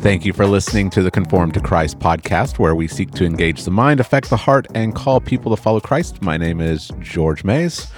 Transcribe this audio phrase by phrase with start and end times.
[0.00, 3.64] Thank you for listening to the Conform to Christ podcast, where we seek to engage
[3.64, 6.22] the mind, affect the heart, and call people to follow Christ.
[6.22, 7.92] My name is George Mays.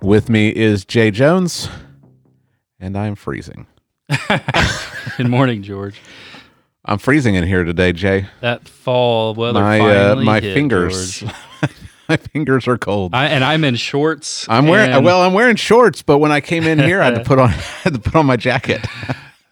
[0.00, 1.68] With me is Jay Jones,
[2.78, 3.66] and I'm freezing.
[5.16, 6.00] Good morning, George.
[6.84, 8.28] I'm freezing in here today, Jay.
[8.40, 11.24] That fall weather My uh, my hit, fingers,
[12.08, 13.12] my fingers are cold.
[13.12, 14.46] I, and I'm in shorts.
[14.48, 15.22] I'm wearing and- well.
[15.22, 17.52] I'm wearing shorts, but when I came in here, I had to put on I
[17.52, 18.86] had to put on my jacket.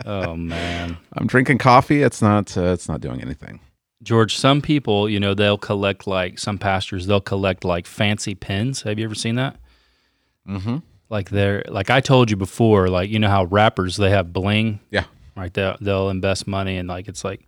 [0.06, 2.02] Oh man, I'm drinking coffee.
[2.02, 2.56] It's not.
[2.56, 3.60] Uh, it's not doing anything.
[4.02, 4.36] George.
[4.36, 7.06] Some people, you know, they'll collect like some pastors.
[7.06, 8.82] They'll collect like fancy pins.
[8.82, 9.56] Have you ever seen that?
[10.48, 10.78] Mm-hmm.
[11.08, 12.88] Like they're like I told you before.
[12.88, 14.80] Like you know how rappers they have bling.
[14.90, 15.04] Yeah.
[15.36, 15.52] Right.
[15.54, 17.46] They'll, they'll invest money and like it's like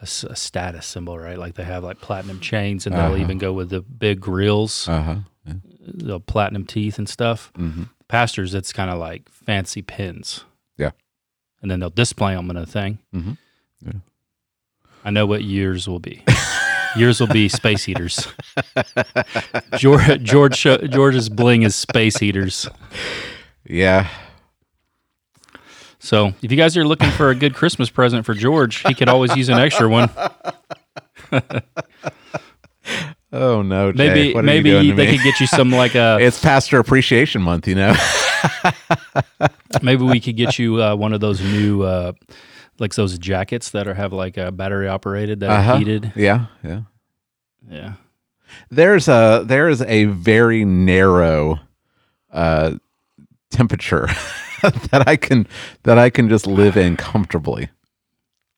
[0.00, 1.36] a status symbol, right?
[1.38, 3.16] Like they have like platinum chains and they'll Uh-huh.
[3.16, 4.88] even go with the big grills.
[4.88, 5.16] Uh huh.
[5.82, 7.50] the platinum teeth and stuff.
[7.58, 7.84] Mm-hmm.
[8.08, 10.44] Pastors, it's kind of like fancy pins.
[10.76, 10.90] Yeah.
[11.62, 12.98] And then they'll display them in a thing.
[13.14, 13.36] Mhm.
[13.84, 13.92] Yeah.
[15.04, 16.22] I know what yours will be.
[16.96, 18.28] yours will be space heaters.
[19.76, 22.68] George, George, George's bling is space heaters.
[23.64, 24.08] Yeah.
[26.00, 29.08] So if you guys are looking for a good Christmas present for George, he could
[29.08, 30.10] always use an extra one.
[33.32, 34.08] Oh no, Jay.
[34.08, 37.42] Maybe what are you maybe they could get you some like a It's Pastor Appreciation
[37.42, 37.94] Month, you know.
[39.82, 42.12] maybe we could get you uh, one of those new uh,
[42.78, 45.72] like those jackets that are have like a battery operated that Uh-huh.
[45.72, 46.12] are heated.
[46.16, 46.80] yeah, yeah.
[47.70, 47.92] Yeah.
[48.70, 51.60] There's a there is a very narrow
[52.32, 52.76] uh,
[53.50, 54.06] temperature
[54.62, 55.46] that I can
[55.82, 57.68] that I can just live in comfortably.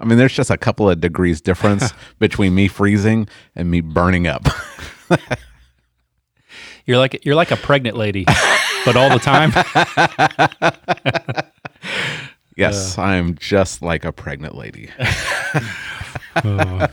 [0.01, 4.27] I mean, there's just a couple of degrees difference between me freezing and me burning
[4.27, 4.47] up.
[6.87, 8.25] You're like you're like a pregnant lady,
[8.85, 9.53] but all the time.
[12.57, 13.03] yes, uh.
[13.03, 14.91] I'm just like a pregnant lady.
[16.43, 16.87] Oh.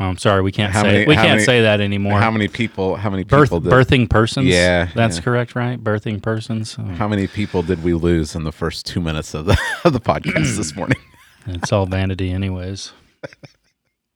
[0.00, 2.20] I'm sorry, we can't How say many- we can't many- say that anymore.
[2.20, 2.94] How many people?
[2.96, 3.60] How many Birth, people?
[3.60, 4.46] Did, birthing persons.
[4.46, 5.22] Yeah, that's yeah.
[5.22, 5.82] correct, right?
[5.82, 6.76] Birthing persons.
[6.78, 9.92] Oh, How many people did we lose in the first two minutes of the of
[9.92, 10.98] the podcast this morning?
[11.46, 12.92] it's all vanity, anyways.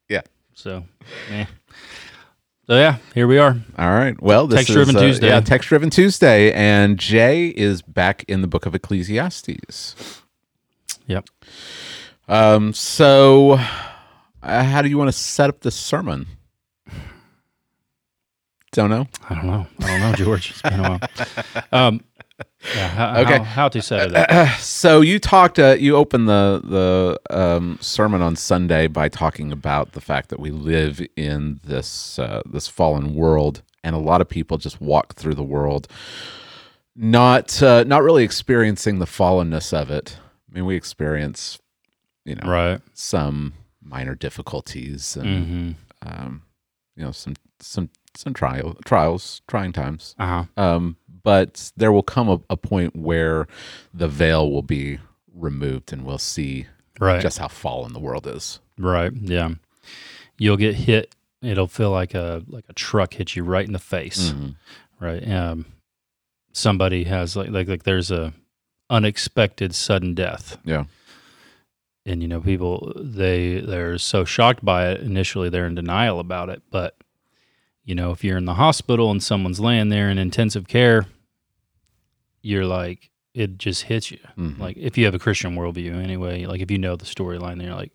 [0.09, 0.21] Yeah.
[0.55, 0.85] So,
[1.31, 1.47] yeah.
[2.67, 3.57] So yeah, here we are.
[3.79, 4.21] All right.
[4.23, 5.29] Well, this Text-driven uh, Tuesday.
[5.29, 10.23] Yeah, text driven Tuesday, and Jay is back in the book of Ecclesiastes.
[11.07, 11.29] Yep.
[12.29, 12.73] Um.
[12.75, 13.59] So,
[14.43, 16.27] uh, how do you want to set up this sermon?
[18.73, 19.07] Don't know.
[19.29, 19.67] I don't know.
[19.81, 20.51] I don't know, George.
[20.51, 21.01] It's been a while.
[21.73, 22.03] Um,
[22.75, 23.39] yeah, how, Okay.
[23.39, 24.49] how, how to set it up?
[24.61, 25.59] So you talked.
[25.59, 30.41] Uh, you opened the the um, sermon on Sunday by talking about the fact that
[30.41, 35.15] we live in this uh, this fallen world, and a lot of people just walk
[35.15, 35.89] through the world,
[36.97, 40.19] not uh, not really experiencing the fallenness of it.
[40.51, 41.59] I mean, we experience,
[42.25, 42.81] you know, Right.
[42.93, 46.09] some minor difficulties and Mm-hmm.
[46.09, 46.43] um,
[46.97, 50.15] you know some some some trial trials, trying times.
[50.19, 50.63] Uh huh.
[50.63, 53.47] Um, but there will come a, a point where
[53.95, 54.99] the veil will be
[55.35, 56.67] removed, and we'll see
[57.01, 57.23] Right.
[57.23, 58.61] just how fallen the world is.
[58.79, 59.13] Right.
[59.15, 59.51] Yeah.
[60.39, 61.15] You'll get hit.
[61.41, 64.31] It'll feel like a like a truck hits you right in the face.
[64.33, 64.57] Mhm.
[65.01, 65.29] Right.
[65.29, 65.67] Um,
[66.53, 68.33] somebody has like like like there's a
[68.91, 70.85] unexpected sudden death, Yeah,
[72.07, 76.49] and you know people they they're so shocked by it initially they're in denial about
[76.49, 76.97] it, but
[77.85, 81.07] you know if you're in the hospital and someone's laying there in intensive care,
[82.43, 84.19] you're like it just hits you.
[84.37, 84.59] Mhm.
[84.59, 87.75] like if you have a Christian worldview anyway, like if you know the storyline there,
[87.75, 87.93] like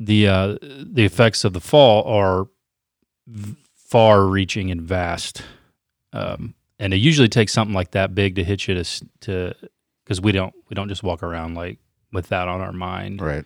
[0.00, 2.46] the uh, the effects of the fall are
[3.26, 5.42] v- far reaching and vast,
[6.12, 8.84] um, and it usually takes something like that big to hit you to
[9.20, 9.54] to
[10.04, 11.78] because we don't we don't just walk around like
[12.12, 13.20] with that on our mind.
[13.20, 13.44] right.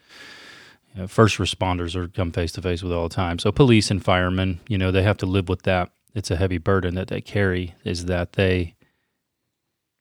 [0.94, 3.38] You know, first responders are come face to face with all the time.
[3.38, 5.90] So police and firemen, you know, they have to live with that.
[6.14, 7.74] It's a heavy burden that they carry.
[7.82, 8.74] Is that they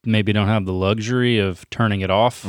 [0.04, 2.46] maybe don't have the luxury of turning it off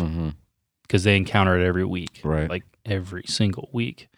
[0.81, 2.49] because they encounter it every week, Right.
[2.49, 4.09] Like every single week.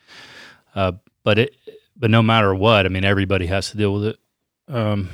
[0.74, 0.94] Uh,
[1.24, 1.56] but it,
[1.95, 4.19] but no matter what, I mean, everybody has to deal with it.
[4.68, 5.09] Um,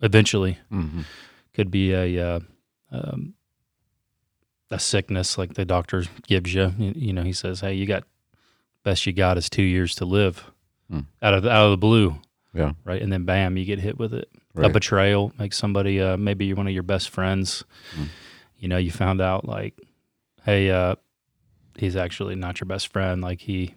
[0.00, 1.02] eventually, hmm
[1.52, 2.40] could be a uh,
[2.92, 3.34] um,
[4.70, 6.72] a sickness like the doctor gives you.
[6.78, 8.04] You know, he says, "Hey, you got
[8.84, 10.44] best you got is two years to live."
[10.90, 11.00] Hmm.
[11.22, 12.16] Out of out of the blue,
[12.54, 12.72] Yeah.
[12.84, 13.00] right?
[13.00, 14.28] And then bam, you get hit with it.
[14.56, 17.64] A betrayal makes somebody uh, maybe you're one of your best friends.
[17.94, 18.04] Hmm.
[18.58, 19.78] You know, you found out like,
[20.44, 20.96] hey, uh,
[21.76, 23.22] he's actually not your best friend.
[23.22, 23.74] Like he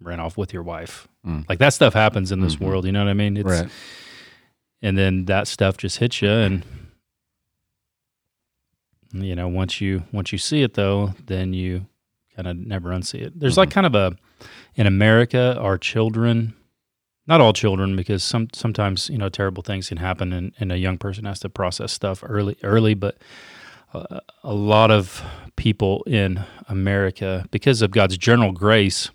[0.00, 1.06] ran off with your wife.
[1.24, 1.42] Hmm.
[1.48, 2.66] Like that stuff happens in this Mhm.
[2.66, 2.84] world.
[2.84, 3.36] You know what I mean?
[3.36, 3.68] It's, right.
[4.82, 6.64] And then that stuff just hits you, and
[9.12, 11.86] You know, once you once you see it though, then you
[12.34, 13.38] kind of never unsee it.
[13.38, 14.16] There's like kind of a
[14.74, 16.54] in America, our children,
[17.26, 20.78] not all children, because some sometimes you know terrible things can happen, and, and a
[20.78, 22.94] young person has to process stuff early early.
[22.94, 23.18] But
[23.92, 25.22] uh, a lot of
[25.56, 29.10] people in America, because of God's general grace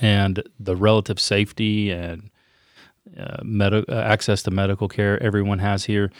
[0.00, 2.30] and the relative safety and
[3.18, 6.10] uh, med- uh, access to medical care everyone has here,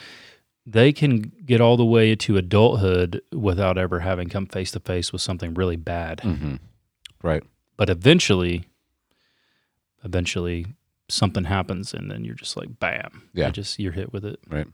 [0.65, 5.11] they can get all the way to adulthood without ever having come face to face
[5.11, 6.21] with something really bad.
[6.21, 6.55] hmm
[7.21, 7.43] Right.
[7.77, 8.63] But eventually,
[10.03, 10.65] eventually
[11.09, 13.47] something happens, and then you're just like, bam, Yeah.
[13.47, 14.39] you just you're hit with it.
[14.49, 14.67] Right.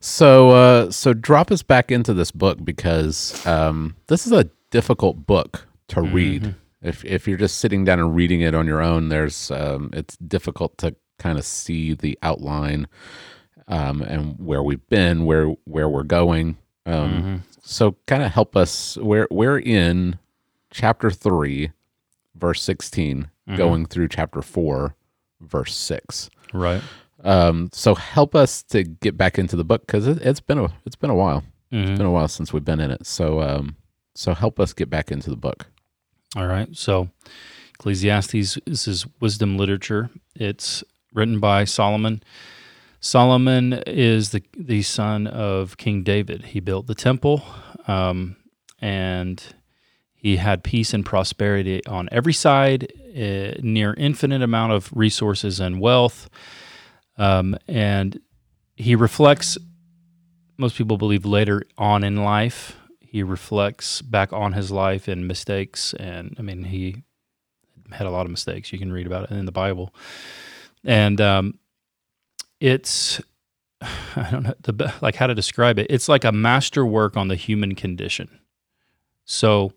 [0.00, 5.26] So, uh, so drop us back into this book because um, this is a difficult
[5.26, 6.54] book to read.
[6.82, 10.16] If if you're just sitting down and reading it on your own, there's um, it's
[10.18, 12.88] difficult to kind of see the outline
[13.68, 16.56] um, and where we've been, where where we're going.
[16.86, 18.96] Um, So, kind of help us.
[18.96, 20.18] We're we're in
[20.70, 21.70] chapter three,
[22.34, 24.94] verse 16 going through chapter four,
[25.40, 26.30] verse six.
[26.52, 26.82] Right.
[27.24, 30.68] Um, so help us to get back into the book because it, it's been a
[30.84, 31.44] it's been a while.
[31.72, 31.82] Mhm.
[31.90, 33.06] It's been a while since we've been in it.
[33.06, 33.76] So um,
[34.14, 35.66] so help us get back into the book.
[36.34, 36.68] All right.
[36.76, 37.10] So
[37.78, 40.10] Ecclesiastes this is wisdom literature.
[40.34, 40.82] It's
[41.14, 42.22] written by Solomon.
[43.04, 46.44] Solomon is the the son of King David.
[46.44, 47.42] He built the temple,
[47.88, 48.36] um,
[48.80, 49.42] and
[50.14, 55.80] he had peace and prosperity on every side, uh, near infinite amount of resources and
[55.80, 56.30] wealth.
[57.18, 58.20] Um, and
[58.76, 59.58] he reflects.
[60.56, 65.92] Most people believe later on in life, he reflects back on his life and mistakes.
[65.94, 67.02] And I mean, he
[67.90, 68.72] had a lot of mistakes.
[68.72, 69.92] You can read about it in the Bible.
[70.84, 71.58] And um,
[72.62, 73.20] it's,
[73.80, 75.88] I don't know, the, like how to describe it.
[75.90, 78.38] It's like a masterwork on the human condition.
[79.24, 79.72] So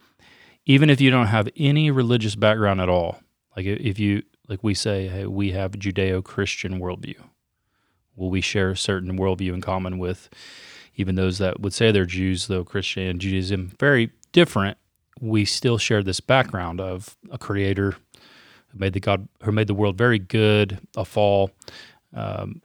[0.65, 3.19] even if you don't have any religious background at all,
[3.57, 7.19] like if you, like we say, hey, we have Judeo Christian worldview.
[8.15, 10.29] Well, we share a certain worldview in common with
[10.95, 14.77] even those that would say they're Jews, though Christian and Judaism very different.
[15.19, 17.95] We still share this background of a creator
[18.67, 21.51] who made the God who made the world very good, a fall.
[22.13, 22.61] Um,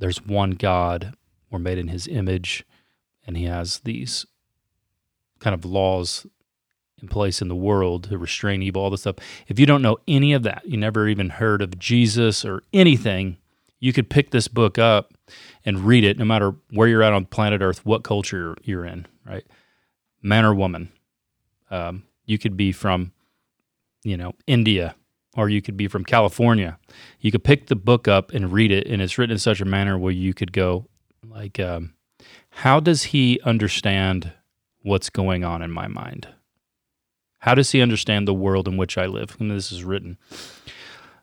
[0.00, 1.14] there's one God.
[1.50, 2.64] We're made in His image,
[3.26, 4.26] and He has these
[5.38, 6.26] kind of laws
[7.00, 9.16] in place in the world to restrain evil, all this stuff.
[9.46, 13.38] If you don't know any of that, you never even heard of Jesus or anything,
[13.78, 15.14] you could pick this book up
[15.64, 19.06] and read it no matter where you're at on planet Earth, what culture you're in,
[19.24, 19.46] right?
[20.22, 20.90] Man or woman.
[21.70, 23.12] Um, you could be from,
[24.02, 24.94] you know, India
[25.36, 26.78] or you could be from California.
[27.20, 29.64] You could pick the book up and read it, and it's written in such a
[29.64, 30.86] manner where you could go,
[31.28, 31.94] like, um,
[32.50, 34.32] how does he understand
[34.82, 36.28] what's going on in my mind?
[37.38, 39.36] How does he understand the world in which I live?
[39.40, 40.18] And this is written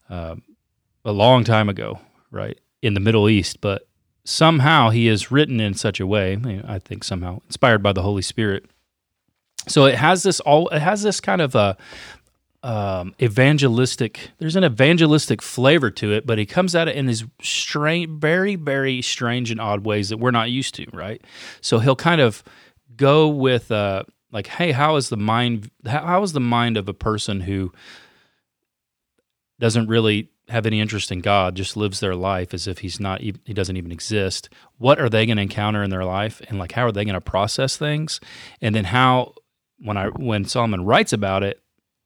[0.09, 0.41] um,
[1.05, 1.99] a long time ago,
[2.31, 3.87] right, in the Middle East, but
[4.23, 6.39] somehow he is written in such a way.
[6.67, 8.65] I think somehow inspired by the Holy Spirit.
[9.67, 10.69] So it has this all.
[10.69, 11.77] It has this kind of a
[12.63, 14.31] um, evangelistic.
[14.39, 18.55] There's an evangelistic flavor to it, but he comes at it in these strange, very,
[18.55, 21.21] very strange and odd ways that we're not used to, right?
[21.61, 22.43] So he'll kind of
[22.95, 25.69] go with uh, like, hey, how is the mind?
[25.85, 27.71] How, how is the mind of a person who
[29.59, 33.21] doesn't really have any interest in God, just lives their life as if he's not,
[33.21, 34.49] he doesn't even exist.
[34.77, 37.15] What are they going to encounter in their life, and like how are they going
[37.15, 38.19] to process things?
[38.61, 39.33] And then how,
[39.79, 41.61] when I when Solomon writes about it,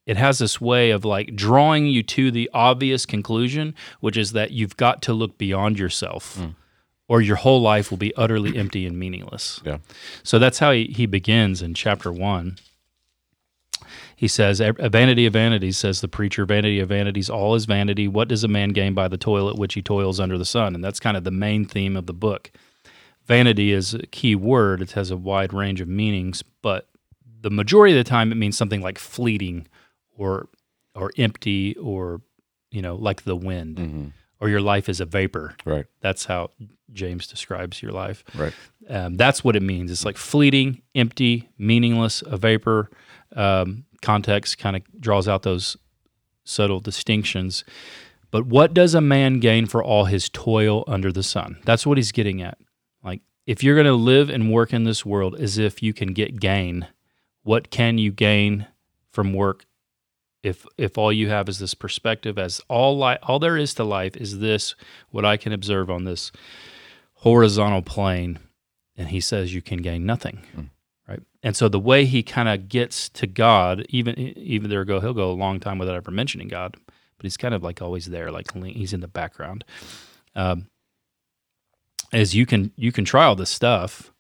[0.06, 4.52] it has this way of like drawing you to the obvious conclusion, which is that
[4.52, 6.56] you've got to look beyond yourself, mm.
[7.08, 9.62] or your whole life will be utterly empty and meaningless.
[9.64, 9.78] Yeah.
[10.24, 12.58] So that's how he, he begins in chapter one.
[14.16, 18.08] He says, "A vanity of vanities," says the preacher, "vanity of vanities, all is vanity.
[18.08, 20.76] What does a man gain by the toil at which he toils under the sun?"
[20.76, 22.52] And that's kind of the main theme of the book.
[23.26, 24.82] Vanity is a key word.
[24.82, 26.88] It has a wide range of meanings, but
[27.42, 29.68] the majority of the time it means something like fleeting
[30.22, 30.48] or
[30.96, 32.22] or empty or
[32.70, 34.08] you know like the wind hmm
[34.42, 35.56] or your life is a vapor.
[35.66, 35.86] Right.
[36.02, 36.50] That's how
[36.92, 38.24] James describes your life.
[38.36, 38.54] Right.
[38.90, 39.92] Um, that's what it means.
[39.92, 42.90] It's like fleeting, empty, meaningless, a vapor.
[43.36, 45.78] Um, context kind of draws out those
[46.44, 47.64] subtle distinctions.
[48.32, 51.60] But what does a man gain for all his toil under the sun?
[51.64, 52.58] That's what he's getting at.
[53.04, 56.14] Like, if you're going to live and work in this world as if you can
[56.14, 56.88] get gain,
[57.44, 58.66] what can you gain
[59.12, 59.66] from work
[60.44, 63.84] if if all you have is this perspective as all li- all there is to
[63.84, 64.76] life is this
[65.10, 66.32] what I can observe on this
[67.16, 68.40] horizontal plane
[68.98, 70.42] and he says you can gain nothing.
[71.08, 71.22] Right.
[71.44, 75.14] And so the way he kind of gets to God, even even there go he'll
[75.14, 76.76] go a long time without ever mentioning God,
[77.18, 79.64] but he's kind of like always there, like he's in the background.
[80.36, 80.68] Um,
[82.14, 84.12] is you can you can try all this stuff,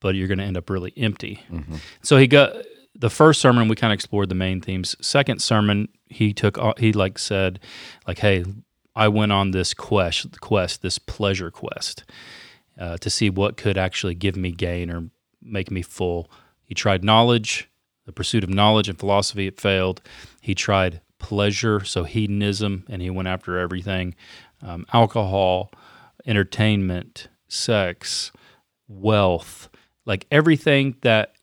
[0.00, 1.42] but you're going to end up really empty.
[2.02, 2.56] So he got
[2.98, 4.96] the first sermon we kind of explored the main themes.
[5.00, 7.60] Second sermon he took uh, he like said
[8.06, 8.44] like hey
[8.96, 12.04] I went on this quest quest this pleasure quest
[12.78, 15.10] uh, to see what could actually give me gain or
[15.42, 16.30] make me full.
[16.64, 17.68] He tried knowledge,
[18.06, 19.46] the pursuit of knowledge and philosophy.
[19.46, 20.02] It failed.
[20.40, 24.14] He tried pleasure, so hedonism, and he went after everything
[24.62, 25.70] um, alcohol,
[26.26, 28.32] entertainment, sex,
[28.88, 29.68] wealth,
[30.04, 31.34] like everything that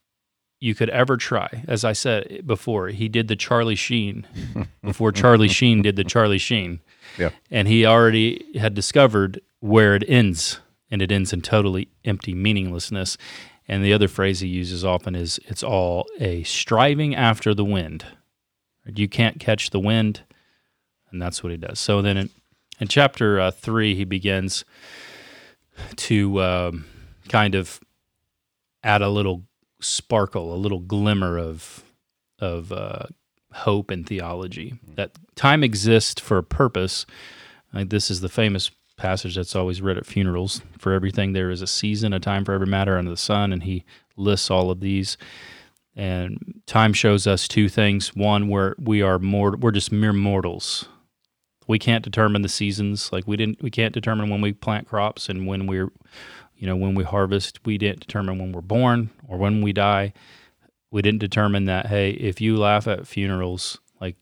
[0.60, 1.64] you could ever try.
[1.68, 4.26] As I said before, he did the Charlie Sheen
[4.84, 6.82] before Charlie Sheen did the Charlie Sheen.
[7.18, 7.30] Yeah.
[7.50, 10.60] And he already had discovered where it ends,
[10.92, 13.18] and it ends in totally empty meaninglessness.
[13.70, 18.06] And the other phrase he uses often is it's all a striving after the wind.
[18.86, 20.24] You can't catch the wind,
[21.10, 21.80] and that's what he does.
[21.80, 22.30] So then in,
[22.82, 24.66] in chapter uh, three, he begins
[25.96, 26.86] to um,
[27.30, 27.80] kind of
[28.84, 29.44] add a little
[29.86, 31.84] sparkle, a little glimmer of
[32.40, 33.06] of uh,
[33.54, 34.76] hope and theology.
[34.96, 37.06] That time exists for a purpose.
[37.74, 40.62] Like this is the famous passage that's always read at funerals.
[40.78, 43.64] For everything there is a season, a time for every matter under the sun, and
[43.64, 43.84] he
[44.18, 45.18] lists all of these.
[45.96, 50.90] And time shows us two things: one, where we are more, we're just mere mortals.
[51.68, 53.12] We can't determine the seasons.
[53.12, 55.92] Like we didn't, we can't determine when we plant crops and when we're,
[56.58, 57.60] you know, when we harvest.
[57.66, 60.14] We didn't determine when we're born or when we die.
[60.92, 61.88] We didn't determine that.
[61.88, 64.16] Hey, if you laugh at funerals, like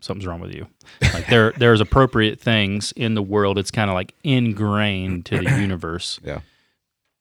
[0.00, 0.68] something's wrong with you.
[1.12, 3.58] Like there, there's appropriate things in the world.
[3.58, 6.20] It's kind of like ingrained to the universe.
[6.22, 6.40] Yeah.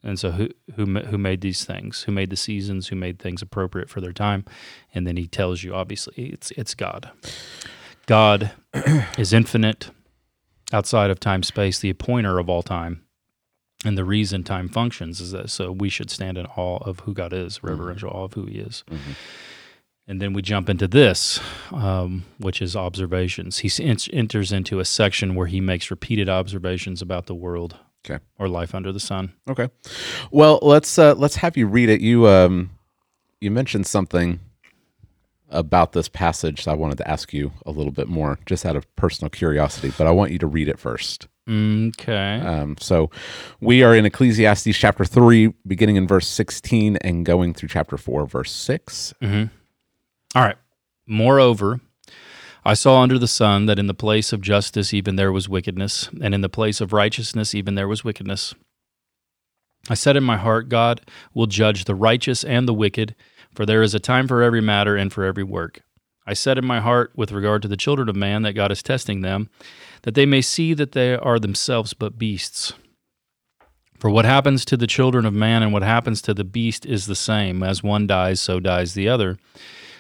[0.04, 2.04] And so, who who who made these things?
[2.04, 2.90] Who made the seasons?
[2.90, 4.46] Who made things appropriate for their time?
[4.94, 7.10] And then he tells you, obviously, it's it's God.
[8.06, 8.52] God
[9.18, 9.90] is infinite,
[10.72, 13.05] outside of time space, the appointer of all time,
[13.86, 17.14] and the reason time functions is that so we should stand in awe of who
[17.14, 18.84] God is, reverential awe of who He is.
[20.08, 21.40] And then we jump into this,
[21.72, 23.60] um, which is observations.
[23.60, 23.72] He
[24.14, 28.24] enters into a section where he makes repeated observations about the world Okay.
[28.38, 29.34] or life under the sun.
[29.50, 29.68] Okay.
[30.30, 32.02] Well, let's uh, let's have you read it.
[32.02, 32.70] You um
[33.42, 34.40] you mentioned something
[35.50, 36.68] about this passage.
[36.68, 39.92] I wanted to ask you a little bit more, just out of personal curiosity.
[39.98, 41.28] But I want you to read it first.
[41.48, 42.40] Okay.
[42.40, 43.12] Um, so
[43.62, 48.26] we are in Ecclesiastes chapter three, beginning in verse sixteen and going through chapter four,
[48.26, 49.14] verse six.
[49.22, 49.50] All
[50.36, 50.58] right.
[51.08, 51.82] Moreover,
[52.66, 56.10] I saw under the sun that in the place of justice even there was wickedness,
[56.20, 58.56] and in the place of righteousness even there was wickedness.
[59.88, 61.02] I said in my heart, God
[61.36, 63.14] will judge the righteous and the wicked,
[63.54, 65.82] for there is a time for every matter and for every work.
[66.26, 68.82] I said in my heart, with regard to the children of man, that God is
[68.82, 69.48] testing them,
[70.06, 72.74] that they may see that they are themselves but beasts.
[73.98, 77.08] For what happens to the children of man and what happens to the beast is
[77.08, 77.64] the same.
[77.64, 79.40] As one dies, so dies the other.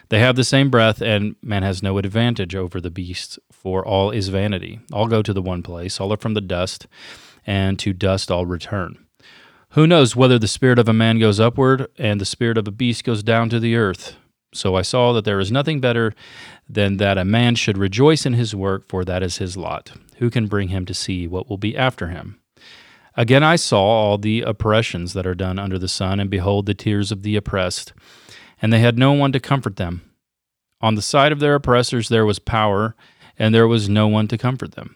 [0.09, 4.11] They have the same breath, and man has no advantage over the beast, for all
[4.11, 4.79] is vanity.
[4.93, 6.85] All go to the one place, all are from the dust,
[7.47, 8.99] and to dust all return.
[9.69, 12.71] Who knows whether the spirit of a man goes upward and the spirit of a
[12.71, 14.17] beast goes down to the earth?
[14.55, 16.13] So I saw that there is nothing better
[16.69, 19.91] than that a man should rejoice in his work, for that is his lot.
[20.17, 22.39] Who can bring him to see what will be after him?
[23.17, 26.73] Again I saw all the oppressions that are done under the sun, and behold, the
[26.73, 27.93] tears of the oppressed,
[28.61, 30.09] and they had no one to comfort them.
[30.81, 32.95] On the side of their oppressors there was power,
[33.37, 34.95] and there was no one to comfort them.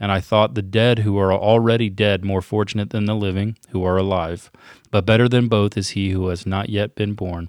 [0.00, 3.84] And I thought the dead who are already dead more fortunate than the living who
[3.84, 4.50] are alive.
[4.90, 7.48] But better than both is he who has not yet been born,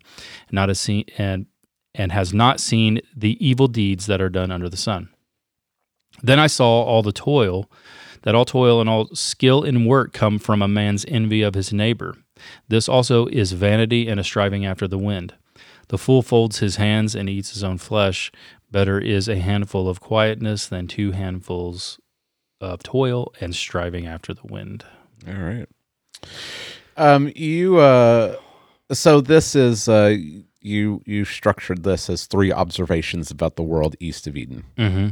[0.52, 1.46] not seen and
[1.94, 5.10] and has not seen the evil deeds that are done under the sun.
[6.24, 7.70] Then I saw all the toil,
[8.24, 11.74] that all toil and all skill in work come from a man's envy of his
[11.74, 12.16] neighbor.
[12.68, 15.34] This also is vanity and a striving after the wind.
[15.88, 18.32] The fool folds his hands and eats his own flesh.
[18.72, 22.00] Better is a handful of quietness than two handfuls
[22.62, 24.86] of toil and striving after the wind.
[25.28, 25.68] All right.
[26.96, 28.38] Um, you uh,
[28.92, 30.16] so this is uh,
[30.62, 34.64] you you structured this as three observations about the world east of Eden.
[34.78, 35.08] Mm-hmm.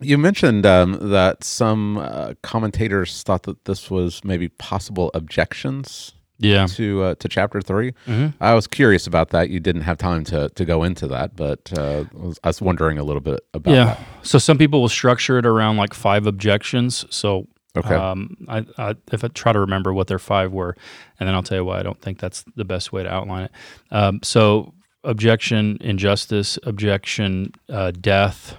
[0.00, 6.66] You mentioned um, that some uh, commentators thought that this was maybe possible objections Yeah.
[6.76, 8.34] to uh, to chapter 3 Mhm.
[8.40, 9.48] I was curious about that.
[9.48, 12.60] You didn't have time to to go into that, but uh, I was- I was
[12.60, 13.84] wondering a little bit about Yeah.
[13.84, 13.98] that.
[14.22, 17.06] So some people will structure it around like five objections.
[17.10, 17.94] So Okay.
[17.94, 20.76] Um, I, I, if I try to remember what their five were,
[21.20, 23.44] and then I'll tell you why I don't think that's the best way to outline
[23.44, 23.52] it.
[23.90, 24.72] Um, so,
[25.04, 28.56] objection, injustice, objection, uh, death,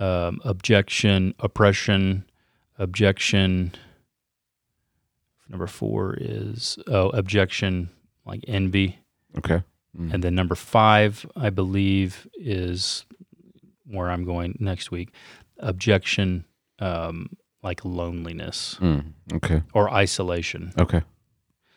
[0.00, 2.24] um, objection, oppression,
[2.78, 3.72] objection.
[5.48, 7.90] Number four is oh, objection,
[8.26, 8.98] like envy,
[9.38, 9.62] okay.
[10.12, 13.04] and then number five, I believe, is
[13.86, 15.10] where I'm going next week.
[15.58, 16.44] Objection,
[16.78, 19.14] um, like loneliness Mm.
[19.32, 19.62] Okay.
[19.72, 20.72] or isolation.
[20.78, 21.02] Okay.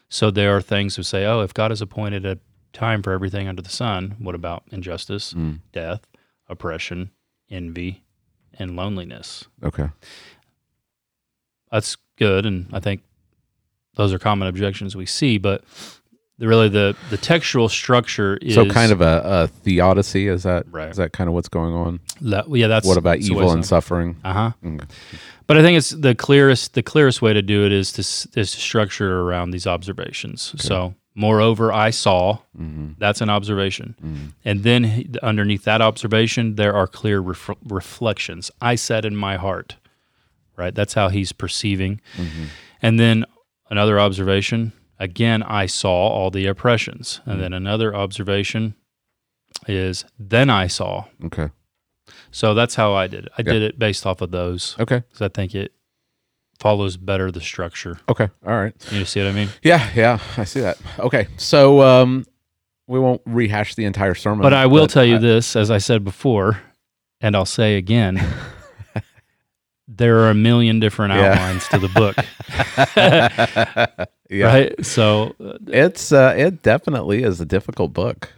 [0.10, 2.38] So there are things who say, oh, if God has appointed a
[2.74, 5.62] time for everything under the sun, what about injustice, Mm.
[5.72, 6.06] death,
[6.48, 7.12] oppression,
[7.50, 8.04] envy,
[8.60, 9.46] and loneliness?
[9.64, 9.90] Okay.
[11.72, 13.02] That's good, and I think
[13.96, 15.38] those are common objections we see.
[15.38, 15.64] But
[16.40, 20.66] the, really, the the textual structure is so kind of a, a theodicy is that
[20.72, 20.90] Right.
[20.90, 22.00] is that kind of what's going on?
[22.22, 22.68] that, yeah.
[22.68, 24.16] That's what about evil and suffering?
[24.24, 24.52] Uh huh.
[24.66, 24.86] Okay.
[25.48, 26.74] But I think it's the clearest.
[26.74, 30.54] The clearest way to do it is to is to structure around these observations.
[30.58, 32.40] So, moreover, I saw.
[32.60, 32.94] Mm-hmm.
[33.00, 38.52] That's an observation, and then underneath that observation, there are clear ref- reflections.
[38.62, 39.78] I said in my heart,
[40.58, 40.76] right.
[40.76, 42.02] That's how he's perceiving,
[42.82, 43.26] and then
[43.70, 44.74] another observation.
[45.00, 48.76] Again, I saw all the oppressions, and then another observation
[49.68, 51.06] is then I saw.
[51.26, 51.50] Okay.
[52.32, 53.32] So that's how I did it.
[53.38, 53.54] I Yeah.
[53.54, 54.98] did it based off of those Okay.
[55.08, 55.72] because I think it
[56.60, 58.00] follows better the structure.
[58.10, 58.30] Okay.
[58.46, 58.74] All right.
[58.92, 59.50] You see what I mean?
[59.62, 59.88] Yeah.
[59.96, 60.20] Yeah.
[60.38, 60.78] I see that.
[61.00, 61.28] Okay.
[61.38, 62.26] So um,
[62.88, 65.78] we won't rehash the entire sermon, But I will tell you I- this, as I
[65.78, 66.60] said before,
[67.22, 68.20] and I'll say again.
[69.88, 71.32] there are a million different Yeah.
[71.32, 72.16] outlines to the book,
[74.30, 74.46] yeah.
[74.46, 74.86] right?
[74.86, 78.34] So, uh, It's uh, it definitely is a difficult book.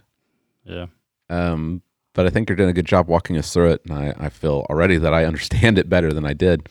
[0.64, 0.86] yeah,
[1.28, 1.82] Um,
[2.14, 4.28] but I think you're doing a good job walking us through it, and I, I
[4.28, 6.68] feel already that I understand it better than I did.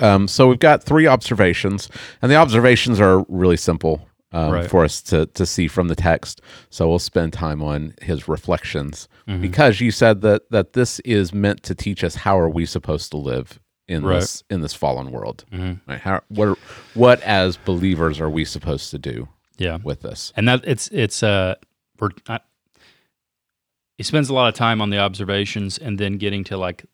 [0.00, 1.88] Um, so we've got three observations,
[2.22, 4.70] and the observations are really simple um, Right.
[4.70, 6.40] for us to to see from the text.
[6.70, 9.40] So we'll spend time on his reflections Mm-hmm.
[9.42, 13.12] because you said that that this is meant to teach us how are we supposed
[13.12, 14.20] to live in Right.
[14.20, 15.44] this in this fallen world.
[15.52, 15.80] Mhm.
[15.86, 16.00] Right?
[16.00, 16.56] How what are,
[16.94, 20.32] what as believers are we supposed to do yeah, with this?
[20.36, 21.56] and that it's it's uh,
[21.98, 22.44] we're not,
[23.98, 26.84] he spends a lot of time on the observations and then getting to like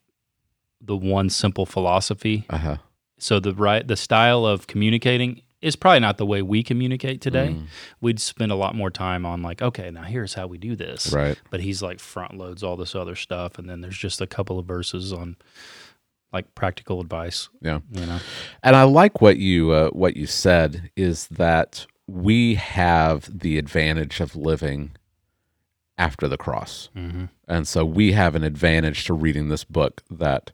[0.81, 2.77] the one simple philosophy Uh huh.
[3.18, 7.48] so the right the style of communicating is probably not the way we communicate today.
[7.48, 7.66] Mm.
[8.01, 11.12] We'd spend a lot more time on like, okay, now here's how we do this.
[11.12, 11.37] Right.
[11.51, 14.61] But he's like front loads all this other stuff, and then there's just a couple
[14.61, 15.35] of verses on
[16.33, 17.49] like practical advice.
[17.61, 17.81] Yeah.
[17.91, 18.19] You know,
[18.62, 24.21] And I like what you uh, what you said is that we have the advantage
[24.21, 24.93] of living
[25.97, 27.25] after the cross, mm-hmm.
[27.49, 30.53] and so we have an advantage to reading this book that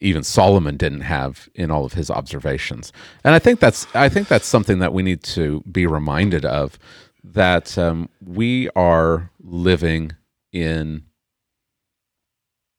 [0.00, 2.92] even Solomon didn't have in all of his observations.
[3.22, 6.78] And I think that's I think that's something that we need to be reminded of
[7.22, 10.12] that um, we are living
[10.52, 11.04] in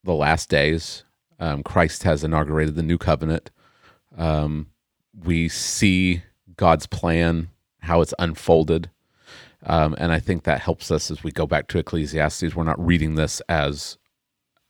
[0.04, 1.04] the last days.
[1.42, 3.52] Um, Christ has inaugurated the new covenant.
[4.18, 4.68] Um,
[5.26, 6.24] we see
[6.56, 7.50] God's plan,
[7.80, 8.90] how it's unfolded.
[9.66, 12.56] Um, and I think that helps us as we go back to Ecclesiastes.
[12.56, 13.98] We're not reading this as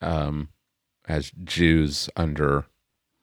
[0.01, 0.49] um,
[1.07, 2.65] as Jews under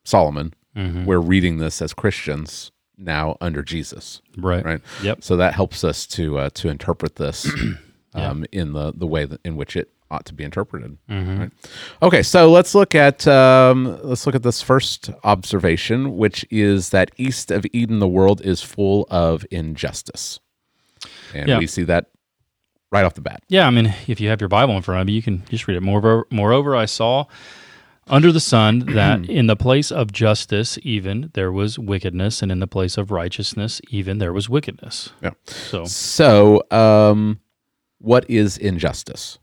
[0.05, 0.55] Solomon.
[0.77, 1.07] Mm-hmm.
[1.07, 4.21] We're reading this as Christians now under Jesus.
[4.37, 4.65] right.
[4.65, 4.81] Right.
[5.03, 5.23] Yep.
[5.25, 7.51] So that helps us to uh, to interpret this
[8.15, 8.31] Yeah.
[8.31, 10.97] um, in the the way that, in which it ought to be interpreted.
[11.11, 11.39] Mm-hmm.
[11.41, 11.51] Right.
[12.03, 17.11] Okay, so let's look at um, let's look at this first observation, which is that
[17.17, 20.41] east of Eden, the world is full of injustice,
[21.35, 21.59] and Yeah.
[21.59, 22.07] we see that
[22.91, 23.43] right off the bat.
[23.49, 25.67] Yeah, I mean, if you have your Bible in front of you, you can just
[25.69, 25.83] read it.
[25.83, 27.27] Moreover, moreover, I saw
[28.07, 32.61] under the sun that in the place of justice, even there was wickedness, and in
[32.61, 35.11] the place of righteousness, even there was wickedness.
[35.23, 35.33] Yeah.
[35.45, 37.41] So, So, um,
[37.99, 39.39] what is injustice?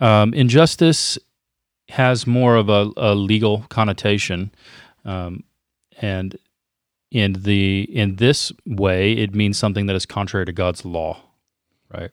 [0.00, 1.18] Um, injustice
[1.90, 4.52] has more of a, a legal connotation,
[5.04, 5.44] um,
[6.00, 6.36] and
[7.10, 11.20] in the in this way, it means something that is contrary to God's law,
[11.92, 12.10] right?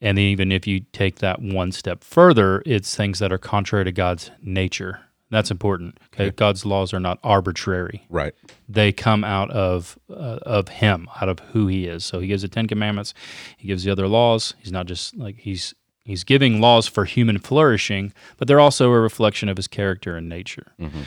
[0.00, 3.92] And even if you take that one step further, it's things that are contrary to
[3.92, 5.00] God's nature.
[5.30, 5.98] That's important.
[6.12, 6.34] Okay, Okay.
[6.36, 8.34] God's laws are not arbitrary; Right.
[8.68, 12.04] they come out of uh, of Him, out of who He is.
[12.04, 13.14] So He gives the Ten Commandments.
[13.56, 14.54] He gives the other laws.
[14.58, 15.72] He's not just like He's
[16.04, 20.28] He's giving laws for human flourishing, but they're also a reflection of His character and
[20.28, 20.72] nature.
[20.80, 21.04] Mhm.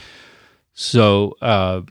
[0.73, 1.81] So uh,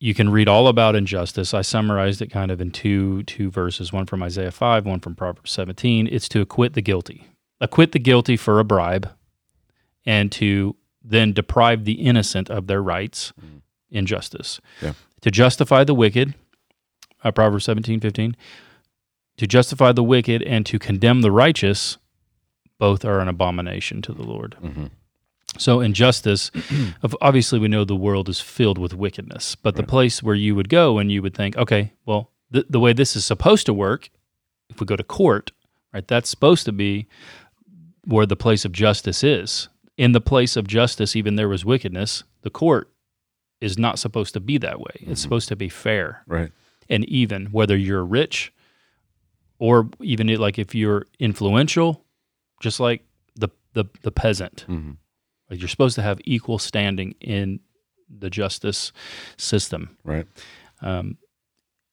[0.00, 1.52] you can read all about injustice.
[1.52, 5.14] I summarized it kind of in two two verses, one from Isaiah five, one from
[5.14, 6.06] Proverbs seventeen.
[6.10, 7.26] It's to acquit the guilty,
[7.60, 9.10] acquit the guilty for a bribe,
[10.06, 13.32] and to then deprive the innocent of their rights
[13.90, 14.60] in justice.
[14.82, 14.92] Yeah.
[15.22, 16.34] To justify the wicked,
[17.24, 18.36] uh, Proverbs 17, 15,
[19.38, 21.96] to justify the wicked and to condemn the righteous,
[22.78, 24.56] both are an abomination to the Lord.
[24.62, 24.86] Mm-hmm.
[25.56, 26.50] So injustice,
[27.20, 30.68] obviously, we know the world is filled with wickedness, but the place where you would
[30.68, 34.10] go and you would think, okay, well, the, the way this is supposed to work,
[34.68, 35.52] if we go to court,
[35.92, 37.06] right, that's supposed to be
[38.04, 39.68] where the place of justice is.
[39.96, 42.24] In the place of justice, even there was wickedness.
[42.42, 42.90] The court
[43.60, 44.92] is not supposed to be that way.
[44.94, 45.14] It's mm-hmm.
[45.14, 46.52] supposed to be fair Right.
[46.88, 48.52] and even, whether you're rich
[49.58, 52.04] or even like if you're influential,
[52.60, 53.04] just like
[53.36, 54.64] the the, the peasant.
[54.68, 54.96] Mhm.
[55.50, 57.60] Like you're supposed to have equal standing in
[58.10, 58.92] the justice
[59.36, 59.96] system.
[60.04, 60.26] Right.
[60.82, 61.16] Um,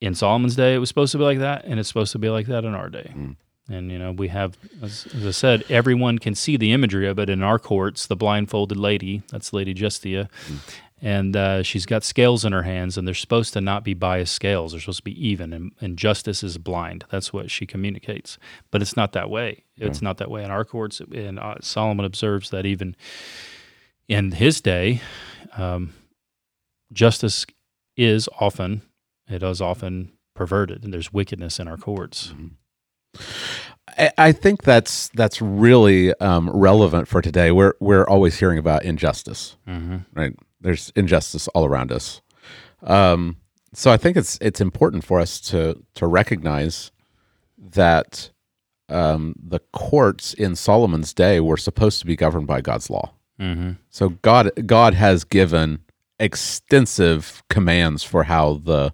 [0.01, 2.29] in Solomon's day, it was supposed to be like that, and it's supposed to be
[2.29, 3.11] like that in our day.
[3.15, 3.35] Mm.
[3.69, 7.17] And you know, we have, as, as I said, everyone can see the imagery of
[7.17, 8.05] it in our courts.
[8.05, 10.29] The blindfolded lady, that's Lady Justia,
[11.05, 14.33] and uh, she's got scales in her hands, and they're supposed to not be biased
[14.33, 14.71] scales.
[14.71, 17.05] They're supposed to be even, and, and justice is blind.
[17.11, 18.39] That's what she communicates.
[18.71, 19.63] But it's not that way.
[19.77, 21.01] It's not that way in our courts.
[21.13, 22.95] And uh, Solomon observes that even
[24.07, 25.01] in his day,
[25.57, 25.93] um,
[26.91, 27.45] justice
[27.95, 28.81] is often
[29.29, 32.33] it is often perverted, and there's wickedness in our courts.
[33.97, 37.51] I, I think that's that's really um, relevant for today.
[37.51, 39.97] We're we're always hearing about injustice, Mm-hmm.
[40.13, 40.33] right?
[40.61, 42.21] There's injustice all around us.
[42.83, 43.37] Um,
[43.73, 46.91] so I think it's it's important for us to to recognize
[47.57, 48.31] that
[48.89, 53.13] um, the courts in Solomon's day were supposed to be governed by God's law.
[53.39, 53.71] Mm-hmm.
[53.89, 55.79] So God God has given
[56.19, 58.93] extensive commands for how the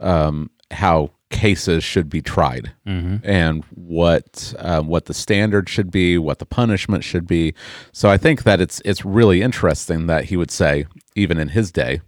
[0.00, 3.16] um, how cases should be tried Mm-hmm.
[3.28, 7.52] and what um, what the standard should be, what the punishment should be.
[7.92, 10.86] So I think that it's it's really interesting that he would say,
[11.16, 12.00] even in his day,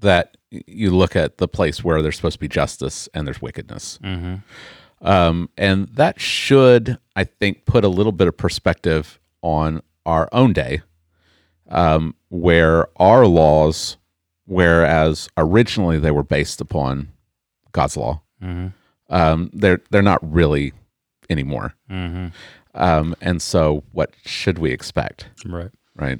[0.00, 3.98] that you look at the place where there's supposed to be justice and there's wickedness,
[4.02, 5.06] Mm-hmm.
[5.06, 10.52] um, and that should I think put a little bit of perspective on our own
[10.52, 10.80] day,
[11.68, 13.96] um, where our laws,
[14.46, 17.08] whereas originally they were based upon
[17.76, 18.68] God's law, Mm-hmm.
[19.14, 20.72] um, they're they're not really
[21.30, 21.74] anymore.
[21.90, 22.26] Mm-hmm.
[22.74, 25.70] Um, and so, what should we expect, Right.
[25.94, 26.18] right?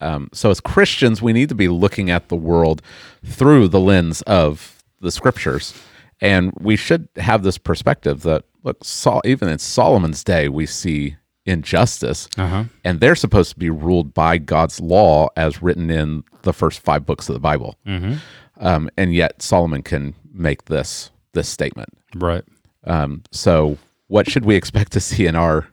[0.00, 2.82] Um, so, as Christians, we need to be looking at the world
[3.24, 5.72] through the lens of the Scriptures,
[6.20, 11.16] and we should have this perspective that look, Sol- even in Solomon's day, we see
[11.46, 12.64] injustice, Uh huh.
[12.84, 17.06] and they're supposed to be ruled by God's law as written in the first five
[17.06, 18.14] books of the Bible, Mm-hmm.
[18.60, 21.90] um, and yet Solomon can make this this statement.
[22.14, 22.44] Right.
[22.84, 25.68] Um, so what should we expect to see in our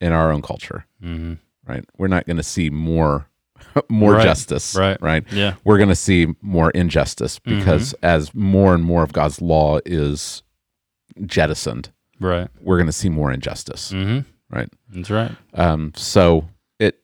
[0.00, 0.86] in our own culture?
[1.02, 1.34] Mm-hmm.
[1.66, 3.26] Right, we're not going to see more
[3.88, 4.74] more Right, justice.
[4.74, 5.00] right.
[5.00, 5.24] right.
[5.30, 5.54] Yeah.
[5.64, 10.42] We're going to see more injustice because as more and more of God's law is
[11.26, 12.48] jettisoned, Right.
[12.60, 13.92] we're going to see more injustice.
[13.92, 14.20] Mm-hmm.
[14.54, 14.68] Right.
[14.88, 15.30] That's right.
[15.54, 16.48] Um, so
[16.80, 16.98] it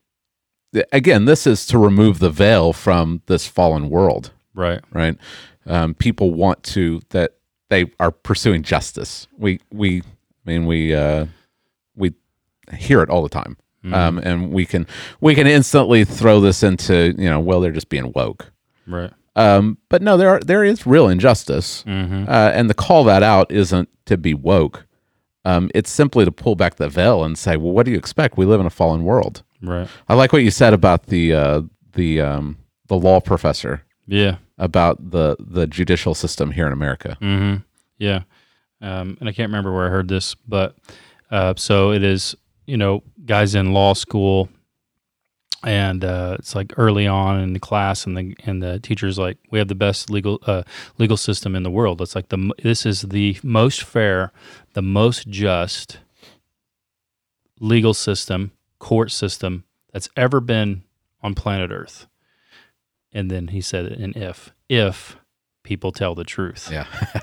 [0.92, 4.32] again, this is to remove the veil from this fallen world.
[4.54, 4.80] Right.
[4.92, 5.16] right?
[5.66, 7.32] Um, people want to that
[7.68, 9.26] they are pursuing justice.
[9.36, 11.26] We we I mean we uh,
[11.96, 12.14] we
[12.76, 13.56] hear it all the time,
[13.92, 14.86] um, and we can
[15.20, 18.52] we can instantly throw this into you know well they're just being woke.
[18.86, 19.12] Right.
[19.34, 22.24] Um, but no, there are there is real injustice, Mm-hmm.
[22.28, 24.86] uh, and to call that out isn't to be woke.
[25.44, 28.36] Um, it's simply to pull back the veil and say, well, what do you expect?
[28.36, 29.42] We live in a fallen world.
[29.62, 29.86] Right.
[30.08, 32.56] I like what you said about the uh, the um,
[32.88, 34.36] the law professor Yeah.
[34.58, 37.16] About the the judicial system here in America.
[37.20, 37.62] Mm-hmm.
[37.98, 38.22] Yeah.
[38.80, 40.76] Um, and I can't remember where I heard this, but
[41.30, 42.34] uh, so it is,
[42.66, 44.48] you know, guys in law school,
[45.64, 49.38] and uh, it's like early on in the class, and the and the teacher's like,
[49.50, 50.62] "We have the best legal uh,
[50.98, 52.00] legal system in the world.
[52.00, 54.30] It's like the this is the most fair,
[54.74, 55.98] the most just
[57.58, 60.82] legal system, court system that's ever been
[61.22, 62.06] on planet Earth."
[63.16, 65.16] And then he said, "And if if
[65.64, 66.86] people tell the truth." Yeah.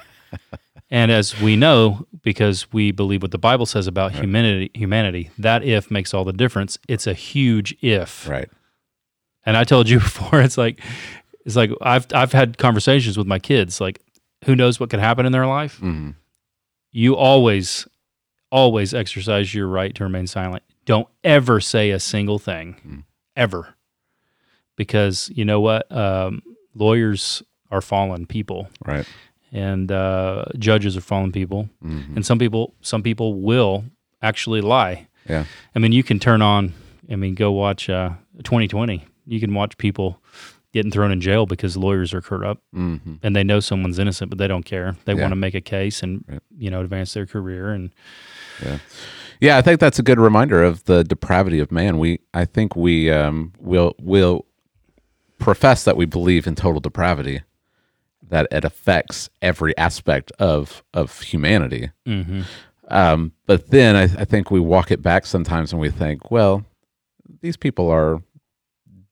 [0.89, 5.63] And as we know, because we believe what the Bible says about humanity, humanity, that
[5.63, 6.77] if makes all the difference.
[6.87, 8.27] It's a huge if.
[8.29, 8.47] right.
[9.43, 10.81] And I told you before, it's like,
[11.45, 13.81] it's like I've I've had conversations with my kids.
[13.81, 14.01] Like,
[14.45, 15.79] who knows what could happen in their life?
[15.79, 16.11] hmm
[16.91, 17.87] You always,
[18.51, 20.61] always exercise your right to remain silent.
[20.85, 23.03] Don't ever say a single thing, Mm.
[23.35, 23.75] ever,
[24.75, 25.91] because you know what?
[25.91, 26.41] Um,
[26.75, 29.05] lawyers are fallen people, Right.
[29.51, 31.69] and uh, judges are fallen people.
[31.81, 33.83] hmm and some people some people will
[34.21, 35.45] actually lie Yeah.
[35.75, 36.73] i mean you can turn on
[37.11, 38.11] i mean go watch uh
[38.43, 39.03] 2020.
[39.25, 40.19] You can watch people
[40.73, 43.15] getting thrown in jail because lawyers are corrupt Mm-hmm.
[43.23, 44.95] and they know someone's innocent, but they don't care.
[45.05, 45.21] They Yeah.
[45.21, 46.23] want to make a case and
[46.57, 47.71] you know advance their career.
[47.73, 47.91] And
[48.63, 48.77] yeah.
[49.39, 51.97] Yeah, I think that's a good reminder of the depravity of man.
[51.99, 54.45] We, I think we um, will will
[55.43, 57.41] profess that we believe in total depravity,
[58.29, 61.91] that it affects every aspect of of humanity.
[62.07, 62.45] mhm.
[62.89, 66.65] Um, but then I, I think we walk it back sometimes and we think, well,
[67.41, 68.21] these people are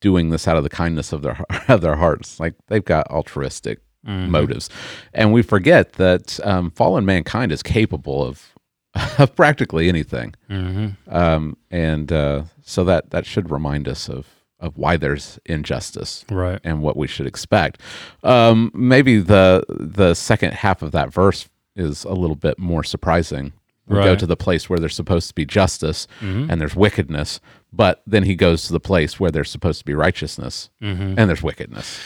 [0.02, 3.80] doing this out of the kindness of their of their hearts, like they've got altruistic
[4.08, 4.30] Mhm.
[4.30, 4.68] motives,
[5.14, 8.56] and we forget that um, fallen mankind is capable of
[9.20, 10.96] of practically anything, Mhm.
[11.08, 14.26] um, and uh, so that that should remind us of
[14.62, 16.60] of why there's injustice right.
[16.64, 17.82] and what we should expect.
[18.24, 23.54] Um, maybe the the second half of that verse is a little bit more surprising.
[23.88, 26.50] We go to the place where there's supposed to be justice Mhm.
[26.50, 27.42] and there's wickedness,
[27.74, 31.16] but then he goes to the place where there's supposed to be righteousness Mhm.
[31.18, 32.00] and there's wickedness.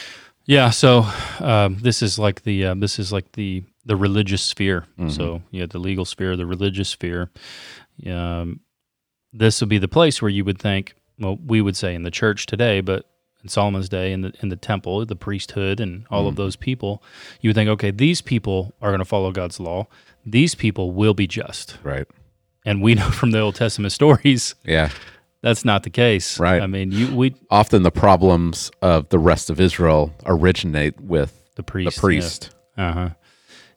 [0.47, 1.05] Yeah, so
[1.39, 4.85] um, this is like the uh, this is like the the religious sphere.
[4.97, 5.09] Mm-hmm.
[5.09, 7.29] So you have the legal sphere, the religious sphere.
[8.07, 8.61] Um,
[9.33, 12.11] this would be the place where you would think, well, we would say in the
[12.11, 13.05] church today, but
[13.43, 16.29] in Solomon's day, in the in the temple, the priesthood, and all Mm-hmm.
[16.29, 17.03] of those people,
[17.41, 19.87] you would think, okay, these people are going to follow God's law.
[20.25, 22.07] These people will be just, Right.
[22.65, 24.89] and we know from the Old Testament stories Yeah.
[25.41, 26.39] that's not the case.
[26.39, 26.61] Right.
[26.61, 31.63] I mean, you we Often the problems of the rest of Israel originate with the
[31.63, 31.95] priest.
[31.95, 32.49] the priest.
[32.77, 33.09] Uh huh.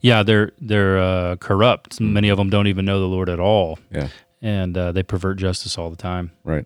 [0.01, 2.01] Yeah, they're they're uh, corrupt.
[2.01, 4.09] Many of them don't even know the Lord at all, Yeah.
[4.41, 6.31] and uh, they pervert justice all the time.
[6.45, 6.65] Right.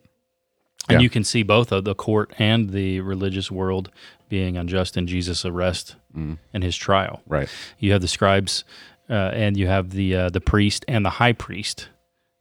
[0.89, 1.03] And Yeah.
[1.03, 3.91] you can see both of the court and the religious world
[4.29, 6.39] being unjust in Jesus' arrest Mm.
[6.53, 7.23] and his trial.
[7.27, 7.49] Right.
[7.79, 8.65] You have the scribes,
[9.09, 11.89] uh, and you have the uh, the priest and the high priest.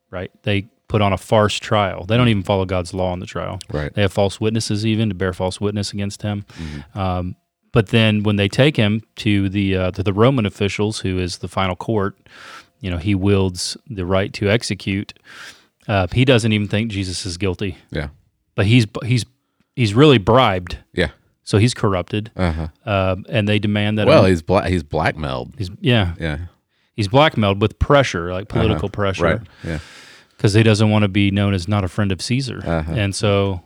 [0.10, 0.32] Right?
[0.44, 2.06] They put on a farce trial.
[2.06, 3.60] They don't even follow God's law in the trial.
[3.72, 3.94] Right.
[3.94, 6.44] They have false witnesses even to bear false witness against him.
[6.94, 7.36] Um,
[7.72, 11.38] but then when they take him to the uh, to the Roman officials, who is
[11.38, 12.18] the final court,
[12.82, 15.14] you know, he wields the right to execute.
[15.88, 18.10] Uh, he doesn't even think Jesus is guilty, Yeah.
[18.56, 19.26] But he's he's
[19.76, 21.10] he's really bribed, Yeah.
[21.44, 22.68] so he's corrupted, Uh-huh.
[22.86, 24.08] um, and they demand that.
[24.08, 25.54] Well, he's bla- he's blackmailed.
[25.58, 26.38] he's yeah, Yeah.
[26.96, 29.02] he's blackmailed with pressure, like political Uh-huh.
[29.02, 29.40] pressure, Right.
[29.64, 29.80] Yeah.
[30.38, 32.94] because he doesn't want to be known as not a friend of Caesar, Uh-huh.
[32.96, 33.62] and so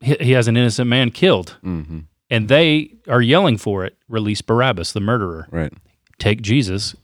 [0.00, 1.56] he, he has an innocent man killed.
[1.64, 2.00] Mm-hmm.
[2.30, 3.96] and they are yelling for it.
[4.06, 5.46] Release Barabbas, the murderer.
[5.50, 5.72] Right.
[6.18, 6.94] Take Jesus,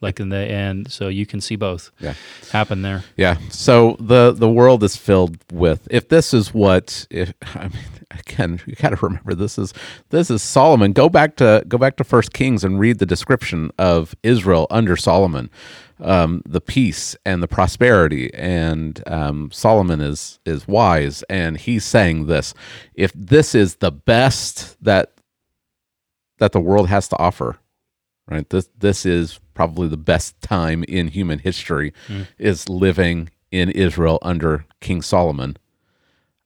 [0.00, 0.90] like in the end.
[0.92, 2.14] so you can see both Yeah.
[2.52, 3.02] happen there.
[3.16, 3.36] Yeah.
[3.50, 8.60] So the the world is filled with if this is what if I mean again
[8.66, 9.74] you got to remember this is
[10.10, 10.92] this is Solomon.
[10.92, 14.96] Go back to go back to First Kings and read the description of Israel under
[14.96, 15.50] Solomon,
[16.00, 18.32] um, the peace and the prosperity.
[18.34, 22.54] And um, Solomon is is wise, and he's saying this:
[22.94, 25.12] if this is the best that
[26.38, 27.58] that the world has to offer,
[28.30, 28.48] right?
[28.48, 31.92] This this is probably the best time in human history
[32.38, 35.56] is living in Israel under King Solomon.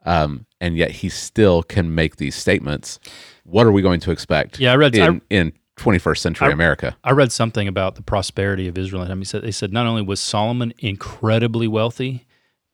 [0.05, 2.99] Um, and yet he still can make these statements.
[3.45, 4.59] What are we going to expect?
[4.59, 6.97] Yeah, I read- in, I- in 21st century I- America.
[7.05, 9.03] I read something about the prosperity of Israel.
[9.03, 12.27] I mean, said, they said not only was Solomon incredibly wealthy,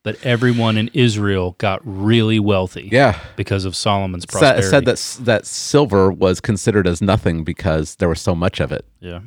[0.03, 4.63] but everyone in Israel got really wealthy Yeah, because of Solomon's prosperity.
[4.69, 8.85] said that that silver was considered as nothing because there was so much of it.
[9.01, 9.21] yeah,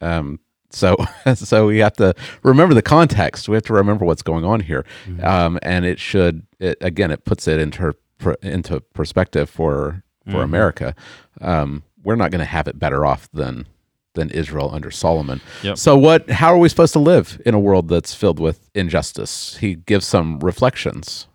[0.00, 0.96] Um, so,
[1.34, 3.48] so we have to remember the context.
[3.48, 5.24] We have to remember what's going on here, Mm-hmm.
[5.24, 7.94] um, and it should it, again it puts it into
[8.42, 10.38] into perspective for for Mm-hmm.
[10.40, 10.94] America.
[11.40, 13.66] Um, we're not going to have it better off than
[14.14, 15.40] than Israel under Solomon.
[15.62, 15.78] Yep.
[15.78, 16.30] So, what?
[16.30, 19.56] How are we supposed to live in a world that's filled with injustice?
[19.58, 21.26] He gives some reflections.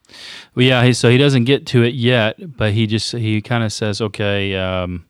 [0.56, 0.84] well, yeah.
[0.84, 4.02] He, so he doesn't get to it yet, but he just he kind of says,
[4.02, 5.06] okay, um,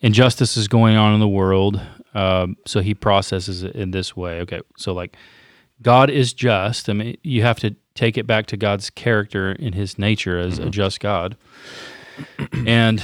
[0.00, 1.80] injustice is going on in the world.
[2.12, 4.40] Um, so he processes it in this way.
[4.40, 5.16] Okay, so like
[5.82, 6.88] God is just.
[6.88, 10.58] I mean, you have to take it back to God's character in His nature as
[10.58, 11.36] a just God,
[12.66, 13.02] and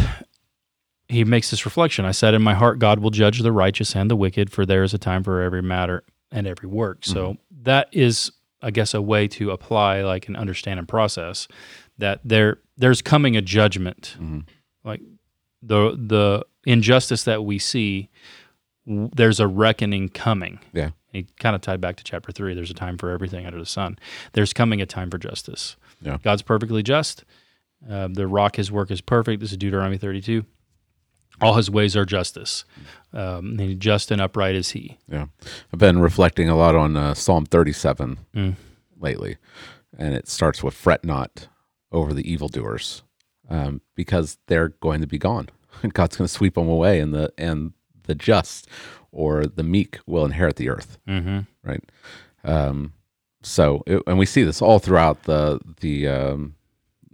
[1.09, 2.05] he makes this reflection.
[2.05, 4.83] I said in my heart, God will judge the righteous and the wicked, for there
[4.83, 6.99] is a time for every matter and every work.
[7.05, 11.47] So that is, I guess, a way to apply, like, an understand and process
[11.99, 14.17] that there there's coming a judgment,
[14.85, 15.01] like
[15.63, 18.11] the the injustice that we see.
[18.87, 20.61] There's a reckoning coming.
[20.73, 20.91] Yeah.
[21.13, 22.55] He kind of tied back to chapter three.
[22.55, 23.99] There's a time for everything under the sun.
[24.33, 25.77] There's coming a time for justice.
[26.03, 26.19] Yeah.
[26.23, 27.25] God's perfectly just.
[27.89, 29.41] Uh, the rock, his work is perfect.
[29.41, 30.45] This is Deuteronomy 32.
[31.41, 32.65] All his ways are justice.
[33.13, 34.99] Um, and just and upright is he.
[35.09, 35.27] Yeah,
[35.73, 38.57] I've been reflecting a lot on uh, Psalm 37 Mm.
[38.99, 39.37] lately,
[39.97, 41.49] and it starts with "Fret not,
[41.93, 43.03] over the evildoers
[43.49, 45.49] um, because they're going to be gone.
[45.93, 47.73] God's going to sweep them away, and the and
[48.05, 48.69] the just
[49.13, 50.99] or the meek will inherit the earth.
[51.09, 51.41] Mm-hmm.
[51.63, 51.83] Right.
[52.45, 52.93] Um,
[53.43, 56.57] so, it, and we see this all throughout the the um,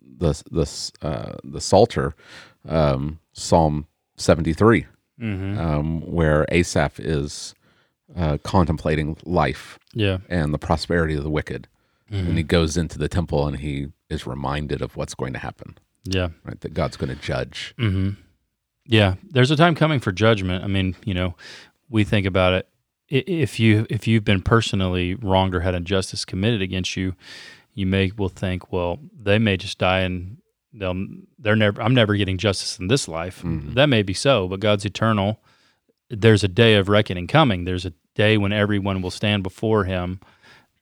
[0.00, 2.14] the the uh, the Psalter,
[2.68, 4.86] um, Psalm seventy three,
[5.20, 5.58] Mm-hmm.
[5.58, 7.54] um, where Asaph is
[8.16, 10.18] uh, contemplating life Yeah.
[10.28, 11.68] and the prosperity of the wicked,
[12.10, 12.26] Mm-hmm.
[12.28, 15.78] and he goes into the temple and he is reminded of what's going to happen.
[16.04, 16.28] Yeah.
[16.44, 17.74] Right, that God's going to judge.
[17.78, 18.10] Mm-hmm.
[18.86, 20.64] Yeah, there's a time coming for judgment.
[20.64, 21.36] I mean, you know,
[21.88, 22.68] we think about it.
[23.08, 27.14] If you if you've been personally wronged or had injustice committed against you,
[27.74, 30.38] you may will think, well, they may just die and
[30.72, 31.06] they'll
[31.38, 31.80] they're never.
[31.82, 33.42] I'm never getting justice in this life.
[33.44, 35.40] That may be so, but God's eternal.
[36.10, 37.64] There's a day of reckoning coming.
[37.64, 40.20] There's a day when everyone will stand before Him,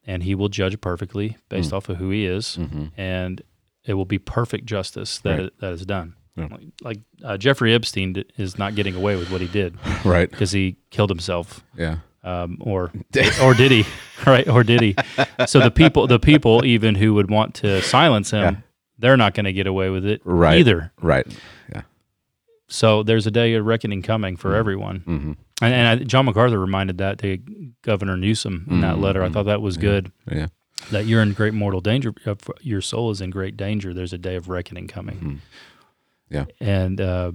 [0.05, 2.59] and He will judge perfectly based off of who He is,
[2.97, 3.43] and
[3.85, 5.53] it will be perfect justice that Right.
[5.61, 6.15] that is done.
[6.37, 6.47] Yeah.
[6.51, 10.31] Like, like uh, Jeffrey Epstein is not getting away with what he did Right.
[10.31, 11.97] because he killed himself, Yeah.
[12.23, 12.93] um, or
[13.43, 13.85] or did he?
[14.27, 14.47] Right?
[14.49, 14.95] Or did he?
[15.47, 18.61] So the people, the people even who would want to silence him, Yeah.
[19.01, 20.59] They're not going to get away with it Right.
[20.61, 20.93] either.
[21.01, 21.27] Right.
[21.73, 21.83] Yeah.
[22.69, 24.97] So there's a day of reckoning coming for everyone.
[25.01, 25.33] hmm
[25.63, 27.39] And, and I, John MacArthur reminded that to
[27.83, 29.23] Governor Newsom in that letter.
[29.23, 30.13] I thought that was good.
[30.31, 30.47] Yeah.
[30.93, 32.13] That you're in great mortal danger.
[32.27, 33.93] uh, Your soul is in great danger.
[33.93, 35.19] There's a day of reckoning coming.
[35.19, 35.39] Mhm.
[36.31, 36.45] Yeah.
[36.61, 37.33] and uh,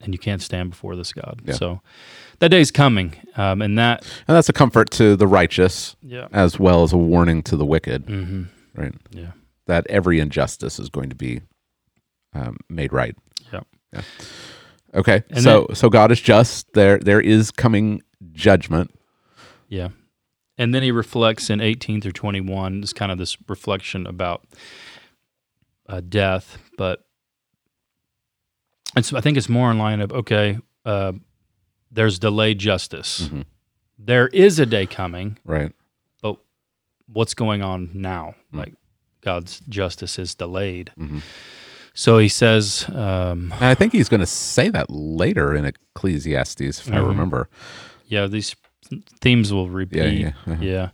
[0.00, 1.40] and you can't stand before this God.
[1.44, 1.54] Yeah.
[1.54, 1.80] So
[2.40, 6.58] that day's coming, um, and that And that's a comfort to the righteous yeah, as
[6.58, 8.04] well as a warning to the wicked.
[8.06, 8.42] hmm
[8.74, 8.92] Right.
[9.10, 9.30] yeah,
[9.66, 11.40] That every injustice is going to be
[12.34, 13.16] um, made right.
[13.52, 14.00] yeah,
[14.94, 15.22] Okay.
[15.30, 16.72] And so so God is just.
[16.74, 18.02] There there is coming
[18.32, 18.90] judgment.
[19.68, 19.88] yeah.
[20.58, 22.82] And then he reflects in 18 through 21.
[22.82, 24.46] It's kind of this reflection about
[25.86, 27.04] uh, death, but
[28.96, 31.12] it's I think it's more in line of okay, uh,
[31.90, 33.28] there's delayed justice.
[33.28, 33.44] Mhm.
[33.98, 35.72] There is a day coming, Right.
[36.22, 36.36] but
[37.06, 38.34] what's going on now?
[38.52, 38.58] Mm.
[38.58, 38.74] Like
[39.26, 40.92] God's justice is delayed.
[40.96, 41.20] Mhm.
[41.94, 46.92] So he says, um, I think he's going to say that later in Ecclesiastes, if
[46.92, 47.08] I Mhm.
[47.08, 47.48] remember.
[48.06, 48.54] yeah, these
[49.20, 49.96] themes will repeat.
[49.98, 50.32] Yeah.
[50.46, 50.52] Yeah.
[50.52, 50.62] uh-huh.
[50.62, 50.88] Yeah.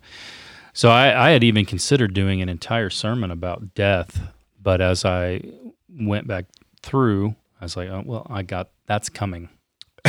[0.73, 4.19] So I, I had even considered doing an entire sermon about death,
[4.63, 5.43] but as I
[5.91, 6.47] went back
[6.83, 9.51] through, I was like, oh, well, I got that's coming.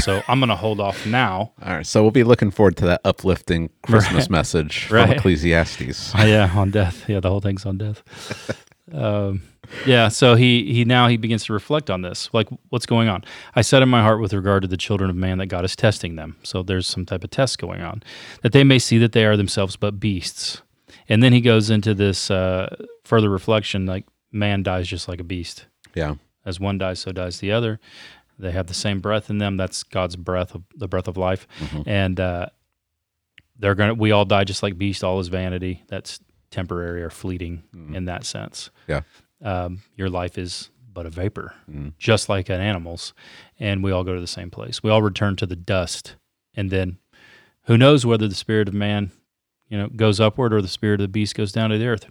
[0.01, 1.53] So I'm going to hold off now.
[1.62, 1.86] All right.
[1.86, 4.29] So we'll be looking forward to that uplifting Christmas Right.
[4.32, 5.17] message from Right.
[5.17, 6.13] Ecclesiastes.
[6.17, 7.08] Oh, yeah, on death.
[7.08, 8.03] Yeah, the whole thing's on death.
[8.91, 9.43] Um,
[9.86, 13.23] yeah, so he he now he begins to reflect on this, like what's going on.
[13.56, 15.75] I said in my heart with regard to the children of man that God is
[15.75, 16.36] testing them.
[16.43, 18.03] So there's some type of test going on,
[18.41, 20.62] that they may see that they are themselves but beasts.
[21.08, 22.75] And then he goes into this uh,
[23.06, 25.65] further reflection, like man dies just like a beast.
[25.95, 26.15] Yeah.
[26.45, 27.79] As one dies, so dies the other.
[28.39, 29.58] They have the same breath in them.
[29.58, 31.48] That's God's breath, of, the breath of life,
[31.86, 32.48] and uh,
[33.60, 33.93] they're gonna.
[33.93, 35.04] We all die just like beast.
[35.04, 35.84] All is vanity.
[35.88, 36.19] That's
[36.52, 38.69] temporary or fleeting in that sense.
[38.88, 39.02] Yeah.
[39.43, 41.93] Um, your life is but a vapor, Mm.
[41.98, 43.13] just like an animal's,
[43.60, 44.84] and we all go to the same place.
[44.84, 46.15] We all return to the dust,
[46.54, 46.98] and then
[47.63, 49.12] who knows whether the spirit of man,
[49.69, 52.06] you know, goes upward or the spirit of the beast goes down to the earth.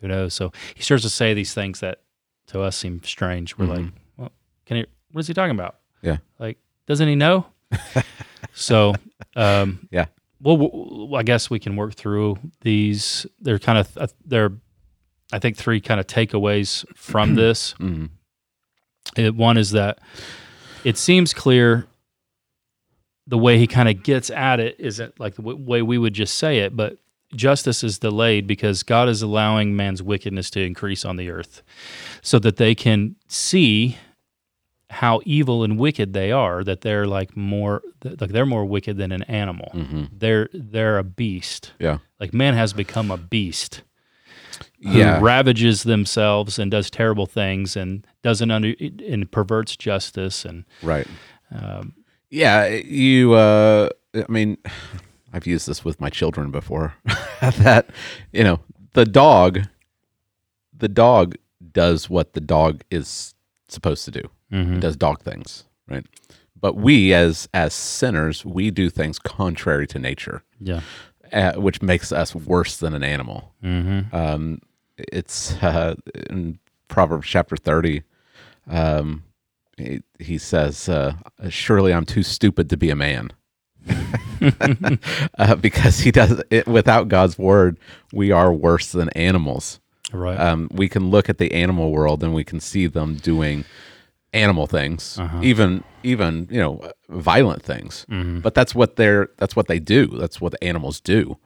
[0.00, 0.32] Who knows?
[0.34, 2.00] So he starts to say these things that
[2.46, 3.56] to us seem strange.
[3.58, 4.32] We're like, well,
[4.66, 4.86] can he?
[5.14, 5.76] What is he talking about?
[6.02, 6.16] Yeah.
[6.40, 7.46] Like, doesn't he know?
[8.52, 8.94] so,
[9.36, 10.06] um, Yeah.
[10.40, 13.24] well, I guess we can work through these.
[13.40, 14.50] They're kind of uh, they're,
[15.32, 17.74] I think, three kind of takeaways from this.
[17.78, 18.10] Mhm.
[19.16, 20.00] It, one is that
[20.82, 21.86] it seems clear
[23.26, 26.12] the way he kind of gets at it isn't like the w- way we would
[26.14, 26.98] just say it, but
[27.36, 31.62] justice is delayed because God is allowing man's wickedness to increase on the earth
[32.22, 33.96] so that they can see
[34.94, 39.12] how evil and wicked they are that they're like more like they're more wicked than
[39.12, 40.08] an animal Mhm.
[40.12, 41.98] they're they're a beast Yeah.
[42.20, 43.82] like man has become a beast
[44.82, 45.18] who Yeah.
[45.20, 48.74] ravages themselves and does terrible things and doesn't under
[49.08, 51.06] and perverts justice and Right.
[51.50, 51.94] um,
[52.30, 53.34] Yeah, you.
[53.34, 54.56] Uh, I mean,
[55.32, 56.94] I've used this with my children before.
[57.40, 57.90] that
[58.32, 58.58] you know,
[58.94, 59.60] the dog,
[60.76, 61.36] the dog
[61.72, 63.33] does what the dog is
[63.74, 64.30] supposed to do.
[64.52, 64.76] mhm.
[64.76, 66.06] It does dog things, right?
[66.58, 70.80] But we, as as sinners, we do things contrary to nature, yeah
[71.34, 73.52] uh, which makes us worse than an animal.
[73.62, 74.14] mm-hmm.
[74.14, 74.60] Um,
[74.96, 75.96] it's uh,
[76.30, 78.04] in Proverbs chapter 30.
[78.68, 79.24] Um,
[79.76, 81.14] he, he says, uh,
[81.48, 83.32] Surely I'm too stupid to be a man.
[85.38, 87.78] uh, because he does it without God's word,
[88.12, 89.80] we are worse than animals.
[90.12, 90.38] Right.
[90.38, 93.64] Um, we can look at the animal world and we can see them doing
[94.32, 95.40] animal things, Uh-huh.
[95.42, 98.04] even even you know violent things.
[98.10, 98.42] Mhm.
[98.42, 100.06] But that's what they're that's what they do.
[100.06, 101.38] That's what animals do.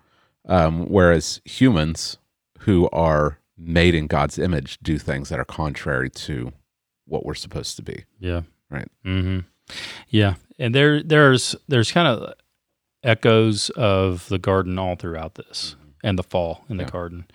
[0.46, 2.16] Um, whereas humans
[2.60, 6.52] who are made in God's image do things that are contrary to
[7.06, 8.04] what we're supposed to be.
[8.18, 8.42] Yeah.
[8.70, 8.88] Right.
[9.04, 9.40] Mm-hmm.
[10.08, 12.32] Yeah, and there there's there's kind of
[13.02, 17.26] echoes of the garden all throughout this, and the fall in the garden,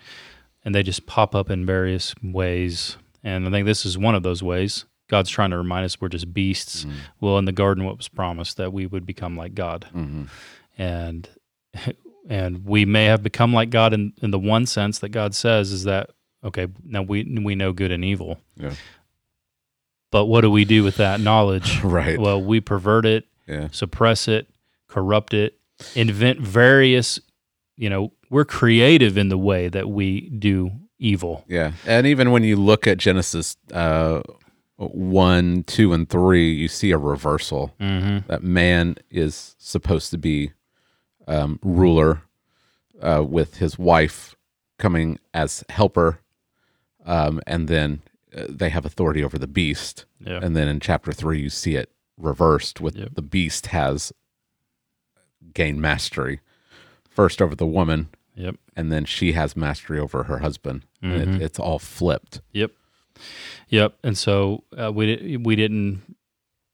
[0.64, 2.96] and they just pop up in various ways.
[3.22, 4.84] And I think this is one of those ways.
[5.08, 6.86] God's trying to remind us we're just beasts.
[7.20, 10.24] Well, in the garden, what was promised that we would become like God, Mm-hmm.
[10.78, 11.28] and
[12.28, 15.72] and we may have become like God in, in the one sense that God says
[15.72, 16.10] is that
[16.42, 18.38] okay, now we we know good and evil.
[18.56, 18.74] Yeah.
[20.10, 21.80] But what do we do with that knowledge?
[21.84, 22.18] Right.
[22.18, 23.68] Well, we pervert it, yeah.
[23.72, 24.48] suppress it,
[24.88, 25.58] corrupt it,
[25.94, 27.18] invent various,
[27.76, 31.44] you know, we're creative in the way that we do evil.
[31.48, 31.72] Yeah.
[31.86, 34.22] And even when you look at Genesis uh,
[34.76, 37.72] one, two, and three, you see a reversal.
[37.80, 38.26] Mm-hmm.
[38.28, 40.50] that man is supposed to be
[41.28, 42.22] um, ruler
[43.00, 44.34] uh, with his wife
[44.78, 46.18] coming as helper
[47.06, 48.02] um, and then
[48.36, 50.40] uh, they have authority over the beast Yeah.
[50.42, 53.10] and then in chapter three you see it reversed with Yep.
[53.14, 54.12] the beast has
[55.52, 56.40] gained mastery
[57.08, 58.56] first over the woman Yep.
[58.76, 61.36] and then she has mastery over her husband and Mhm.
[61.36, 62.72] it, it's all flipped Yep.
[63.68, 63.96] Yep.
[64.02, 66.02] And so uh, we we didn't.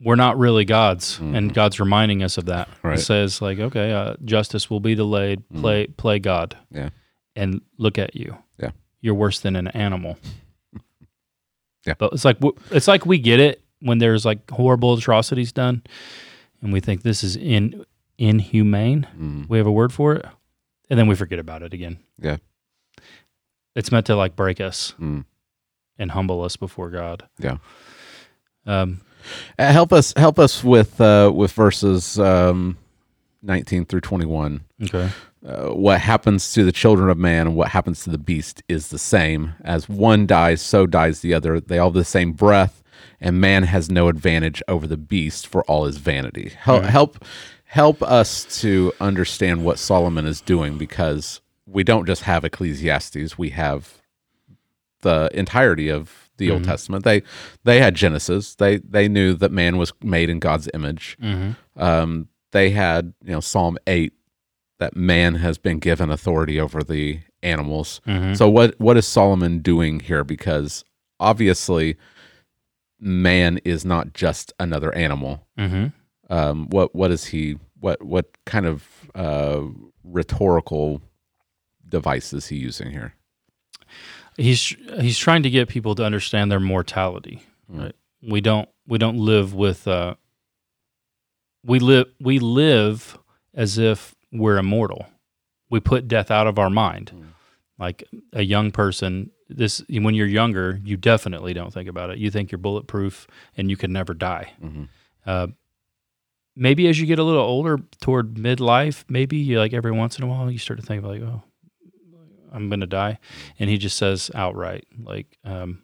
[0.02, 2.70] We're not really gods, and God's reminding us of that.
[2.82, 2.98] Right.
[2.98, 5.42] It says like, okay, uh, justice will be delayed.
[5.50, 6.88] Play play God, yeah
[7.36, 8.36] and look at you.
[8.58, 8.70] Yeah.
[9.02, 10.16] You're worse than an animal.
[11.86, 11.94] Yeah.
[11.98, 12.38] But it's like
[12.70, 15.82] it's like we get it when there's like horrible atrocities done,
[16.62, 17.84] and we think this is in
[18.18, 19.06] inhumane.
[19.18, 19.48] Mm.
[19.48, 20.26] We have a word for it,
[20.91, 21.99] and then we forget about it again.
[22.18, 22.36] Yeah.
[23.74, 25.24] It's meant to like break us Mm.
[25.99, 27.28] and humble us before God.
[27.38, 27.59] Yeah.
[28.66, 29.01] Um,
[29.59, 32.78] Uh, help us help us with uh, with verses um,
[33.43, 35.11] 19 through 21 okay.
[35.47, 38.88] uh, what happens to the children of man and what happens to the beast is
[38.88, 42.82] the same as one dies so dies the other they all have the same breath
[43.20, 47.22] and man has no advantage over the beast for all his vanity help help
[47.70, 53.38] help us to understand what solomon is doing because we don't just have ecclesiastes.
[53.38, 54.02] We have
[55.02, 57.04] the entirety of the old testament.
[57.04, 57.22] They
[57.62, 58.56] they had genesis.
[58.56, 61.16] They they knew that man was made in god's image.
[61.22, 61.80] Mm-hmm.
[61.80, 64.12] um, they had you know psalm 8
[64.80, 68.00] that man has been given authority over the animals.
[68.06, 68.36] Mhm.
[68.36, 70.24] so what what is solomon doing here?
[70.24, 70.84] Because
[71.20, 71.96] obviously
[72.98, 75.46] man is not just another animal.
[75.56, 75.86] Mm-hmm.
[76.30, 79.60] Um, what what is he what what kind of uh,
[80.04, 81.02] rhetorical
[81.88, 83.14] device is he using here
[84.36, 87.42] He's he's trying to get people to understand their mortality.
[87.68, 87.94] Right.
[88.22, 90.14] We don't we don't live with uh,
[91.64, 93.18] we live we live
[93.54, 95.06] as if we're immortal.
[95.68, 97.12] We put death out of our mind.
[97.78, 102.18] Like a young person, this when you're younger, you definitely don't think about it.
[102.18, 103.26] You think you're bulletproof
[103.56, 104.52] and you can never die.
[104.62, 104.88] Mhm.
[105.26, 105.48] Uh,
[106.61, 110.24] maybe as you get a little older, toward midlife, maybe you like every once in
[110.24, 111.42] a while you start to think about like, oh,
[112.52, 113.18] I'm gonna die,
[113.58, 115.82] and he just says outright like, um,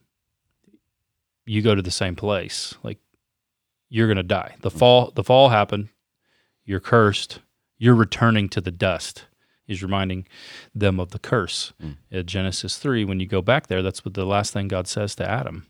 [1.47, 2.99] you go to the same place, like
[3.89, 4.57] you're gonna die.
[4.61, 4.79] The mm.
[4.79, 5.89] fall, the fall happened.
[6.65, 7.41] You're cursed.
[7.79, 9.27] You're returning to the dust.
[9.65, 10.27] He's reminding
[10.75, 11.73] them of the curse.
[12.13, 15.15] At Genesis three, when you go back there, that's what the last thing God says
[15.17, 15.67] to Adam.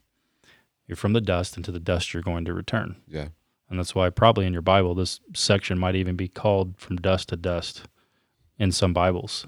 [0.86, 2.96] You're from the dust, and to the dust you're going to return.
[3.07, 3.28] yeah
[3.68, 7.30] And that's why probably in your Bible this section might even be called from dust
[7.30, 7.82] to dust
[8.58, 9.46] in some Bibles.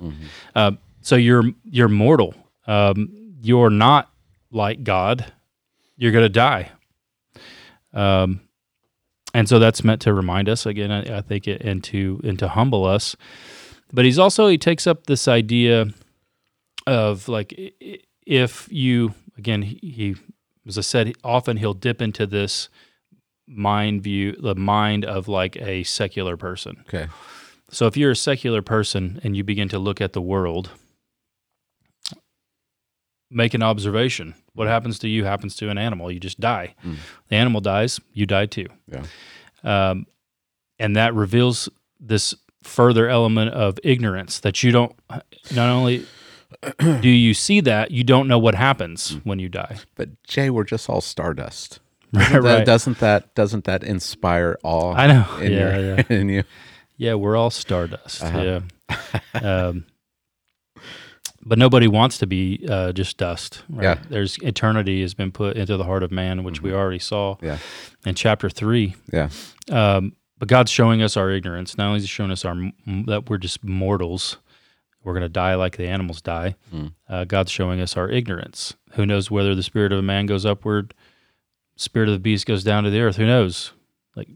[0.54, 2.34] Uh, so you're you're mortal.
[2.66, 3.08] Um,
[3.40, 4.10] you're not
[4.50, 5.32] like God.
[5.96, 6.70] You're going to die.
[7.92, 8.40] Um,
[9.34, 10.90] and so that's meant to remind us again.
[10.90, 13.16] I, I think it, and to and to humble us.
[13.92, 15.86] But he's also he takes up this idea
[16.86, 17.54] of like
[18.26, 20.16] if you again he, he
[20.66, 22.68] as I said often he'll dip into this
[23.48, 26.84] mind view the mind of like a secular person.
[26.88, 27.08] Okay.
[27.70, 30.70] So if you're a secular person and you begin to look at the world
[33.30, 34.34] make an observation.
[34.54, 34.70] What mm.
[34.70, 36.10] happens to you happens to an animal.
[36.10, 36.74] You just die.
[36.84, 36.96] Mm.
[37.28, 38.66] The animal dies you die too.
[38.86, 39.04] Yeah.
[39.64, 40.06] Um,
[40.78, 41.68] and that reveals
[42.00, 44.94] this further element of ignorance that you don't
[45.54, 46.06] not only
[47.00, 49.26] do you see that you don't know what happens mm.
[49.26, 49.78] when you die.
[49.94, 51.80] But jay we're just all stardust
[52.12, 52.66] right, That- right.
[52.66, 55.36] doesn't that doesn't that inspire awe I know.
[55.40, 56.02] in Yeah, your yeah.
[56.08, 56.44] in you
[56.96, 58.22] Yeah, we're all stardust.
[58.22, 58.60] Uh-huh.
[58.84, 59.20] Yeah.
[59.42, 59.84] um,
[61.42, 63.62] but nobody wants to be uh, just dust.
[63.68, 63.84] Right?
[63.84, 63.98] Yeah.
[64.08, 67.46] There's eternity has been put into the heart of man, which we already saw Mm-hmm.
[67.46, 67.58] Yeah.
[68.06, 68.96] in chapter three.
[69.12, 69.30] Yeah.
[69.70, 71.76] Um, but God's showing us our ignorance.
[71.78, 72.54] Not only is He showing us our
[73.06, 74.38] that we're just mortals,
[75.04, 76.54] we're going to die like the animals die.
[76.74, 76.92] Mm.
[77.08, 78.74] Uh, God's showing us our ignorance.
[78.92, 80.92] Who knows whether the spirit of a man goes upward,
[81.78, 83.16] spirit of the beast goes down to the earth?
[83.16, 83.72] Who knows?
[84.14, 84.28] Like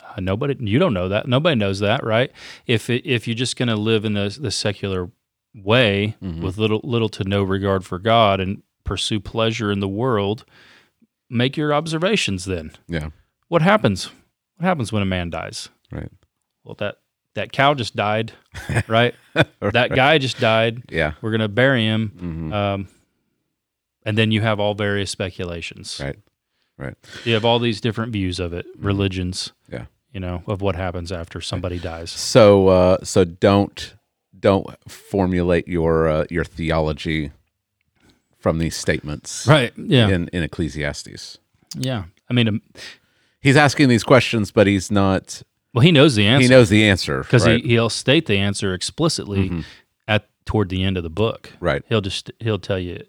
[0.00, 1.26] uh, nobody, you don't know that.
[1.26, 2.30] Nobody knows that, right?
[2.66, 5.10] If it, if you're just going to live in the the secular
[5.54, 6.40] way Mhm.
[6.40, 10.44] with little little to no regard for God and pursue pleasure in the world,
[11.28, 12.44] make your observations.
[12.44, 13.10] Then Yeah.
[13.48, 14.10] what happens?
[14.56, 15.68] What happens when a man dies?
[15.90, 16.10] Right.
[16.64, 16.98] Well, that
[17.34, 18.32] that cow just died,
[18.88, 19.14] right?
[19.60, 20.82] that guy just died.
[20.90, 21.12] Yeah.
[21.22, 22.88] We're gonna bury him, hmm um,
[24.04, 25.98] and then you have all various speculations.
[26.02, 26.16] Right.
[26.78, 26.94] Right.
[27.24, 29.52] You have all these different views of it, religions.
[29.70, 29.86] Yeah.
[30.12, 32.10] You know of what happens after somebody dies.
[32.10, 33.94] So uh, so don't
[34.38, 37.30] don't formulate your uh, your theology
[38.38, 39.72] from these statements Right.
[39.76, 40.08] Yeah.
[40.08, 41.38] in in Ecclesiastes.
[41.76, 42.04] Yeah.
[42.28, 42.62] I mean, um,
[43.40, 45.42] He's asking these questions, but he's not.
[45.74, 47.62] well, he knows the answer He knows the answer because right?
[47.62, 49.64] he he'll state the answer explicitly Mhm.
[50.06, 51.52] at toward the end of the book.
[51.60, 51.82] right.
[51.88, 53.02] He'll just he'll tell you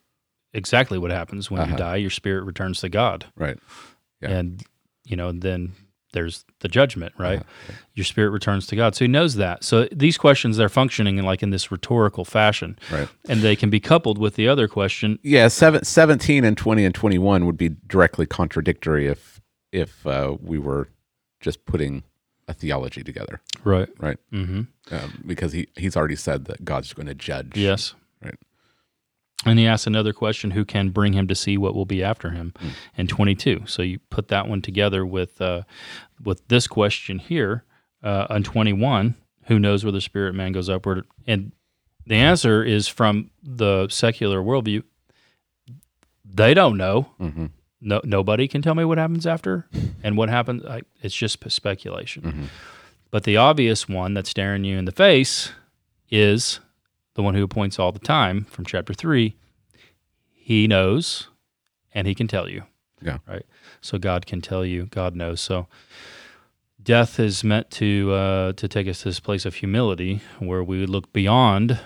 [0.54, 1.72] exactly what happens when Uh-huh.
[1.72, 1.96] you die.
[1.98, 3.26] Your spirit returns to God.
[3.36, 3.58] Right.
[4.22, 4.30] Yeah.
[4.30, 4.64] and
[5.06, 5.74] you know then
[6.14, 7.74] there's the judgment right Uh-huh.
[7.94, 11.26] your spirit returns to god so he knows that so these questions they're functioning in
[11.26, 13.10] like in this rhetorical fashion Right.
[13.28, 15.50] and they can be coupled with the other question Yeah.
[15.50, 19.42] Seven, 17 and twenty and twenty one would be directly contradictory if
[19.74, 20.88] if uh, we were
[21.42, 22.04] just putting
[22.48, 24.18] a theology together, right right?
[24.32, 24.62] mm-hmm.
[24.96, 27.58] Um, because he he's already said that God's going to judge.
[27.58, 27.94] yes
[28.24, 28.36] Right.
[29.46, 32.32] And he asks another question who can bring him to see what will be after
[32.32, 32.70] him Hmm.
[32.98, 35.64] in 22 so you put that one together with uh,
[36.24, 37.64] with this question here
[38.04, 39.16] uh, on 21
[39.48, 41.52] who knows where the spirit man goes upward and
[42.06, 44.84] the answer is from the secular worldview
[46.26, 47.46] they don't know hmm
[47.86, 49.68] no, nobody can tell me what happens after
[50.04, 50.64] and what happens.
[50.64, 52.22] I, it's just speculation.
[52.24, 52.46] Mhm.
[53.12, 55.52] But the obvious one that's staring you in the face
[56.10, 56.62] is
[57.16, 59.36] the one who appoints all the time from chapter three.
[60.32, 61.30] He knows
[61.94, 62.64] and he can tell you.
[63.02, 63.18] Yeah.
[63.28, 63.46] Right.
[63.82, 65.42] So God can tell you, God knows.
[65.42, 65.68] So
[66.82, 70.86] death is meant to uh, to take us to this place of humility where we
[70.86, 71.80] look beyond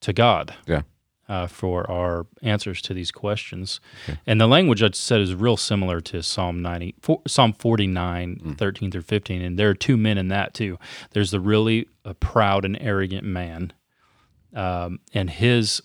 [0.00, 0.82] to God Yeah.
[1.28, 3.80] uh, for our answers to these questions.
[4.08, 4.18] Okay.
[4.26, 8.58] And the language I said is real similar to Psalm 90, for, Psalm 49, Mm.
[8.58, 9.42] 13 through 15.
[9.42, 10.78] And there are two men in that too.
[11.10, 13.72] There's the really uh, proud and arrogant man.
[14.54, 15.82] Um, and his,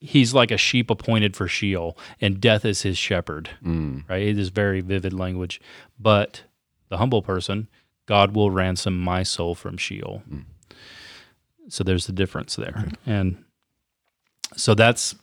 [0.00, 4.08] he's like a sheep appointed for Sheol, and death is his shepherd, Mm.
[4.08, 4.22] right?
[4.22, 5.60] It is very vivid language.
[5.98, 6.42] But
[6.88, 7.68] the humble person,
[8.06, 10.22] God will ransom my soul from Sheol.
[10.30, 10.44] Mm.
[11.68, 12.88] So there's the difference there.
[13.06, 13.44] And
[14.56, 15.14] so that's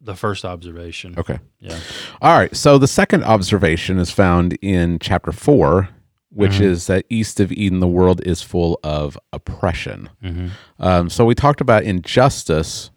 [0.00, 1.14] the first observation.
[1.18, 1.38] Okay.
[1.60, 1.78] Yeah.
[2.22, 2.54] All right.
[2.54, 5.88] So the second observation is found in chapter four,
[6.34, 6.60] which Mhm.
[6.62, 10.10] is that east of Eden, the world is full of oppression.
[10.22, 12.90] hmm Um, so we talked about injustice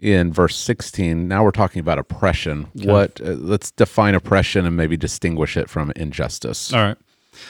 [0.00, 1.28] in verse 16.
[1.28, 2.66] Now we're talking about oppression.
[2.76, 2.88] Okay.
[2.90, 3.20] What?
[3.20, 6.72] Uh, let's define oppression and maybe distinguish it from injustice.
[6.72, 6.96] All right.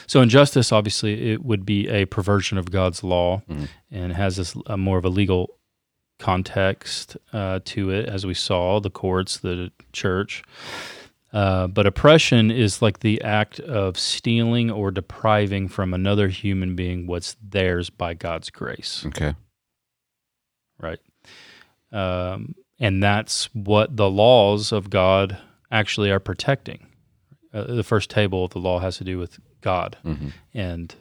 [0.07, 3.67] So injustice, obviously, it would be a perversion of God's law, Mhm.
[3.91, 5.49] and has this uh, more of a legal
[6.19, 10.43] context uh, to it, as we saw the courts, the church.
[11.33, 17.07] Uh, but oppression is like the act of stealing or depriving from another human being
[17.07, 19.33] what's theirs by God's grace, Okay.
[20.79, 20.99] right?
[21.91, 25.37] Um, and that's what the laws of God
[25.71, 26.85] actually are protecting.
[27.53, 30.93] Uh, the first table of the law has to do with God, hmm and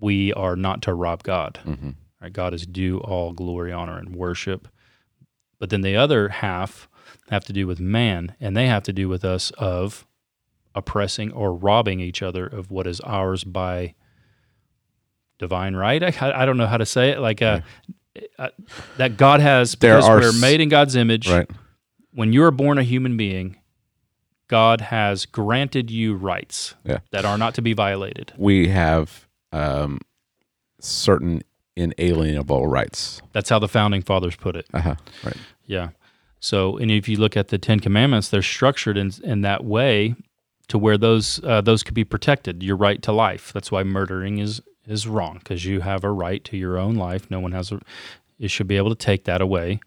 [0.00, 1.58] we are not to rob God.
[1.64, 2.32] hmm Right?
[2.32, 4.68] God is due all glory, honor, and worship.
[5.58, 6.88] But then the other half
[7.30, 10.06] have to do with man, and they have to do with us of
[10.74, 13.94] oppressing or robbing each other of what is ours by
[15.38, 16.02] divine right.
[16.22, 17.18] I, I don't know how to say it.
[17.18, 17.60] Like uh,
[18.38, 18.48] uh,
[18.96, 21.28] that God has There because are we're made in God's image.
[21.30, 21.50] Right.
[22.14, 23.56] When you are born a human being,
[24.48, 26.98] God has granted you rights Yeah.
[27.10, 28.32] that are not to be violated.
[28.36, 29.98] We have um,
[30.78, 31.42] certain
[31.74, 33.22] inalienable rights.
[33.32, 34.66] That's how the founding fathers put it.
[34.74, 34.94] Uh huh.
[35.24, 35.36] Right.
[35.66, 35.88] Yeah.
[36.42, 40.16] So, and if you look at the Ten Commandments, they're structured in in that way
[40.68, 42.62] to where those uh, those could be protected.
[42.62, 43.52] Your right to life.
[43.52, 47.30] That's why murdering is is wrong because you have a right to your own life.
[47.30, 47.80] No one has a.
[48.38, 49.80] You should be able to take that away.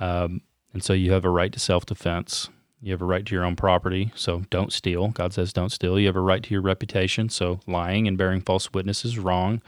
[0.00, 0.40] Um,
[0.72, 2.48] and so you have a right to self defense.
[2.82, 4.12] You have a right to your own property.
[4.16, 5.08] So don't steal.
[5.08, 6.00] God says don't steal.
[6.00, 7.28] You have a right to your reputation.
[7.28, 9.62] So lying and bearing false witness is wrong.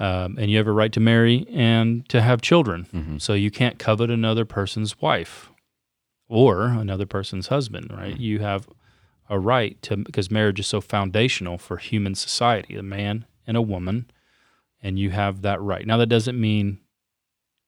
[0.00, 2.86] Um, and you have a right to marry and to have children.
[2.94, 3.18] Mm-hmm.
[3.18, 5.50] So you can't covet another person's wife
[6.28, 8.12] or another person's husband, right?
[8.14, 8.22] Mm-hmm.
[8.22, 8.68] You have
[9.28, 13.62] a right to, because marriage is so foundational for human society, a man and a
[13.62, 14.10] woman,
[14.82, 15.86] and you have that right.
[15.86, 16.78] Now, that doesn't mean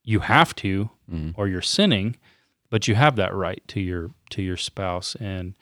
[0.04, 1.34] you have to Mhm.
[1.36, 2.16] or you're sinning,
[2.70, 5.54] but you have that right to your to your spouse and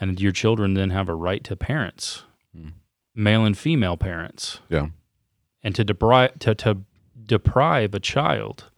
[0.00, 2.22] and your children then have a right to parents,
[2.56, 2.72] Mm.
[3.14, 4.88] male and female parents Yeah.
[5.66, 6.78] And to deprive to, to
[7.26, 8.70] deprive a child.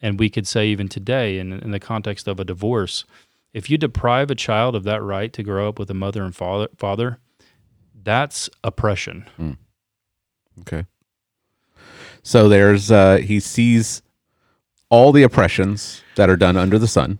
[0.00, 3.04] And we could say even today in, in the context of a divorce
[3.52, 6.34] if you deprive a child of that right to grow up with a mother and
[6.34, 7.18] father father
[8.02, 9.26] that's oppression.
[10.60, 10.86] Okay.
[12.22, 14.00] So there's uh he sees
[14.88, 17.18] all the oppressions that are done under the sun,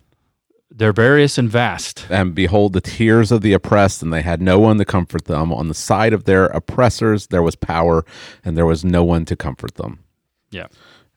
[0.70, 4.58] they're various and vast and behold the tears of the oppressed, and they had no
[4.58, 5.52] one to comfort them.
[5.52, 8.04] On the side of their oppressors there was power,
[8.44, 10.00] and there was no one to comfort them.
[10.50, 10.66] Yeah.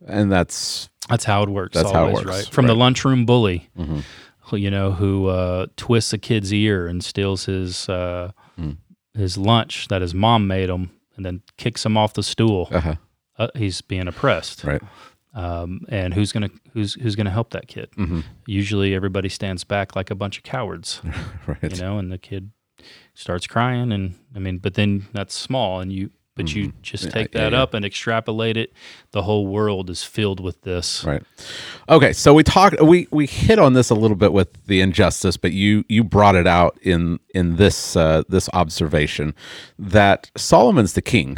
[0.08, 3.70] And that's that's how it works That's how it works, right from the lunchroom bully
[3.78, 4.04] Mhm.
[4.48, 8.78] who, you know who uh, twists a kid's ear and steals his uh, Mm.
[9.16, 12.96] his lunch that his mom made him and then kicks him off the stool uh
[13.40, 14.82] uh, he's being oppressed right.
[15.34, 17.90] Um, and who's gonna who's who's gonna help that kid?
[17.96, 21.02] hmm Usually, everybody stands back like a bunch of cowards,
[21.48, 21.74] Right.
[21.76, 22.52] you know, and the kid
[23.14, 27.10] starts crying, and I mean, but then that's small, and you but you just Yeah,
[27.12, 27.62] take yeah, that yeah.
[27.62, 28.74] up and extrapolate it.
[29.12, 31.04] The whole world is filled with this.
[31.04, 31.22] Right.
[31.88, 35.38] Okay, so we talked we we hit on this a little bit with the injustice,
[35.38, 39.36] but you you brought it out in in this uh this observation
[39.78, 41.38] that Solomon's the king.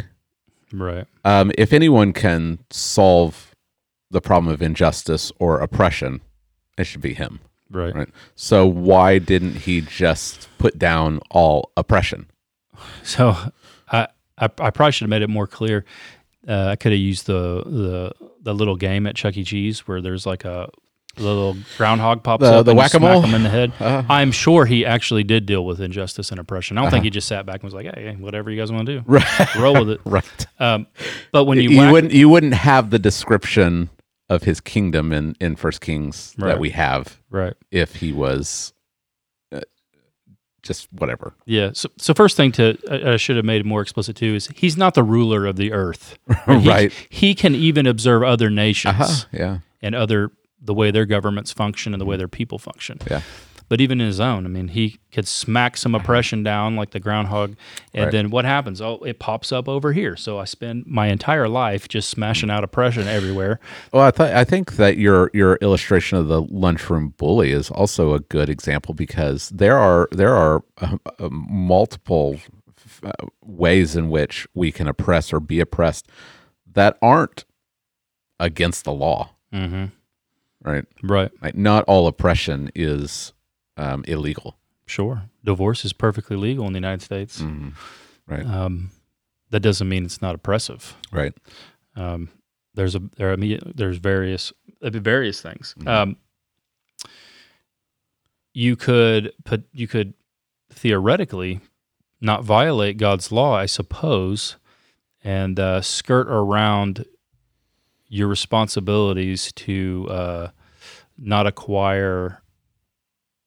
[0.72, 1.06] Right.
[1.26, 3.54] Um if anyone can solve
[4.10, 6.20] the problem of injustice or oppression,
[6.78, 7.40] it should be him.
[7.70, 7.94] Right.
[7.94, 8.08] Right.
[8.36, 12.26] So why didn't he just put down all oppression?
[13.02, 13.34] So
[13.90, 15.84] I, I I probably should have made it more clear.
[16.46, 19.42] Uh, I could have used the the the little game at Chuck E.
[19.42, 20.68] Cheese where there's like a
[21.18, 23.22] little groundhog pops The- up the and whack-a-mole?
[23.22, 23.72] him in the head.
[23.80, 26.76] Uh, I'm sure he actually did deal with injustice and oppression.
[26.78, 28.70] I don't think he just sat back and was like, "Hey, hey, whatever you guys
[28.70, 29.54] want to do, right.
[29.56, 30.46] roll with it." right.
[30.60, 30.86] Um,
[31.32, 33.88] but when you, You, whack, wouldn't you wouldn't have the description
[34.28, 36.48] of his kingdom in in First Kings Right.
[36.48, 38.72] that we have right, if he was
[39.52, 39.60] uh,
[40.62, 41.34] just whatever.
[41.44, 41.70] yeah.
[41.74, 44.48] So, so first thing to I, I should have made it more explicit too is
[44.56, 46.18] he's not the ruler of the earth.
[46.46, 46.92] He- right.
[47.08, 48.94] He can even observe other nations.
[49.00, 49.24] Uh-huh.
[49.32, 49.58] Yeah.
[49.80, 52.98] and other the way their governments function and the way their people function.
[53.08, 53.20] Yeah.
[53.68, 57.00] But even in his own, I mean, he could smack some oppression down like the
[57.00, 57.56] groundhog,
[57.92, 58.12] and Right.
[58.12, 58.80] then what happens?
[58.80, 60.14] Oh, it pops up over here.
[60.16, 63.58] So I spend my entire life just smashing out oppression everywhere.
[63.92, 68.14] Well, I th- I think that your your illustration of the lunchroom bully is also
[68.14, 72.38] a good example because there are there are uh, uh, multiple
[73.02, 73.10] uh,
[73.42, 76.08] ways in which we can oppress or be oppressed
[76.72, 77.44] that aren't
[78.38, 79.86] against the law, Mm-hmm.
[80.62, 80.84] right?
[81.02, 81.30] Right.
[81.42, 83.32] Like not all oppression is
[83.76, 84.56] um, illegal.
[84.86, 85.22] Sure.
[85.44, 87.40] Divorce is perfectly legal in the United States.
[87.40, 87.74] Mhm.
[88.26, 88.46] Right.
[88.46, 88.90] Um,
[89.50, 90.96] that doesn't mean it's not oppressive.
[91.12, 91.32] Right.
[91.94, 92.28] Um,
[92.74, 95.74] there's a there are there's various various things.
[95.78, 95.88] Mhm.
[95.88, 96.16] Um,
[98.52, 100.14] you could put you could
[100.70, 101.60] theoretically
[102.20, 104.56] not violate God's law, I suppose,
[105.22, 107.04] and uh, skirt around
[108.08, 110.48] your responsibilities to uh,
[111.18, 112.40] not acquire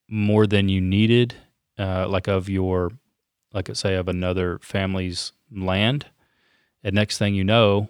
[0.09, 1.35] more than you needed,
[1.77, 2.91] uh, like of your,
[3.53, 6.07] like I say, of another family's land.
[6.83, 7.89] And next thing you know,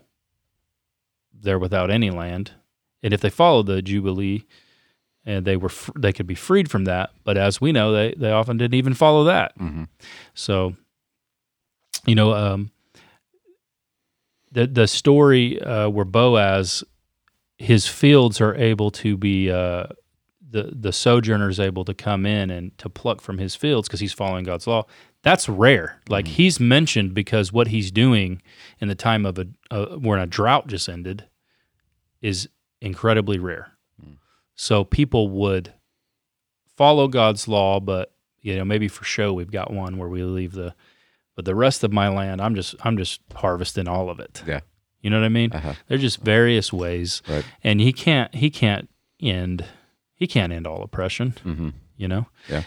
[1.33, 2.51] they're without any land.
[3.01, 4.43] And if they follow the Jubilee,
[5.25, 8.13] and they were fr- they could be freed from that, but as we know, they
[8.17, 9.53] they often didn't even follow that.
[9.57, 9.83] hmm
[10.33, 10.75] So,
[12.05, 12.71] you know, um,
[14.51, 16.83] the the story uh, where Boaz,
[17.57, 19.87] his fields are able to be uh,
[20.51, 23.99] the the sojourner is able to come in and to pluck from his fields because
[23.99, 24.85] he's following God's law.
[25.21, 26.01] That's rare.
[26.09, 28.41] Like he's mentioned because what he's doing
[28.79, 31.25] in the time of a uh, when a drought just ended
[32.21, 32.49] is
[32.81, 33.73] incredibly rare.
[34.55, 35.73] So people would
[36.75, 40.53] follow God's law, but you know maybe for show we've got one where we leave
[40.53, 40.73] the
[41.35, 44.61] but the rest of my land i'm just i'm just harvesting all of it Yeah.
[45.01, 45.73] you know what i mean Uh-huh.
[45.89, 47.43] there's just various ways Right.
[47.65, 48.89] and he can't he can't
[49.21, 49.65] end
[50.19, 52.63] he can't end all oppression hmm you know Yeah.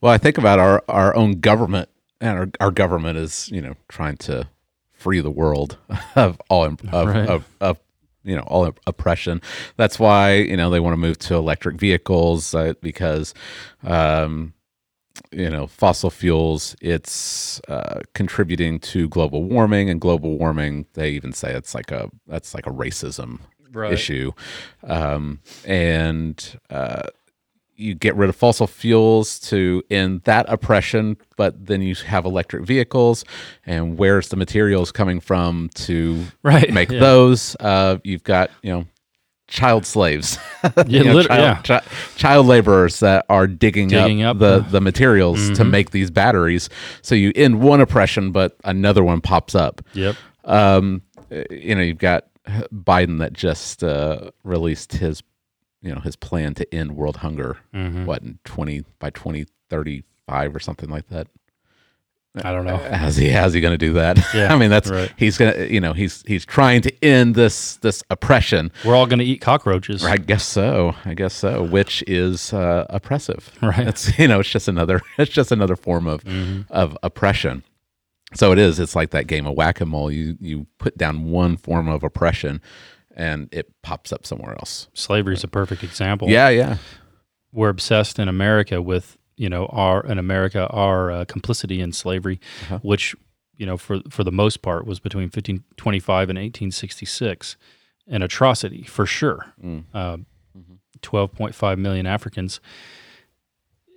[0.00, 1.88] Well, I think about our, our own government,
[2.20, 4.48] and our, our government is, you know, trying to
[4.92, 5.78] free the world
[6.16, 7.28] of all of, Right.
[7.28, 7.78] of, of
[8.24, 9.40] you know all oppression.
[9.76, 13.34] That's why you know they want to move to electric vehicles uh, because
[13.84, 14.54] um,
[15.32, 16.76] you know fossil fuels.
[16.80, 20.86] It's uh, contributing to global warming, and global warming.
[20.94, 23.40] They even say it's like a that's like a racism
[23.72, 23.92] Right.
[23.92, 24.32] issue,
[24.84, 27.02] um, and uh,
[27.74, 32.64] you get rid of fossil fuels to end that oppression, but then you have electric
[32.64, 33.24] vehicles,
[33.66, 36.72] and where's the materials coming from to Right.
[36.72, 37.00] make Yeah.
[37.00, 37.56] those?
[37.58, 38.86] Uh, you've got you know
[39.48, 41.80] child slaves, Yeah, You know, lit- child, yeah.
[41.80, 46.10] chi- child laborers that are digging, Digging up, up the the- materials to make these
[46.10, 46.68] batteries.
[47.02, 50.16] So you end one oppression, but another one pops up Yep.
[50.44, 51.02] um,
[51.50, 55.22] you know, you've got Biden that just uh, released his,
[55.80, 57.58] you know, his plan to end world hunger.
[57.74, 58.04] Mm-hmm.
[58.06, 61.28] What in twenty by twenty thirty five or something like that.
[62.42, 62.78] I don't know.
[62.78, 63.28] How's he?
[63.28, 64.18] How's he going to do that?
[64.34, 65.12] Yeah, I mean, that's right.
[65.18, 65.66] he's gonna.
[65.66, 68.72] You know, he's he's trying to end this this oppression.
[68.86, 70.02] We're all going to eat cockroaches.
[70.02, 70.94] I guess so.
[71.04, 71.62] I guess so.
[71.62, 73.52] Which is uh, oppressive.
[73.60, 73.86] Right.
[73.86, 75.02] It's you know, it's just another.
[75.18, 76.72] It's just another form of Mm-hmm.
[76.72, 77.64] of oppression.
[78.34, 78.78] So it is.
[78.80, 80.10] It's like that game of whack a mole.
[80.10, 82.60] You you put down one form of oppression,
[83.14, 84.88] and it pops up somewhere else.
[84.94, 86.28] Slavery is a perfect example.
[86.30, 86.76] Yeah, yeah,
[87.52, 92.40] we're obsessed in America with you know our in America our uh, complicity in slavery,
[92.64, 92.78] Uh-huh.
[92.82, 93.14] which
[93.56, 97.56] you know for for the most part was between 1525 and 1866,
[98.08, 99.52] an atrocity for sure.
[99.62, 99.84] Mm.
[99.94, 100.16] Uh,
[101.02, 102.60] 12.5 million Africans.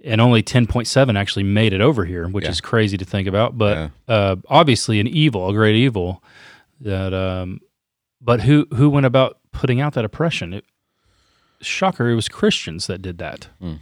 [0.04, 2.52] And only 10.7 actually made it over here, which Yeah.
[2.52, 3.58] is crazy to think about.
[3.58, 4.16] But Yeah.
[4.16, 6.24] uh, obviously, an evil, a great evil.
[6.82, 7.62] That, um,
[8.22, 10.54] but who who went about putting out that oppression?
[10.54, 10.66] It,
[11.62, 13.48] shocker, it was Christians that did that.
[13.62, 13.80] Mm.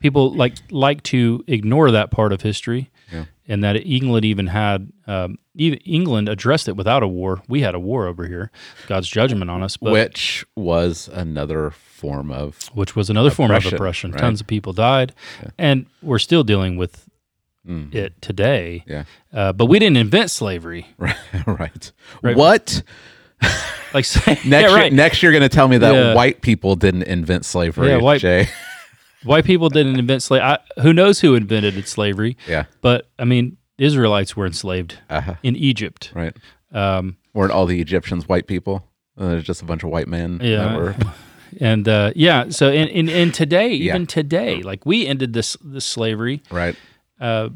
[0.00, 3.24] People like like to ignore that part of history, Yeah.
[3.48, 7.42] and that England even had um, England addressed it without a war.
[7.48, 8.50] We had a war over here,
[8.86, 13.64] God's judgment on us, but which was another form of which was another form of
[13.66, 14.20] Oppression, right.
[14.20, 15.14] Tons of people died,
[15.58, 17.04] and we're still dealing with
[17.68, 17.94] Mm.
[17.94, 18.82] it today.
[18.86, 20.86] yeah, Uh, but we didn't invent slavery.
[20.96, 21.92] right, right.
[22.22, 22.36] Right.
[22.36, 22.82] What
[23.92, 24.44] Like say, next?
[24.46, 24.92] yeah, year, right.
[24.92, 26.14] next you're going to tell me that Yeah.
[26.14, 27.88] white people didn't invent slavery?
[27.88, 28.48] Yeah, white- Jay.
[29.24, 30.56] White people didn't invent slavery.
[30.82, 32.36] Who knows who invented slavery?
[32.46, 35.34] Yeah, But I mean, Israelites were enslaved uh-huh.
[35.42, 36.12] in Egypt.
[36.14, 36.36] right.
[36.72, 38.84] Um, Weren't all the Egyptians white people?
[39.16, 40.40] Uh, there's just a bunch of white men.
[40.42, 40.56] Yeah.
[40.68, 40.96] that were,
[41.60, 43.94] and uh, yeah, so in, in, in today, Yeah.
[43.94, 46.42] even today, like we ended this this slavery.
[46.50, 46.76] right.
[47.20, 47.48] Uh,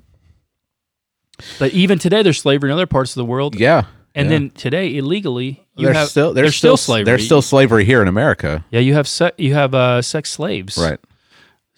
[1.58, 3.54] but even today, there's slavery in other parts of the world.
[3.58, 3.84] Yeah,
[4.14, 4.30] And yeah.
[4.30, 7.04] then today, illegally, you there's have still there's, still, slavery.
[7.04, 8.64] There's still slavery here in America.
[8.70, 10.98] yeah, you have se- you have uh, sex slaves, Right.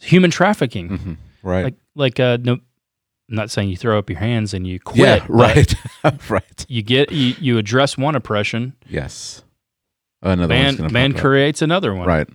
[0.04, 1.64] Human trafficking, hmm Right.
[1.64, 2.60] like like uh, no, I'm
[3.28, 4.98] not saying you throw up your hands and you quit.
[4.98, 5.26] yeah.
[5.28, 5.74] Right.
[6.30, 6.66] right.
[6.68, 9.42] You get you, you address one oppression, Yes.
[10.22, 11.22] Another man man pop up.
[11.22, 12.06] creates another one.
[12.08, 12.28] Right.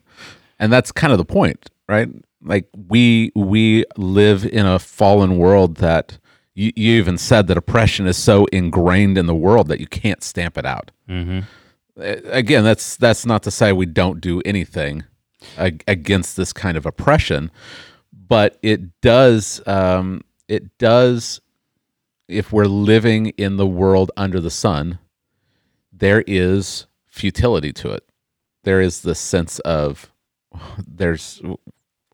[0.59, 2.07] And that's kind of the point, right?
[2.43, 6.19] Like we we live in a fallen world that
[6.53, 10.23] you, you even said that oppression is so ingrained in the world that you can't
[10.23, 10.91] stamp it out.
[11.07, 11.39] hmm
[11.99, 15.03] Uh, Again, that's that's not to say we don't do anything
[15.57, 17.51] ag- against this kind of oppression,
[18.27, 21.41] but it does um, it does
[22.27, 24.99] if we're living in the world under the sun,
[25.91, 28.03] there is futility to it.
[28.63, 30.11] There is this sense of
[30.87, 31.41] there's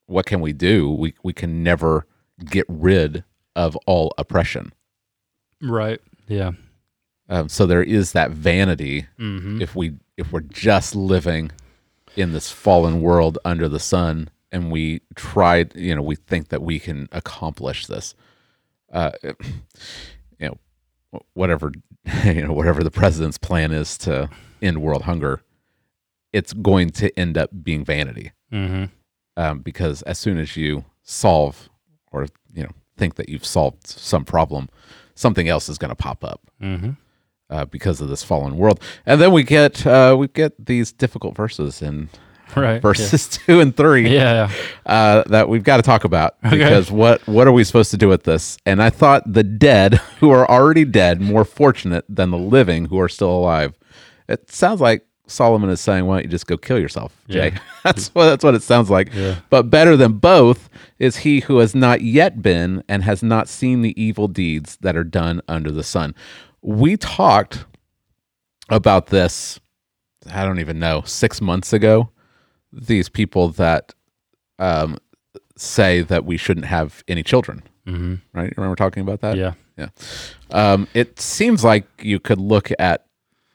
[0.05, 0.89] what can we do?
[0.91, 2.05] We we can never
[2.45, 3.23] get rid
[3.55, 4.73] of all oppression.
[5.61, 5.99] Right.
[6.28, 6.51] Yeah.
[7.28, 11.51] Um, so there is that vanity hmm if we if we're just living
[12.16, 16.61] in this fallen world under the sun and we try you know we think that
[16.61, 18.16] we can accomplish this.
[18.91, 20.57] Uh you know
[21.34, 21.72] whatever
[22.26, 24.30] you know whatever the president's plan is to
[24.61, 25.41] end world hunger
[26.34, 28.32] it's going to end up being vanity.
[28.49, 28.86] Hmm
[29.38, 31.70] um, because as soon as you solve
[32.11, 34.70] or you know think that you've solved some problem
[35.16, 36.41] something else is going to pop up.
[36.59, 36.91] Hmm
[37.49, 38.81] uh, because of this fallen world.
[39.05, 42.09] And then we get uh, we get these difficult verses in
[42.55, 42.81] Right.
[42.81, 44.49] verses two and three Yeah.
[44.85, 46.57] uh, that we've got to talk about Okay.
[46.57, 48.57] because what what are we supposed to do with this?
[48.65, 52.99] And I thought the dead who are already dead more fortunate than the living who
[52.99, 53.73] are still alive.
[54.29, 57.59] It sounds like Solomon is saying, "Why don't you just go kill yourself, Jay?" Yeah.
[57.83, 59.11] that's what that's what it sounds like.
[59.13, 59.35] Yeah.
[59.49, 60.69] But better than both
[60.99, 64.95] is he who has not yet been and has not seen the evil deeds that
[64.95, 66.13] are done under the sun.
[66.68, 67.66] We talked
[68.70, 69.59] about this,
[70.32, 72.09] I don't even know, six months ago.
[72.74, 73.93] These people that
[74.57, 74.97] um,
[75.55, 78.45] say that we shouldn't have any children, hmm right?
[78.47, 79.38] You remember talking about that?
[79.38, 79.53] Yeah.
[79.78, 79.89] Yeah.
[80.51, 83.05] Um, it seems like you could look at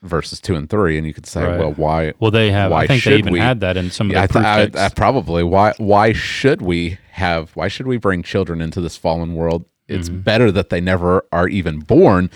[0.03, 1.59] verses two and three, and you could say, Right.
[1.59, 2.13] well, why?
[2.21, 2.71] Well, they have.
[2.71, 3.41] Why I think they even we?
[3.41, 6.99] had that in some of Yeah, I, th- I, I probably why why should we
[7.11, 9.65] have why should we bring children into this fallen world?
[9.89, 10.21] It's Mm-hmm.
[10.21, 12.31] better that they never are even born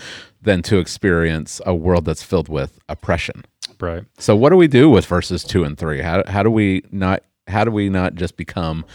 [0.45, 3.43] than to experience a world that's filled with oppression.
[3.81, 4.03] right.
[4.17, 6.01] So what do we do with verses two and three?
[6.01, 8.85] How how do we not how do we not just become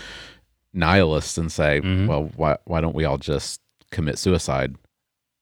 [0.73, 2.07] nihilists and say, Mm-hmm.
[2.07, 4.77] well, why why don't we all just commit suicide,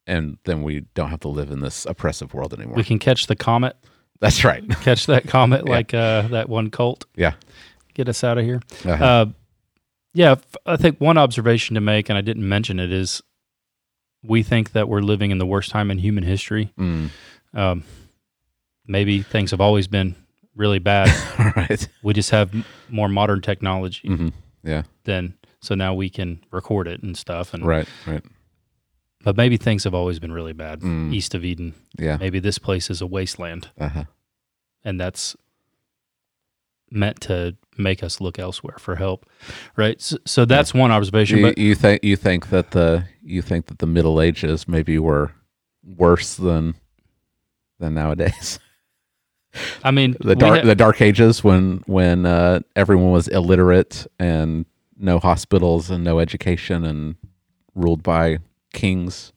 [0.06, 2.74] and then we don't have to live in this oppressive world anymore?
[2.76, 3.76] We can catch the comet.
[4.20, 4.68] That's right.
[4.82, 7.06] Catch that comet like uh, that one cult.
[7.14, 7.34] Yeah.
[7.94, 8.61] Get us out of here.
[8.84, 9.04] Uh-huh.
[9.04, 9.26] Uh,
[10.12, 10.34] yeah,
[10.66, 13.22] I think one observation to make, and I didn't mention it, is
[14.22, 16.72] we think that we're living in the worst time in human history.
[16.78, 17.10] Mm.
[17.54, 17.84] Um,
[18.86, 20.14] maybe things have always been
[20.54, 21.08] really bad.
[21.56, 21.88] Right.
[22.02, 22.52] we just have
[22.88, 24.28] more modern technology hmm
[24.64, 24.82] Yeah.
[25.04, 27.54] Then so now we can record it and stuff.
[27.54, 27.88] And Right.
[28.06, 28.24] Right.
[29.24, 31.12] but maybe things have always been really bad Mm.
[31.14, 31.74] east of Eden.
[31.98, 32.16] Yeah.
[32.18, 34.04] Maybe this place is a wasteland, Uh-huh.
[34.84, 35.36] and that's
[36.91, 39.26] meant to make us look elsewhere for help,
[39.76, 40.01] right?
[40.01, 41.39] So, so that's one observation.
[41.39, 44.99] You, But you think you think that the you think that the Middle Ages maybe
[44.99, 45.32] were
[45.84, 46.74] worse than
[47.78, 48.59] than nowadays.
[49.84, 54.66] I mean, The dark ha- the Dark Ages when when uh, everyone was illiterate and
[54.97, 57.16] no hospitals and no education and
[57.74, 58.39] ruled by
[58.72, 59.32] kings,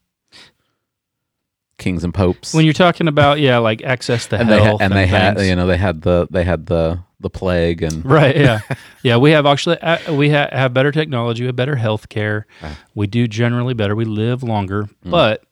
[1.77, 2.53] kings and popes.
[2.53, 5.39] when you're talking about yeah, like access to and they health had, and they had
[5.41, 8.35] you know they had the they had the the plague and Right.
[8.35, 8.59] Yeah.
[9.03, 9.17] yeah.
[9.17, 11.43] We have actually uh, we ha- have better technology.
[11.43, 12.45] We have better health care.
[12.61, 12.77] Ah.
[12.95, 13.95] We do generally better.
[13.95, 15.11] We live longer, Mm.
[15.11, 15.43] but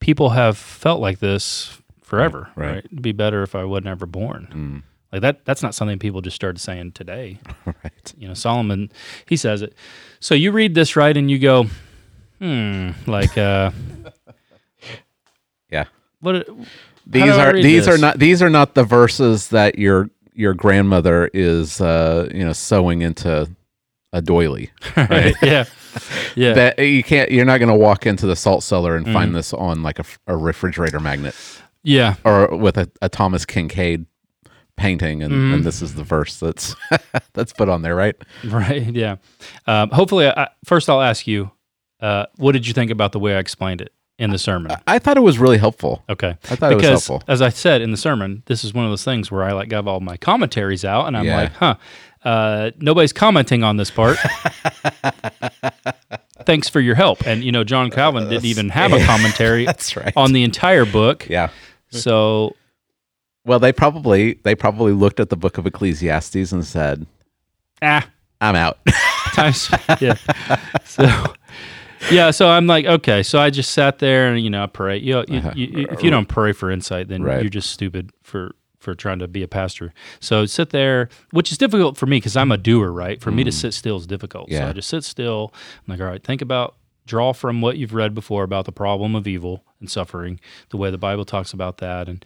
[0.00, 2.48] people have felt like this forever.
[2.56, 2.74] Right, right.
[2.76, 2.84] Right.
[2.84, 4.48] It'd be better if I wasn't ever born.
[4.52, 4.82] Mm,
[5.12, 5.44] Like that.
[5.44, 7.38] That's not something people just started saying today.
[7.66, 8.14] right.
[8.18, 8.90] You know, Solomon
[9.28, 9.74] he says it.
[10.20, 11.66] So you read this right, and you go,
[12.40, 13.70] hmm, like uh,
[15.70, 15.84] Yeah.
[16.20, 16.46] what?
[17.12, 21.80] These are these are not these are not the verses that your your grandmother is
[21.80, 23.48] uh you know sewing into
[24.12, 24.70] a doily.
[24.96, 25.34] right.
[25.42, 25.64] yeah.
[26.34, 26.52] Yeah.
[26.54, 29.12] That you can't you're not going to walk into the salt cellar and Mm.
[29.12, 31.34] find this on like a, a, refrigerator magnet
[31.82, 32.14] yeah.
[32.24, 34.06] or with a, a Thomas Kinkade
[34.76, 35.54] painting and, Mm-hmm.
[35.54, 36.74] and this is the verse that's
[37.34, 38.16] that's put on there, right?
[38.44, 38.82] Right.
[38.94, 39.16] Yeah.
[39.66, 41.50] Um, hopefully, I, first I'll ask you,
[42.00, 43.92] uh, what did you think about the way I explained it
[44.22, 44.72] in the sermon?
[44.86, 46.02] I thought it was really helpful.
[46.08, 46.36] Okay.
[46.50, 47.22] I thought it was helpful.
[47.28, 49.68] as I said in the sermon, this is one of those things where I like
[49.68, 51.36] got all my commentaries out, and I'm Yeah.
[51.36, 51.74] like, huh,
[52.24, 54.16] uh, nobody's commenting on this part.
[56.44, 57.26] Thanks for your help.
[57.26, 60.12] And you know, John Calvin didn't even have a commentary That's right.
[60.16, 61.28] on the entire book.
[61.28, 61.50] yeah.
[61.90, 62.56] So
[63.44, 67.06] Well, they probably they probably looked at the book of Ecclesiastes and said,
[67.82, 68.08] ah,
[68.40, 68.78] "I'm out."
[69.32, 69.70] times
[70.00, 70.14] yeah
[70.84, 71.06] so
[72.10, 74.96] yeah so i'm like okay so i just sat there and you know i pray
[74.96, 77.40] you, you, you if you don't pray for insight then Right.
[77.42, 81.58] you're just stupid for for trying to be a pastor so sit there which is
[81.58, 84.48] difficult for me because i'm a doer right for me to sit still is difficult
[84.50, 84.60] so Mm.
[84.60, 84.68] Yeah.
[84.68, 86.74] i just sit still i'm like all right think about
[87.06, 90.40] draw from what you've read before about the problem of evil and suffering
[90.70, 92.24] the way the bible talks about that and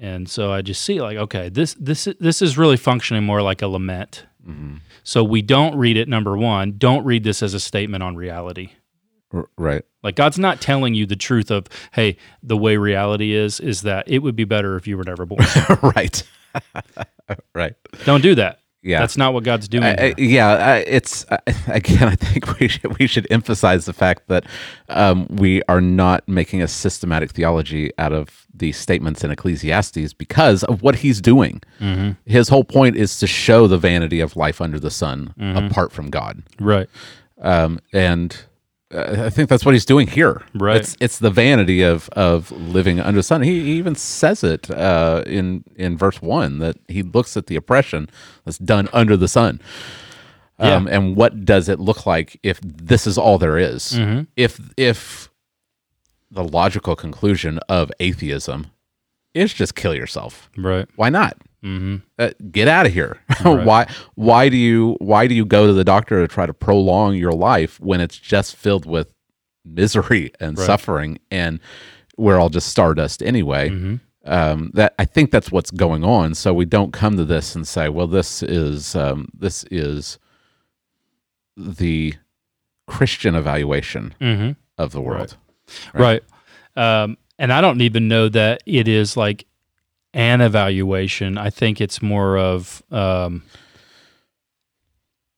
[0.00, 3.60] and so I just see like, okay, this this this is really functioning more like
[3.60, 4.24] a lament.
[5.04, 6.08] So we don't read it.
[6.08, 8.70] Number one, don't read this as a statement on reality.
[9.56, 9.82] Right.
[10.02, 14.08] Like God's not telling you the truth of, hey, the way reality is is that
[14.08, 15.44] it would be better if you were never born.
[15.82, 16.22] right.
[17.54, 17.74] right.
[18.04, 18.58] don't do that.
[18.84, 18.98] Yeah.
[18.98, 19.84] That's not what God's doing.
[19.84, 21.24] I- I- yeah, I- it's
[21.68, 22.08] again.
[22.08, 24.44] I think we should we should emphasize the fact that
[24.88, 30.64] um, we are not making a systematic theology out of these statements in Ecclesiastes because
[30.64, 31.62] of what he's doing.
[32.26, 36.10] His whole point is to show the vanity of life under the sun apart from
[36.10, 36.88] God, right.
[37.40, 38.36] um, and
[38.94, 40.42] I think that's what he's doing here.
[40.54, 40.76] Right.
[40.76, 43.42] It's it's the vanity of of living under the sun.
[43.42, 47.56] He, he even says it uh, in in verse one that he looks at the
[47.56, 48.08] oppression
[48.44, 49.60] that's done under the sun.
[50.58, 53.92] Um, and what does it look like if this is all there is?
[53.94, 54.22] Mm-hmm.
[54.36, 55.28] If if
[56.30, 58.66] the logical conclusion of atheism
[59.34, 60.86] is just kill yourself, Right.
[60.96, 61.36] why not?
[61.64, 61.96] Mm-hmm.
[62.18, 63.20] Uh, get out of here.
[63.42, 67.14] why why do you why do you go to the doctor to try to prolong
[67.14, 69.14] your life when it's just filled with
[69.64, 70.66] misery and Right.
[70.66, 71.60] suffering and
[72.16, 73.68] we're all just stardust anyway?
[73.70, 73.94] Mm-hmm.
[74.24, 76.34] Um, that I think that's what's going on.
[76.34, 80.18] So we don't come to this and say, well, this is um, this is
[81.56, 82.14] the
[82.86, 84.52] Christian evaluation Mm-hmm.
[84.78, 85.36] of the world.
[85.94, 86.22] Right.
[86.76, 89.46] Um, and I don't even know that it is like
[90.14, 91.38] an evaluation.
[91.38, 93.42] I think it's more of um,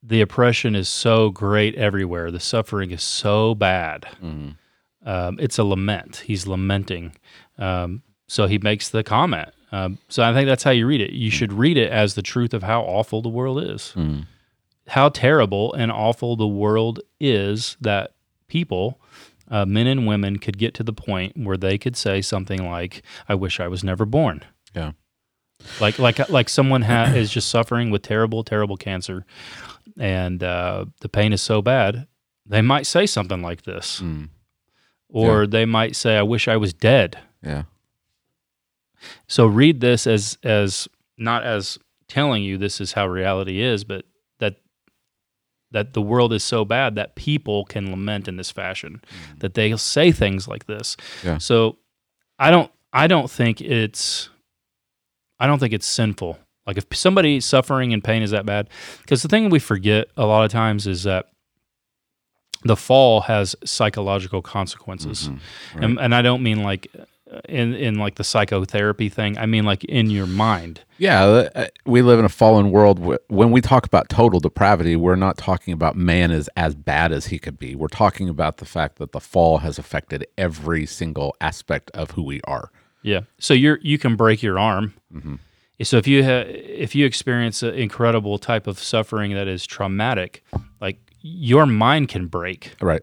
[0.02, 2.30] the oppression is so great everywhere.
[2.30, 4.06] The suffering is so bad.
[4.22, 4.56] Mhm.
[5.06, 6.22] Um, it's a lament.
[6.26, 7.12] He's lamenting.
[7.58, 9.50] Um, so he makes the comment.
[9.72, 11.12] Um, so I think that's how you read it.
[11.12, 14.26] You should read it as the truth of how awful the world is, Mm.
[14.88, 18.12] how terrible and awful the world is that
[18.48, 19.00] people,
[19.50, 23.02] uh, men and women, could get to the point where they could say something like,
[23.28, 24.42] "I wish I was never born."
[24.74, 24.92] Yeah.
[25.80, 29.24] like like like someone ha- is just suffering with terrible terrible cancer
[29.98, 32.06] and uh, the pain is so bad
[32.46, 34.28] they might say something like this Mm.
[35.08, 37.64] or they might say i wish i was dead Yeah.
[39.26, 44.04] so read this as as not as telling you this is how reality is but
[44.38, 44.56] that
[45.70, 49.00] that the world is so bad that people can lament in this fashion
[49.38, 51.38] that they'll say things like this Yeah.
[51.38, 51.78] so
[52.38, 54.28] i don't i don't think it's
[55.40, 58.68] i don't think it's sinful like if somebody suffering and pain is that bad
[59.02, 61.26] because the thing we forget a lot of times is that
[62.62, 65.84] the fall has psychological consequences Mhm.
[65.84, 66.88] and, and i don't mean like
[67.30, 71.66] uh, in in like the psychotherapy thing i mean like in your mind Yeah, uh,
[71.84, 73.00] we live in a fallen world.
[73.28, 77.26] When we talk about total depravity, we're not talking about man is as bad as
[77.26, 77.74] he could be.
[77.74, 82.22] We're talking about the fact that the fall has affected every single aspect of who
[82.22, 82.70] we are.
[83.04, 83.20] Yeah.
[83.38, 84.94] So you're you can break your arm.
[85.82, 90.42] So if you ha- if you experience an incredible type of suffering that is traumatic,
[90.80, 93.02] like your mind can break, Right.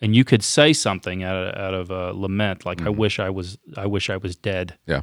[0.00, 3.30] and you could say something out of, out of a lament, like "I wish I
[3.30, 5.02] was I wish I was dead." Yeah.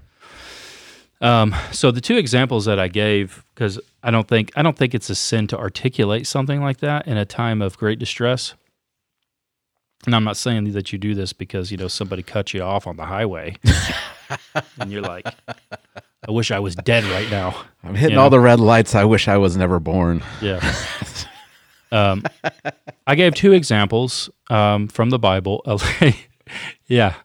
[1.22, 4.94] Um, so the two examples that I gave, because I don't think I don't think
[4.94, 8.54] it's a sin to articulate something like that in a time of great distress.
[10.06, 12.88] And I'm not saying that you do this because you know somebody cut you off
[12.88, 13.56] on the highway,
[14.80, 15.26] and you're like,
[16.28, 18.96] "I wish I was dead right now." I'm hitting You all the red lights.
[18.96, 20.22] I wish I was never born.
[20.42, 20.60] Yeah.
[21.92, 22.24] um,
[23.08, 25.62] I gave two examples um, from the Bible.
[26.88, 27.16] yeah,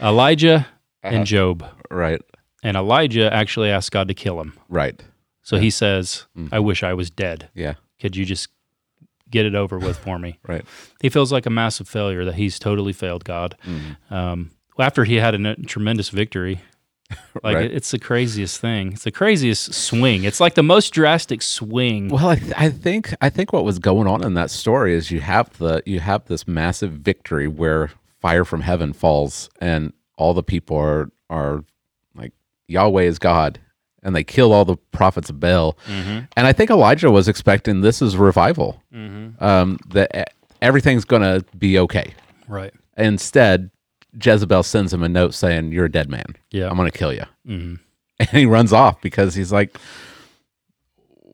[0.00, 0.66] Elijah
[1.04, 1.14] Uh-huh.
[1.16, 1.64] and Job.
[1.90, 2.20] Right.
[2.62, 4.52] And Elijah actually asked God to kill him.
[4.68, 5.00] Right.
[5.42, 6.48] So he says, Mm.
[6.52, 7.48] I wish I was dead.
[7.54, 7.74] Yeah.
[8.00, 8.48] Could you just
[9.30, 10.38] get it over with for me?
[10.46, 10.64] Right.
[11.00, 13.56] He feels like a massive failure that he's totally failed God.
[13.66, 14.12] Mhm.
[14.12, 16.60] Um, after he had a tremendous victory,
[17.42, 17.64] like Right.
[17.66, 18.92] it- it's the craziest thing.
[18.92, 20.24] It's the craziest swing.
[20.24, 22.08] It's like the most drastic swing.
[22.08, 25.10] Well, I, th- I think I think what was going on in that story is
[25.10, 30.34] you have the you have this massive victory where fire from heaven falls and all
[30.34, 31.64] the people are are
[32.14, 32.32] like
[32.66, 33.58] Yahweh is God
[34.02, 35.76] and they kill all the prophets of Baal.
[35.86, 36.24] Mm-hmm.
[36.36, 38.82] And I think Elijah was expecting this is revival.
[38.92, 39.42] Mm-hmm.
[39.42, 40.32] Um, that
[40.62, 42.14] everything's going to be okay.
[42.46, 42.72] Right.
[42.96, 43.70] Instead,
[44.22, 46.36] Jezebel sends him a note saying, "You're a dead man.
[46.50, 46.68] Yeah.
[46.68, 47.74] I'm going to kill you." hmm
[48.20, 49.76] And he runs off because he's like,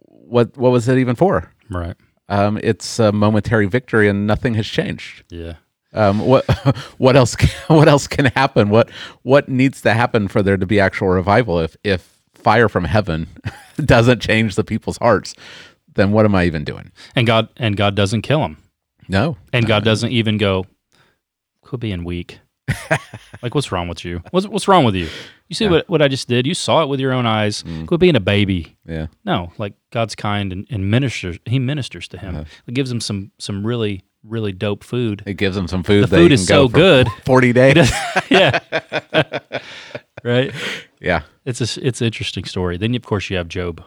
[0.09, 0.57] "What?
[0.57, 1.97] What was it even for?" Right.
[2.29, 5.25] Um, it's a momentary victory, and nothing has changed.
[5.31, 5.55] Yeah.
[5.93, 6.45] Um, what?
[6.99, 7.37] What else?
[7.37, 8.69] Can, what else can happen?
[8.69, 8.91] What?
[9.23, 11.61] What needs to happen for there to be actual revival?
[11.61, 12.14] If if
[12.45, 13.26] fire from heaven
[13.84, 15.34] doesn't change the people's hearts,
[15.95, 16.92] then what am I even doing?
[17.16, 18.59] And God and God doesn't kill him.
[19.09, 19.36] No.
[19.53, 20.66] And God doesn't even go,
[21.62, 22.38] quit being weak.
[23.42, 24.22] like what's wrong with you?
[24.30, 25.09] What's what's wrong with you?
[25.49, 25.70] You see Yeah.
[25.72, 26.47] what, what I just did?
[26.47, 27.62] You saw it with your own eyes.
[27.62, 27.86] Mm.
[27.86, 28.76] Quit being a baby.
[28.86, 29.09] Yeah.
[29.24, 32.36] No, like God's kind and, and ministers he ministers to him.
[32.36, 32.45] Uh-huh.
[32.66, 35.22] It gives him some some really, really dope food.
[35.26, 36.05] It gives them some food.
[36.05, 37.09] The food is go so good.
[37.26, 37.90] Forty days.
[38.30, 38.59] yeah.
[40.24, 40.53] right?
[41.05, 41.22] Yeah.
[41.44, 42.76] It's a it's an interesting story.
[42.78, 43.82] Then of course you have Job.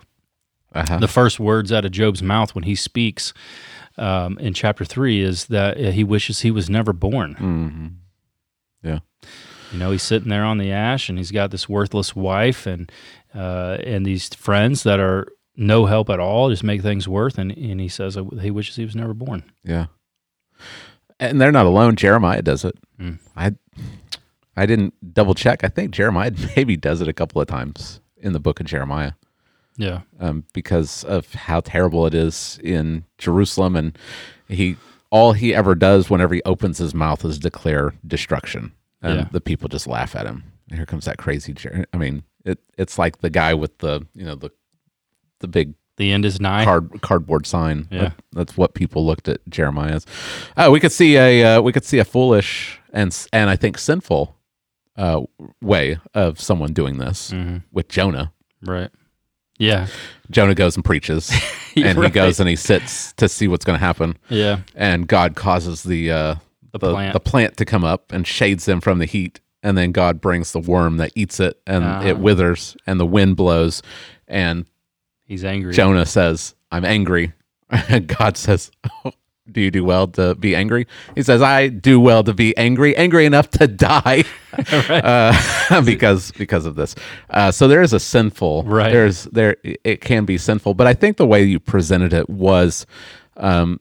[0.76, 0.99] Uh-huh.
[0.99, 3.34] the first words out of Job's mouth when he speaks
[3.97, 7.34] um, in chapter three is that uh, he wishes he was never born.
[7.34, 7.88] hmm
[8.88, 8.99] Yeah.
[9.72, 12.91] You know, he's sitting there on the ash, and he's got this worthless wife and
[13.34, 17.38] uh, and these friends that are no help at all, just make things worse.
[17.38, 19.43] And and he says uh, he wishes he was never born.
[19.63, 19.88] Yeah.
[21.20, 21.95] And they're not alone.
[21.95, 22.76] Jeremiah does it.
[22.99, 23.18] Mm.
[23.36, 23.53] I
[24.58, 25.64] I didn't double check.
[25.64, 29.12] I think Jeremiah maybe does it a couple of times in the book of Jeremiah
[29.78, 33.76] Yeah, um, because of how terrible it is in Jerusalem.
[33.76, 33.97] And
[34.49, 34.76] he
[35.12, 39.28] all he ever does whenever he opens his mouth is declare destruction, and Yeah.
[39.32, 40.43] the people just laugh at him.
[40.70, 41.53] And here comes that crazy.
[41.53, 44.49] Jer- I mean, it it's like the guy with the you know the
[45.39, 46.66] the big the end is nigh.
[46.66, 47.88] card cardboard sign.
[47.91, 47.99] Yeah.
[48.01, 50.05] That- that's what people looked at Jeremiah's.
[50.58, 53.78] Uh, we could see a uh, we could see a foolish and and I think
[53.78, 54.36] sinful
[54.98, 55.22] uh,
[55.62, 57.64] way of someone doing this Mhm.
[57.72, 58.32] with Jonah.
[58.64, 58.89] Right.
[59.60, 59.88] Yeah.
[60.30, 61.30] Jonah goes and preaches,
[61.76, 62.14] and he Right.
[62.14, 64.18] goes and he sits to see what's going to happen.
[64.30, 64.60] Yeah.
[64.76, 66.36] And God causes the uh,
[66.74, 67.14] The, the plant.
[67.14, 70.52] the plant to come up and shades them from the heat, and then God brings
[70.52, 73.82] the worm that eats it, and it withers, and the wind blows,
[74.28, 74.66] and
[75.26, 75.74] He's angry.
[75.74, 77.34] Jonah says, I'm angry.
[77.70, 78.72] And God says,
[79.52, 80.88] do you do well to be angry?
[81.16, 84.24] He says, I do well to be angry, angry enough to die,
[84.72, 86.95] uh, because because of this.
[87.30, 88.91] Uh, so there is a sinful, Right.
[88.91, 92.86] There's there it can be sinful, but I think the way you presented it was
[93.38, 93.80] um,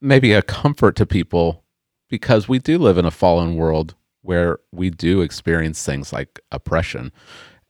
[0.00, 1.64] maybe a comfort to people
[2.08, 7.12] because we do live in a fallen world where we do experience things like oppression,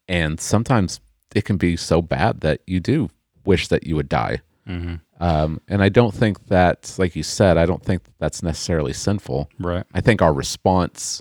[0.08, 1.00] and sometimes
[1.34, 3.10] it can be so bad that you do
[3.44, 4.40] wish that you would die.
[4.68, 4.96] Mm-hmm.
[5.20, 9.50] Um, and I don't think that, like you said, I don't think that's necessarily sinful.
[9.58, 9.84] Right.
[9.92, 11.20] I think our response,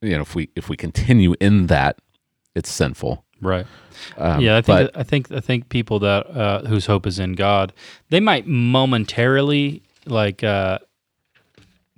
[0.00, 1.98] you know, if we if we continue in that,
[2.54, 3.24] it's sinful.
[3.40, 3.66] Right.
[4.16, 7.18] Um, yeah, I think but- I think I think people that uh, whose hope is
[7.18, 7.72] in God,
[8.10, 10.78] they might momentarily like uh,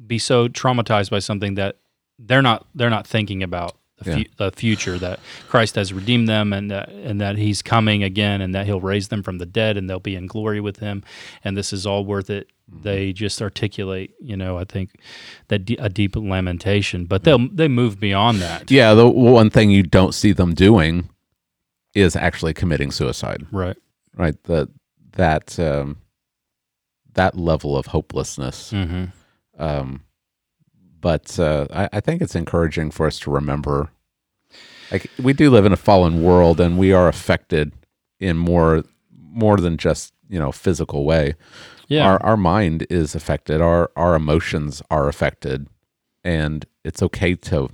[0.07, 1.77] be so traumatized by something that
[2.19, 6.53] they're not they're not thinking about the, fu- the future that Christ has redeemed them
[6.53, 9.77] and that and that He's coming again and that He'll raise them from the dead
[9.77, 11.03] and they'll be in glory with Him
[11.45, 12.49] and this is all worth it.
[12.71, 12.83] Mm-hmm.
[12.83, 14.91] They just articulate, you know, I think
[15.49, 18.71] that de- a deep lamentation, but they'll they move beyond that.
[18.71, 21.09] yeah, the one thing you don't see them doing
[21.95, 23.47] is actually committing suicide.
[23.51, 23.77] Right.
[24.15, 24.43] Right.
[24.45, 24.69] That
[25.13, 25.99] that um,
[27.15, 28.73] that level of hopelessness.
[28.73, 29.05] Mm-hmm.
[29.59, 30.03] Um,
[31.01, 33.91] but uh, I, I think it's encouraging for us to remember,
[34.91, 37.73] like we do live in a fallen world, and we are affected
[38.21, 38.85] in more
[39.19, 41.35] more than just you know physical way.
[41.89, 42.07] Yeah.
[42.07, 43.61] Our our mind is affected.
[43.61, 45.69] Our our emotions are affected,
[46.25, 47.69] and it's okay to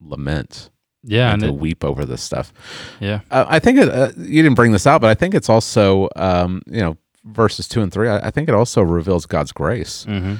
[0.00, 0.70] lament
[1.04, 1.32] yeah.
[1.32, 2.52] and And to it, weep over this stuff.
[3.00, 3.20] yeah.
[3.30, 6.08] Uh, I think it, uh, you didn't bring this out, but I think it's also
[6.16, 8.08] um, you know verses two and three.
[8.08, 10.34] I, I think it also reveals God's grace Mm-hmm.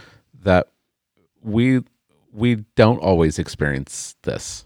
[0.44, 0.68] that
[1.42, 1.80] we
[2.32, 4.64] we don't always experience this.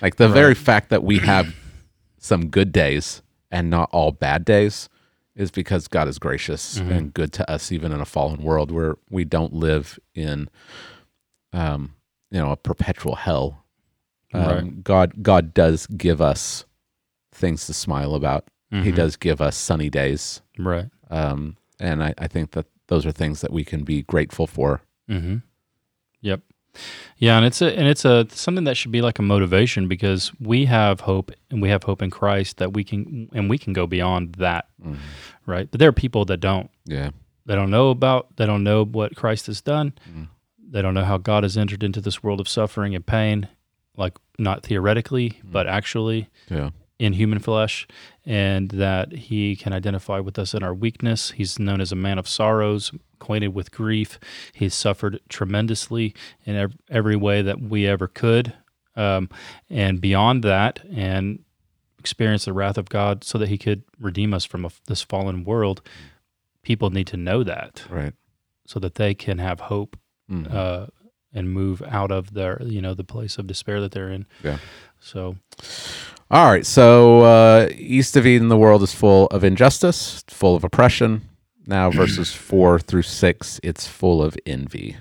[0.00, 1.54] Like the very fact that we have
[2.18, 4.88] some good days and not all bad days
[5.34, 6.92] is because God is gracious Mm-hmm.
[6.92, 10.48] and good to us even in a fallen world where we don't live in
[11.52, 11.94] um
[12.30, 13.64] you know a perpetual hell.
[14.34, 14.84] Um, Right.
[14.84, 16.64] God God does give us
[17.32, 18.48] things to smile about.
[18.70, 18.94] He Mhm.
[18.94, 20.40] does give us sunny days.
[20.58, 20.86] Right.
[21.10, 24.82] Um and I, I think that those are things that we can be grateful for.
[25.10, 25.36] Mm-hmm.
[27.18, 30.32] Yeah, and it's a and it's a something that should be like a motivation because
[30.40, 33.72] we have hope and we have hope in Christ that we can and we can
[33.72, 34.68] go beyond that,
[35.46, 35.70] right?
[35.70, 36.70] But there are people that don't.
[36.86, 37.10] Yeah.
[37.46, 38.36] They don't know about.
[38.36, 39.92] They don't know what Christ has done.
[40.10, 40.28] Mm.
[40.70, 43.48] They don't know how God has entered into this world of suffering and pain,
[43.96, 46.70] like not theoretically, but actually Yeah.
[46.98, 47.86] in human flesh,
[48.24, 51.32] and that he can identify with us in our weakness.
[51.32, 52.92] He's known as a man of sorrows,
[53.22, 54.18] acquainted with grief.
[54.52, 56.12] He's suffered tremendously
[56.44, 58.52] in every way that we ever could,
[58.96, 59.28] um,
[59.70, 61.38] and beyond that, and
[62.00, 65.44] experience the wrath of God so that he could redeem us from a, this fallen
[65.44, 65.82] world.
[66.64, 68.12] People need to know that Right.
[68.66, 69.96] so that they can have hope
[70.30, 70.52] Mhm.
[70.52, 70.86] uh,
[71.32, 74.26] and move out of their, you know, the place of despair that they're in.
[74.42, 74.58] Yeah.
[75.00, 75.36] So,
[76.30, 76.64] All right.
[76.64, 81.28] So, uh, east of Eden, the world is full of injustice, full of oppression.
[81.66, 84.96] Now, verses four through six, it's full of envy.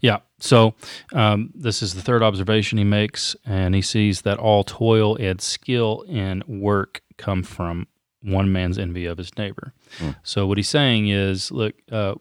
[0.00, 0.18] Yeah.
[0.38, 0.74] So
[1.12, 5.40] um, this is the third observation he makes, and he sees that all toil and
[5.40, 7.86] skill in work come from
[8.22, 9.72] one man's envy of his neighbor.
[9.98, 10.10] Hmm.
[10.22, 12.14] So what he's saying is, look, uh,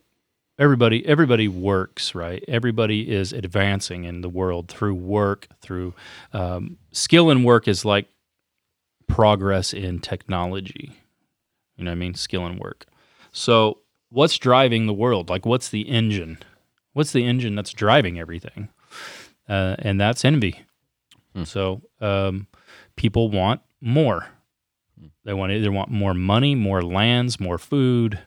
[0.57, 2.43] everybody everybody works, right?
[2.47, 5.93] Everybody is advancing in the world through work, through
[6.33, 8.07] um, skill in work is like
[9.07, 10.91] progress in technology.
[11.75, 12.13] You know what I mean?
[12.13, 12.85] Skill in work.
[13.31, 13.79] So
[14.09, 15.29] what's driving the world?
[15.29, 16.37] Like, what's the engine?
[16.93, 18.69] what's the engine that's driving everything?
[19.47, 20.61] Uh, and that's envy.
[21.35, 21.43] Hmm.
[21.43, 22.47] So um,
[22.95, 24.27] people want more.
[25.23, 28.19] They want either want more money, more lands, more food.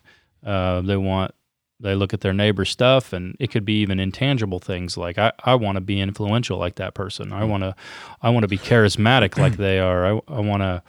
[0.45, 1.35] Uh, they want
[1.81, 5.33] they look at their neighbor's stuff, and it could be even intangible things like I,
[5.45, 7.33] I want to be influential like that person.
[7.33, 7.75] I want to
[8.23, 10.07] I want to be charismatic like they are.
[10.07, 10.83] I, I want to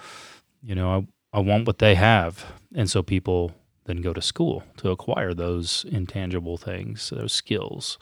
[0.64, 3.52] you know I, I want what they have, and so people
[3.86, 7.98] then go to school to acquire those intangible things, those skills.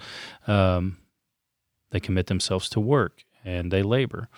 [0.47, 0.97] Um,
[1.91, 4.29] they commit themselves to work and they labor.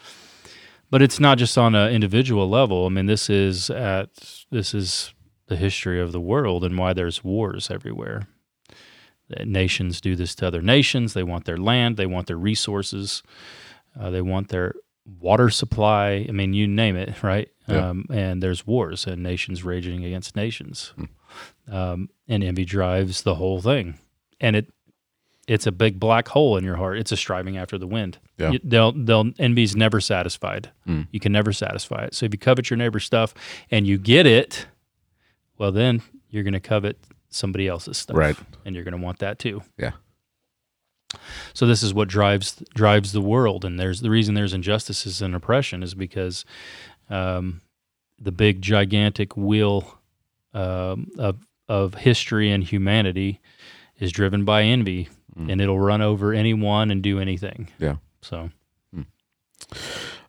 [0.89, 2.85] But it's not just on an individual level.
[2.85, 4.09] I mean, this is at
[4.51, 5.13] this is
[5.47, 8.27] the history of the world and why there's wars everywhere.
[9.43, 11.13] Nations do this to other nations.
[11.13, 11.97] They want their land.
[11.97, 13.23] They want their resources.
[13.99, 14.76] Uh, they want their
[15.19, 16.26] water supply.
[16.27, 17.49] I mean, you name it, right?
[17.67, 17.89] Yeah.
[17.89, 20.93] Um, and there's wars and nations raging against nations,
[21.71, 23.97] um, and envy drives the whole thing.
[24.39, 24.67] And it
[25.47, 26.97] it's a big black hole in your heart.
[26.97, 28.17] It's a striving after the wind.
[28.37, 28.51] Yeah.
[28.51, 30.71] You- they'll they'll envy's never satisfied.
[30.87, 31.07] Mm.
[31.11, 32.15] You can never satisfy it.
[32.15, 33.33] So if you covet your neighbor's stuff
[33.71, 34.67] and you get it,
[35.57, 36.97] well then you're going to covet
[37.29, 38.35] somebody else's stuff, Right.
[38.65, 39.61] And you're going to want that too.
[39.77, 39.91] Yeah.
[41.53, 45.33] So this is what drives drives the world, and there's the reason there's injustices and
[45.35, 46.43] oppression is because
[47.10, 47.61] um,
[48.19, 49.99] the big gigantic wheel
[50.53, 51.38] um, of
[51.68, 53.40] of history and humanity
[53.99, 55.52] is driven by envy, Mm.
[55.52, 57.68] and it'll run over anyone and do anything.
[57.77, 57.98] Yeah.
[58.22, 58.49] So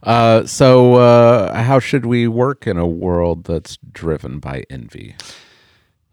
[0.03, 5.15] Uh, so, uh, how should we work in a world that's driven by envy?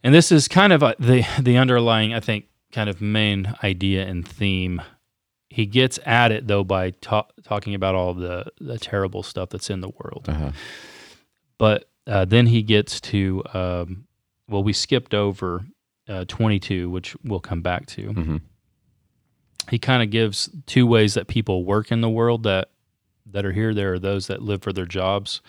[0.03, 4.05] And this is kind of a, the the underlying, I think, kind of main idea
[4.07, 4.81] and theme.
[5.53, 9.69] He gets at it though by ta- talking about all the the terrible stuff that's
[9.69, 10.51] in the world, Uh-huh.
[11.57, 14.05] but uh, then he gets to um,
[14.49, 15.65] well, we skipped over
[16.09, 18.11] uh, 22, which we'll come back to.
[18.13, 18.37] hmm
[19.69, 22.69] He kind of gives two ways that people work in the world that
[23.31, 23.73] that are here.
[23.73, 25.41] There are those that live for their jobs.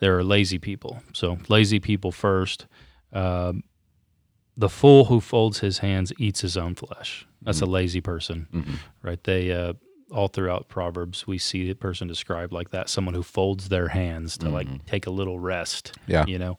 [0.00, 1.02] There are lazy people.
[1.12, 2.66] So lazy people first.
[3.12, 3.62] Um,
[4.56, 7.26] the fool who folds his hands eats his own flesh.
[7.44, 9.22] That's a lazy person, hmm right?
[9.24, 9.74] They uh,
[10.10, 14.38] all throughout Proverbs we see the person described like that, someone who folds their hands
[14.38, 15.96] to like take a little rest.
[16.06, 16.24] Yeah.
[16.26, 16.58] you know.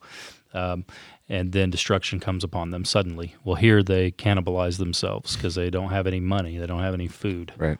[0.54, 0.86] Um,
[1.30, 3.36] and then destruction comes upon them suddenly.
[3.44, 7.08] Well, here they cannibalize themselves because they don't have any money, they don't have any
[7.08, 7.54] food.
[7.58, 7.78] Right.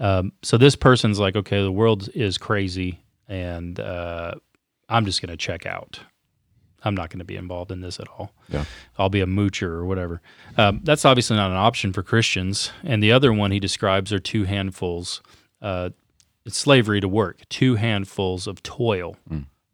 [0.00, 4.34] Um, so this person's like, okay, the world is crazy, and uh,
[4.88, 6.00] I'm just going to check out.
[6.84, 8.32] I'm not going to be involved in this at all.
[8.48, 8.64] Yeah.
[8.98, 10.20] I'll be a moocher or whatever.
[10.56, 12.70] Um, that's obviously not an option for Christians.
[12.84, 15.20] And the other one he describes are two handfuls.
[15.60, 15.90] Uh,
[16.44, 19.16] it's slavery to work, two handfuls of toil.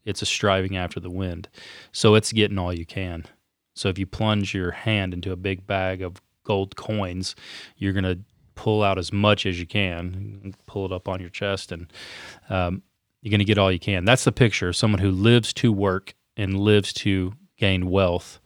[0.05, 1.48] It's a striving after the wind.
[1.93, 3.24] So it's getting all you can.
[3.74, 7.35] So if you plunge your hand into a big bag of gold coins,
[7.76, 8.18] you're going to
[8.55, 11.93] pull out as much as you can, pull it up on your chest, and
[12.48, 12.82] um,
[13.20, 14.05] you're going to get all you can.
[14.05, 18.40] That's the picture of someone who lives to work and lives to gain wealth,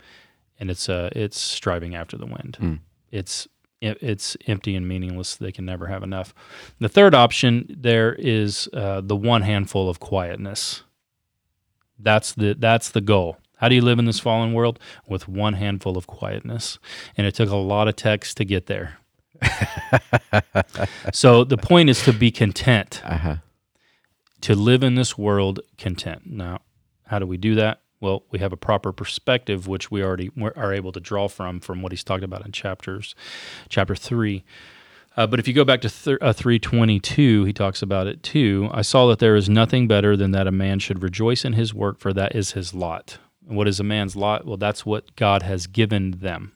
[0.60, 2.58] and it's uh, it's striving after the wind.
[2.60, 2.80] Mm.
[3.10, 3.48] It's
[3.80, 5.36] it's empty and meaningless.
[5.36, 6.34] They can never have enough.
[6.80, 10.82] The third option there is uh, the one handful of quietness.
[11.98, 13.38] That's the that's the goal.
[13.58, 14.78] How do you live in this fallen world
[15.08, 16.78] with one handful of quietness?
[17.16, 18.98] And it took a lot of text to get there.
[21.12, 23.36] so the point is to be content, Uh-huh.
[24.42, 26.22] to live in this world content.
[26.26, 26.60] Now,
[27.08, 27.80] how do we do that?
[28.00, 31.82] Well, we have a proper perspective, which we already are able to draw from from
[31.82, 33.14] what he's talked about in chapters,
[33.68, 34.44] chapter three.
[35.16, 38.68] Uh, but if you go back to th- uh, 322, he talks about it too.
[38.72, 41.74] I saw that there is nothing better than that a man should rejoice in his
[41.74, 43.18] work, for that is his lot.
[43.48, 44.46] And what is a man's lot?
[44.46, 46.52] Well, that's what God has given them.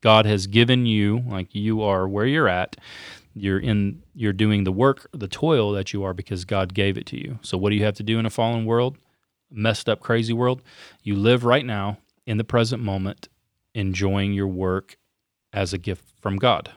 [0.00, 2.76] God has given you, like you are where you're at.
[3.34, 4.02] You're in.
[4.14, 7.38] You're doing the work, the toil that you are because God gave it to you.
[7.42, 8.96] So what do you have to do in a fallen world,
[9.50, 10.62] messed up, crazy world?
[11.02, 13.28] You live right now in the present moment,
[13.74, 14.96] enjoying your work
[15.52, 16.70] as a gift from God.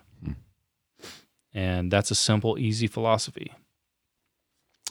[1.54, 3.52] And that's a simple, easy philosophy.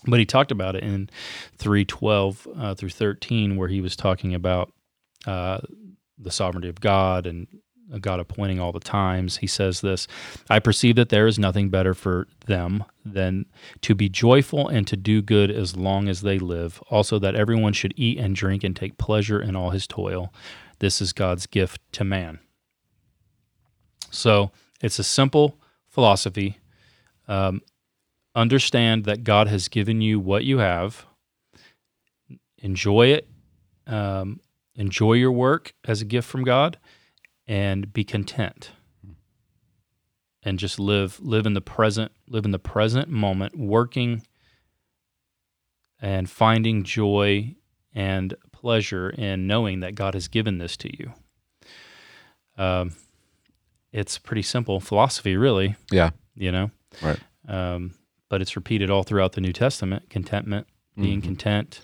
[0.04, 1.10] But he talked about it in
[1.58, 4.72] 312 uh, through 13, where he was talking about
[5.26, 5.60] uh,
[6.18, 7.46] the sovereignty of God and
[8.00, 9.38] God appointing all the times.
[9.38, 10.08] He says this
[10.50, 13.46] I perceive that there is nothing better for them than
[13.82, 16.82] to be joyful and to do good as long as they live.
[16.90, 20.32] Also, that everyone should eat and drink and take pleasure in all his toil.
[20.78, 22.40] This is God's gift to man.
[24.10, 24.50] So
[24.82, 25.58] it's a simple
[25.88, 26.58] philosophy.
[27.28, 27.62] Um,
[28.34, 31.06] understand that God has given you what you have.
[32.58, 33.28] Enjoy it.
[33.86, 34.40] Um,
[34.74, 36.78] enjoy your work as a gift from God,
[37.46, 38.70] and be content.
[40.42, 42.12] And just live live in the present.
[42.28, 44.22] Live in the present moment, working
[46.00, 47.54] and finding joy
[47.94, 51.12] and pleasure in knowing that God has given this to you.
[52.62, 52.94] Um,
[53.92, 56.10] it's pretty simple philosophy, really Yeah.
[56.34, 56.70] you know
[57.02, 57.18] Right.
[57.48, 57.94] um,
[58.28, 60.66] but it's repeated all throughout the new testament contentment
[60.96, 61.24] being Mhm.
[61.24, 61.80] content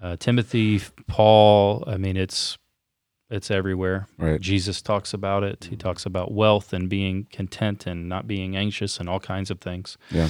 [0.00, 2.56] uh, timothy paul i mean it's
[3.32, 4.40] it's everywhere Right.
[4.40, 9.00] jesus talks about it he talks about wealth and being content and not being anxious
[9.00, 10.28] and all kinds of things Yeah.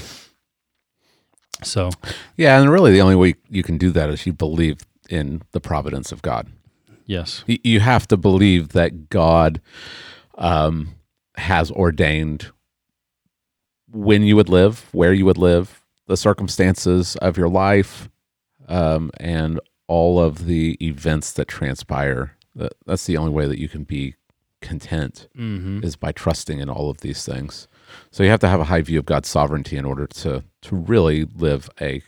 [1.63, 1.91] so
[2.37, 4.79] Yeah, and really the only way you can do that is you believe
[5.11, 6.49] in the providence of God.
[7.07, 9.61] yes You have to believe that God
[10.39, 10.95] um,
[11.37, 12.51] has ordained
[13.91, 18.09] when you would live, where you would live, the circumstances of your life,
[18.69, 22.37] um, and all of the events that transpire.
[22.55, 24.15] That- That's the only way that you can be
[24.61, 27.67] content hmm is by trusting in all of these things.
[28.13, 30.77] So you have to have a high view of God's sovereignty in order to to
[30.77, 32.01] really live a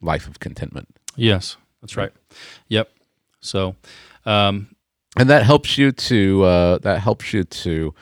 [0.00, 0.88] life of contentment.
[1.16, 2.12] Yes, that's right.
[2.68, 2.90] Yep.
[3.40, 3.76] So,
[4.26, 4.74] um,
[5.16, 7.94] and that helps you to uh, that helps you to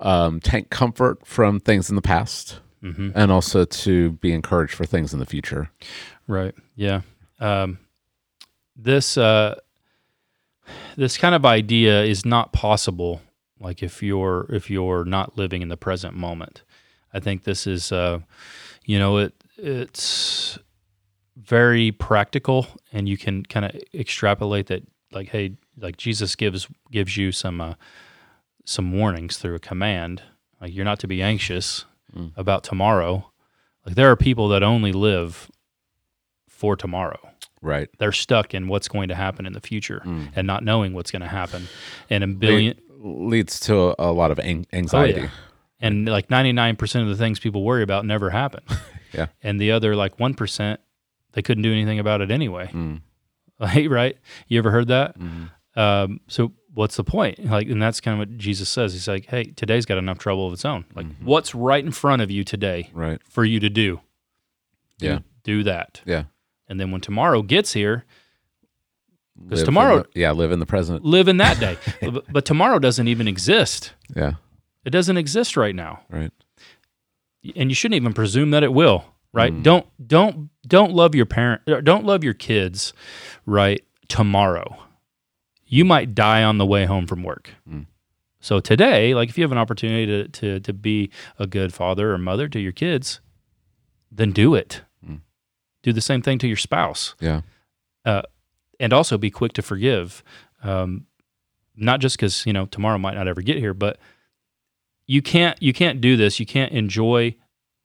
[0.00, 3.10] um, take comfort from things in the past, Mm-hmm.
[3.14, 5.70] and also to be encouraged for things in the future.
[6.28, 6.54] Right.
[6.76, 7.00] Yeah.
[7.40, 7.78] Um,
[8.76, 9.56] this uh,
[10.96, 13.20] this kind of idea is not possible.
[13.60, 16.62] Like if you're if you're not living in the present moment,
[17.12, 18.20] I think this is uh,
[18.84, 20.58] you know it it's
[21.36, 24.82] very practical, and you can kind of extrapolate that.
[25.10, 27.74] Like hey, like Jesus gives gives you some uh,
[28.64, 30.22] some warnings through a command.
[30.60, 31.84] Like you're not to be anxious
[32.16, 32.32] Mm.
[32.38, 33.30] about tomorrow.
[33.84, 35.50] Like there are people that only live
[36.48, 37.20] for tomorrow.
[37.60, 37.88] Right.
[37.98, 40.30] They're stuck in what's going to happen in the future Mm.
[40.36, 41.68] and not knowing what's going to happen.
[42.10, 45.20] And a billion leads to a, lot of an- anxiety.
[45.20, 45.30] Oh, yeah.
[45.80, 48.62] and like 99% of the things people worry about never happen.
[49.14, 49.28] Yeah.
[49.42, 50.76] And the other like 1%,
[51.32, 52.70] they couldn't do anything about it anyway.
[52.72, 53.00] Mm.
[53.58, 54.16] Like, right?
[54.48, 55.18] You ever heard that?
[55.18, 55.50] Mhm.
[55.74, 57.44] Um, so what's the point?
[57.44, 58.92] Like, and that's kind of what Jesus says.
[58.92, 60.84] He's like, hey, today's got enough trouble of its own.
[60.94, 61.22] Like, Mhm.
[61.24, 63.20] what's right in front of you today Right.
[63.28, 63.68] for you to?
[63.70, 64.00] Do-
[65.00, 65.20] Yeah.
[65.42, 66.02] Do that.
[66.04, 66.24] Yeah.
[66.68, 68.04] And then when tomorrow gets here,
[69.42, 71.04] because tomorrow- the- yeah, live in the present.
[71.04, 71.78] live in that day.
[72.10, 73.92] but, but tomorrow doesn't even exist.
[74.14, 74.34] Yeah.
[74.84, 76.00] It doesn't exist right now.
[76.10, 76.32] Right.
[77.56, 79.52] And you shouldn't even presume that it will, right?
[79.52, 79.62] Mm.
[79.62, 82.92] Don't don't don't love your parent don't love your kids,
[83.46, 83.82] right?
[84.08, 84.76] Tomorrow.
[85.66, 87.50] You might die on the way home from work.
[87.68, 87.86] Mm.
[88.40, 92.12] So today, like if you have an opportunity to, to to be a good father
[92.12, 93.20] or mother to your kids,
[94.10, 94.82] then do it.
[95.88, 95.90] Mm.
[95.90, 97.14] Do the same thing to your spouse.
[97.20, 97.42] Yeah.
[98.80, 100.22] and also be quick to forgive.
[100.62, 101.06] Um,
[101.76, 103.98] not just because you know tomorrow might not ever get here, but
[105.06, 106.38] you can't you can't do this.
[106.40, 107.34] You can't enjoy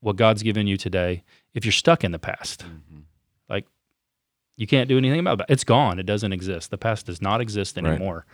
[0.02, 1.24] what God's given you today
[1.54, 2.66] if you're stuck in the past.
[3.50, 3.66] Like
[4.58, 5.46] you can't do anything about it.
[5.50, 6.00] It's gone.
[6.00, 6.72] It doesn't exist.
[6.72, 7.86] The past does not exist Right.
[7.86, 8.26] anymore.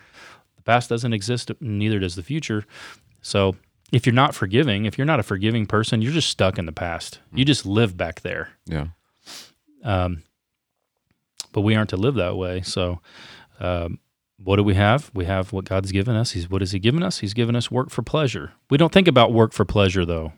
[0.56, 1.50] The past doesn't exist.
[1.60, 2.64] Neither does the future.
[3.22, 3.56] So
[3.92, 6.72] if you're not forgiving, if you're not a forgiving person, you're just stuck in the
[6.72, 7.20] past.
[7.34, 8.50] You just live back there.
[8.66, 8.88] Yeah.
[9.82, 10.22] Um,
[11.52, 12.60] but we aren't to live that way.
[12.62, 13.00] So,
[13.58, 13.98] um,
[14.42, 15.10] what do we have?
[15.14, 16.30] We have what God's given us.
[16.32, 17.18] He's what has He given us?
[17.18, 18.52] He's given us work for pleasure.
[18.70, 20.32] We don't think about work for pleasure though,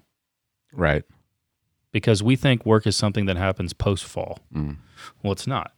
[0.72, 1.04] Right.
[1.92, 4.38] because we think work is something that happens post fall.
[4.54, 4.78] Mm.
[5.22, 5.72] Well, it's not.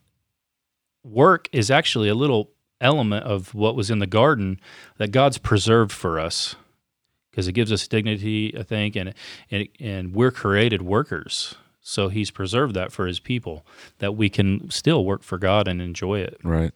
[1.03, 2.51] Work is actually a little
[2.81, 4.59] element of what was in the garden
[4.97, 6.55] that God's preserved for us
[7.29, 9.13] because it gives us dignity, I think, and
[9.51, 11.55] and and we're created workers.
[11.87, 13.65] So He's preserved that for His people
[13.99, 16.37] that we can still work for God and enjoy it.
[16.43, 16.71] Right.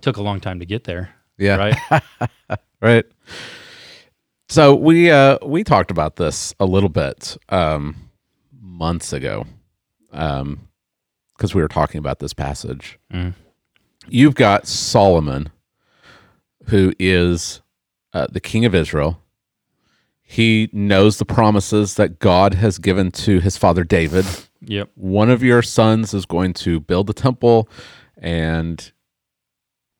[0.00, 1.56] Took a long time to get there, Yeah.
[1.56, 2.02] right?
[2.80, 3.04] right
[4.48, 7.96] so we uh we talked about this a little bit um
[8.62, 9.44] months ago
[10.12, 10.68] um
[11.36, 13.34] because we were talking about this passage Mhm.
[14.08, 15.50] you've got solomon
[16.66, 17.62] who is
[18.12, 19.20] uh, the king of israel
[20.30, 24.26] he knows the promises that god has given to his father david
[24.60, 24.90] yep.
[24.94, 27.66] one of your sons is going to build the temple
[28.18, 28.92] and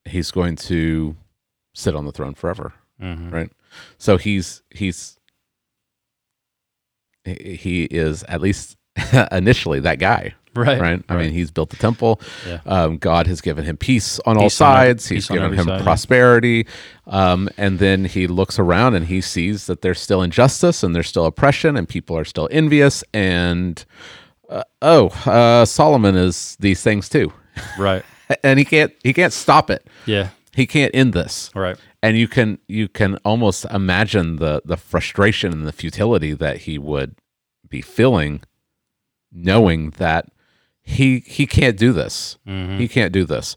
[0.05, 1.17] he's going to
[1.75, 3.33] sit on the throne forever Mhm.
[3.33, 3.51] right
[3.97, 5.19] so he's he's
[7.25, 8.77] he he is at least
[9.33, 10.81] initially that guy Right.
[10.81, 12.61] right i mean he's built the temple Yeah.
[12.66, 15.79] um, god has given him peace on all Peace on sides he's given him side,
[15.79, 15.83] yeah.
[15.85, 16.66] prosperity
[17.07, 21.09] um, and then he looks around and he sees that there's still injustice and there's
[21.09, 23.85] still oppression and people are still envious and
[24.49, 27.33] uh, oh uh, solomon is these things too
[27.79, 28.05] Right.
[28.43, 30.31] and he can't he can't stop it Yeah.
[30.55, 31.77] he can't end this Right.
[32.03, 36.79] and you can you can almost imagine the the frustration and the futility that he
[36.79, 37.16] would
[37.69, 38.41] be feeling
[39.33, 40.27] knowing that
[40.89, 42.78] he he can't do this Mhm.
[42.78, 43.56] he can't do this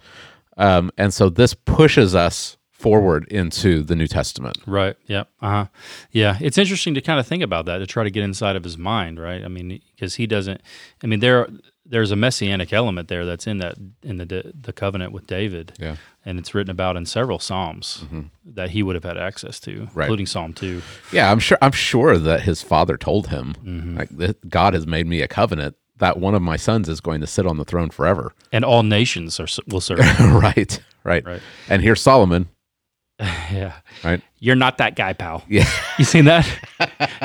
[0.57, 4.95] um, and so this pushes us forward into the new testament Right.
[5.07, 5.29] Yep.
[5.41, 5.65] Uh huh.
[6.11, 6.37] Yeah.
[6.41, 8.75] It's interesting to kind of think about that to try to get inside of his
[8.77, 9.43] mind, right?
[9.43, 10.61] I mean, because he doesn't.
[11.03, 11.47] I mean, there
[11.85, 15.95] there's a messianic element there that's in that in the the covenant with David, yeah
[16.25, 18.29] and it's written about in several psalms Mhm.
[18.45, 20.05] that he would have had access to, Right.
[20.05, 20.81] including Psalm two.
[21.11, 23.97] yeah i'm sure i'm sure that his father told him Mhm.
[23.97, 27.21] like "Th- god has made me a covenant that one of my sons is going
[27.21, 29.99] to sit on the throne forever And all nations are will serve.
[30.19, 31.41] right right right.
[31.69, 32.49] and here's solomon
[33.19, 33.73] Yeah.
[34.03, 35.43] right You're not that guy, pal.
[35.47, 36.45] yeah You seen that?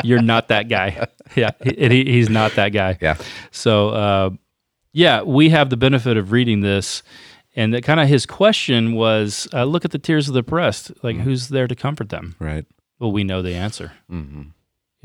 [0.05, 1.07] You're not that guy.
[1.35, 1.51] Yeah.
[1.65, 2.99] He, he- he's not that guy.
[3.01, 3.17] yeah
[3.51, 4.31] So, uh,
[4.93, 7.03] yeah, we have the benefit of reading this.
[7.55, 10.93] And that kind of his question was uh, look at the tears of the oppressed.
[11.03, 12.35] Like, who's there to comfort them?
[12.39, 12.67] right
[12.99, 13.93] Well, we know the answer.
[14.11, 14.43] hmm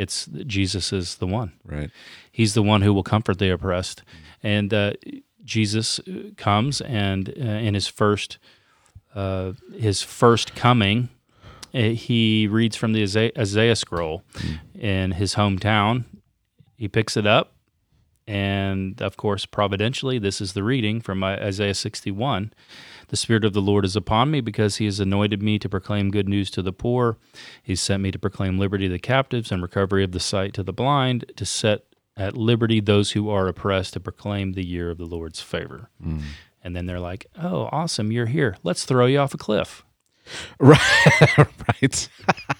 [0.01, 1.53] It's Jesus is the one.
[1.63, 1.91] right
[2.31, 4.03] He's the one who will comfort the oppressed.
[4.41, 4.93] And uh,
[5.43, 5.99] Jesus
[6.37, 8.39] comes and uh, in his first
[9.13, 11.09] uh, his first coming,
[11.73, 14.23] uh, he reads from the Isaiah, Isaiah scroll
[14.73, 16.05] in his hometown.
[16.77, 17.53] He picks it up,
[18.31, 22.53] and of course, providentially, this is the reading from Isaiah 61.
[23.09, 26.11] The Spirit of the Lord is upon me because He has anointed me to proclaim
[26.11, 27.17] good news to the poor.
[27.61, 30.63] He sent me to proclaim liberty to the captives and recovery of the sight to
[30.63, 31.83] the blind, to set
[32.15, 35.89] at liberty those who are oppressed, to proclaim the year of the Lord's favor.
[36.01, 36.21] Mm.
[36.63, 38.55] And then they're like, oh, awesome, you're here.
[38.63, 39.83] Let's throw you off a cliff.
[40.59, 40.79] Right.
[41.37, 42.09] right.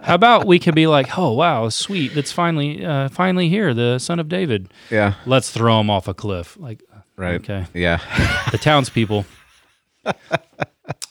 [0.00, 2.16] How about we could be like, oh, wow, sweet.
[2.16, 4.68] It's finally, uh, finally here, the son of David.
[4.90, 5.14] Yeah.
[5.26, 6.56] Let's throw him off a cliff.
[6.58, 6.82] Like,
[7.16, 7.34] Right.
[7.36, 7.66] okay.
[7.74, 7.98] Yeah.
[8.50, 9.24] the townspeople.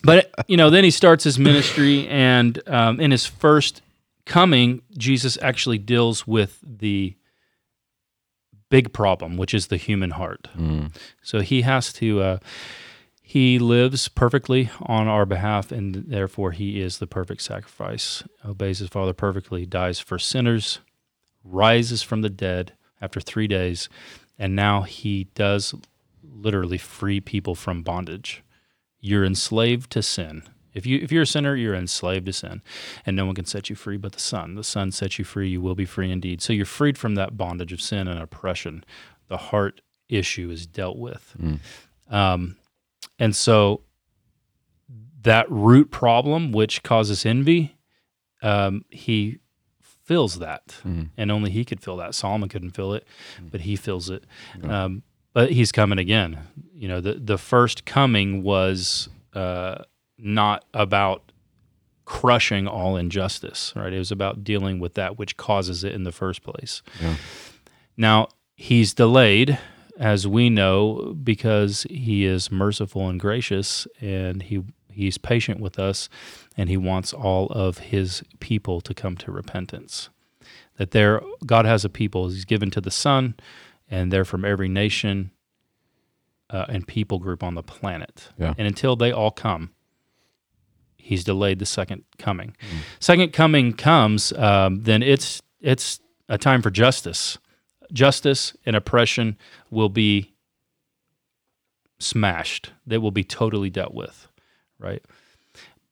[0.04, 3.82] but you know, then he starts his ministry, and um, in his first
[4.26, 7.16] coming, Jesus actually deals with the
[8.70, 10.48] big problem, which is the human heart.
[11.22, 12.22] So he has to.
[12.22, 12.38] Uh,
[13.34, 18.24] he lives perfectly on our behalf, and therefore he is the perfect sacrifice.
[18.46, 20.82] Obeys his Father perfectly, dies for sinners,
[21.44, 23.90] rises from the dead after three days,
[24.38, 25.74] and now he does
[26.24, 28.44] literally free people from bondage.
[29.00, 30.44] You're enslaved to sin.
[30.76, 32.62] If you if you're a sinner, you're enslaved to sin,
[33.04, 34.54] and no one can set you free but the Son.
[34.54, 36.44] The Son sets you free; you will be free indeed.
[36.44, 38.86] So you're freed from that bondage of sin and oppression.
[39.28, 41.36] The heart issue is dealt with,
[42.12, 42.58] um,
[43.20, 43.82] and so
[45.22, 47.76] that root problem, which causes envy,
[48.42, 49.40] um, he
[50.04, 50.76] feels that,
[51.18, 52.14] and only he could feel that.
[52.14, 53.08] Solomon couldn't feel it,
[53.52, 54.26] but he feels it.
[54.70, 55.04] Um,
[55.34, 56.40] but he's coming again.
[56.76, 59.84] You know, the the first coming was uh,
[60.18, 61.32] not about
[62.06, 63.94] crushing all injustice, right?
[63.94, 66.82] It was about dealing with that which causes it in the first place.
[67.02, 67.16] Yeah.
[67.96, 69.58] Now he's delayed,
[70.00, 76.10] as we know, because he is merciful and gracious, and he he's patient with us,
[76.56, 80.10] and he wants all of his people to come to repentance.
[80.78, 82.30] That there, God has a people.
[82.30, 83.36] He's given to the Son,
[83.90, 85.32] and they're from every nation
[86.50, 88.30] uh, and people group on the planet.
[88.38, 88.54] Yeah.
[88.58, 89.72] And until they all come,
[90.98, 92.56] he's delayed the second coming.
[93.00, 96.00] Second coming comes, um, then it's it's
[96.30, 97.38] a time for justice.
[97.94, 99.38] Justice and oppression
[99.70, 100.34] will be
[102.00, 102.72] smashed.
[102.86, 104.28] They will be totally dealt with,
[104.80, 105.02] right?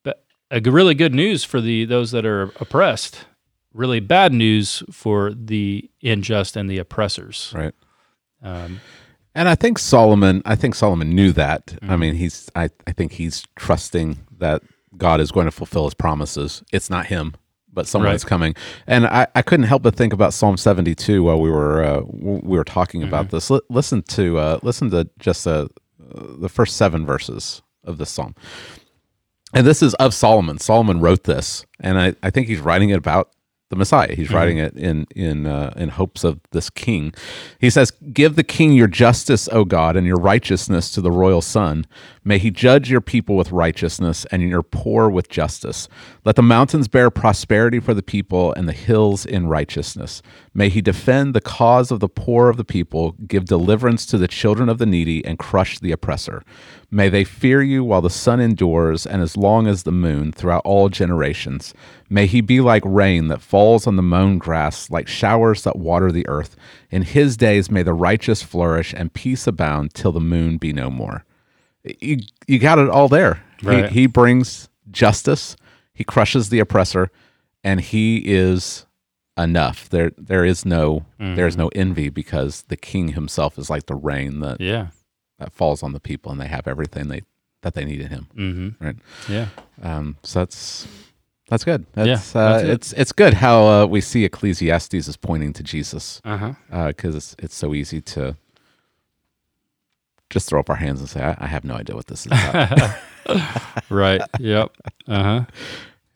[0.03, 3.26] But a really good news for the those that are oppressed.
[3.73, 7.53] Really bad news for the unjust and the oppressors.
[7.56, 7.73] Right.
[8.44, 8.82] Um,
[9.34, 11.68] And I think Solomon, I think Solomon knew that.
[11.68, 11.90] Mm-hmm.
[11.90, 14.61] I mean, he's, I, I think he's trusting that
[14.98, 16.64] God is going to fulfill his promises.
[16.73, 17.36] It's not him,
[17.73, 18.26] but someone Right.
[18.26, 18.56] coming.
[18.88, 22.57] And I, I couldn't help but think about Psalm 72 while we were, uh, we
[22.57, 23.35] were talking about Mm-hmm.
[23.38, 23.49] this.
[23.49, 25.68] Li- listen to, uh, listen to just, uh,
[25.99, 28.35] the first seven verses of this Psalm.
[29.53, 30.57] And this is of Solomon.
[30.60, 33.31] Solomon wrote this, and I, I think he's writing it about
[33.69, 34.14] the Messiah.
[34.15, 37.14] He's writing it in in uh, in hopes of this king.
[37.60, 41.41] He says, "Give the king your justice, O God, and your righteousness to the royal
[41.41, 41.85] son.
[42.23, 45.88] May he judge your people with righteousness and your poor with justice.
[46.23, 50.22] Let the mountains bear prosperity for the people and the hills in righteousness.
[50.53, 54.27] May he defend the cause of the poor of the people, give deliverance to the
[54.27, 56.43] children of the needy, and crush the oppressor.
[56.91, 60.61] May they fear you while the sun endures and as long as the moon throughout
[60.64, 61.73] all generations.
[62.07, 66.11] May he be like rain that falls on the mown grass, like showers that water
[66.11, 66.56] the earth.
[66.91, 70.91] In his days may the righteous flourish and peace abound till the moon be no
[70.91, 71.26] more.
[71.84, 72.18] You,
[72.48, 73.41] you got it all there.
[73.64, 73.90] Right.
[73.91, 75.56] He, he brings justice,
[75.94, 77.10] he crushes the oppressor,
[77.64, 78.86] and he is
[79.38, 79.90] enough.
[79.90, 83.95] There there is no there is no envy because the king himself is like the
[83.95, 84.88] rain that yeah.
[85.40, 87.22] that falls on the people and they have everything they
[87.62, 88.84] that they need in him Mm-hmm.
[88.86, 88.95] right
[89.30, 89.48] Yeah.
[89.84, 90.88] um so that's
[91.48, 92.70] that's good that's, Yeah, uh, it.
[92.70, 96.38] it's it's good how uh, we see ecclesiastes is pointing to jesus Uh
[96.72, 96.88] huh.
[96.88, 98.36] because it's, it's so easy to
[100.32, 102.32] just throw up our hands and say i, I have no idea what this is
[102.32, 102.98] about
[103.90, 104.22] Right.
[104.40, 104.72] yep.
[105.08, 105.45] Uh huh.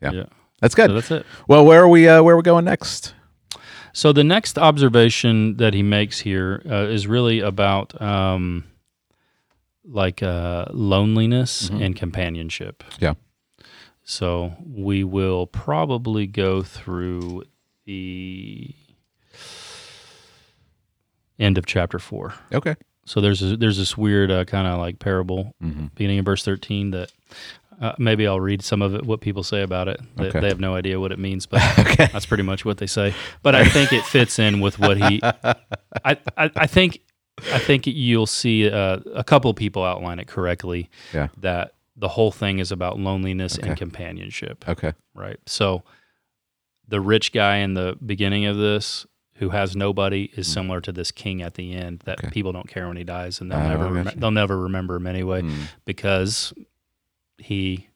[0.02, 0.12] Yeah.
[0.12, 0.24] Yeah.
[0.60, 1.26] that's So good that's it.
[1.48, 3.14] well where are we uh, where are we going next
[3.94, 8.66] So the next observation that he makes here uh, is really about um,
[9.86, 12.84] like uh, loneliness and companionship.
[13.00, 13.14] yeah
[14.04, 17.44] So we will probably go through
[17.86, 18.74] the
[21.40, 22.34] end of chapter four.
[22.52, 22.76] okay
[23.06, 25.94] So there's a, there's this weird uh, kind of like parable Mhm.
[25.96, 27.12] beginning in verse 13 that
[27.82, 30.00] uh, maybe I'll read some of it, what people say about it.
[30.16, 30.40] They, Okay.
[30.40, 33.14] they have no idea what it means, but okay that's pretty much what they say.
[33.44, 35.20] But I think it fits in with what he.
[35.24, 35.56] I,
[36.38, 37.00] I, I think
[37.54, 40.90] I think you'll see uh, a couple of people outline it correctly.
[41.14, 41.28] Yeah.
[41.38, 43.68] That the whole thing is about loneliness Okay.
[43.70, 44.94] and companionship, Okay.
[45.14, 45.38] right?
[45.46, 45.84] So
[46.88, 49.06] the rich guy in the beginning of this
[49.36, 52.20] who has nobody is similar to this king at the end that.
[52.20, 52.30] Okay.
[52.30, 55.08] people don't care when he dies and they'll Oh, never rem- they'll never remember him
[55.08, 56.54] anyway Mm, because
[57.38, 57.90] he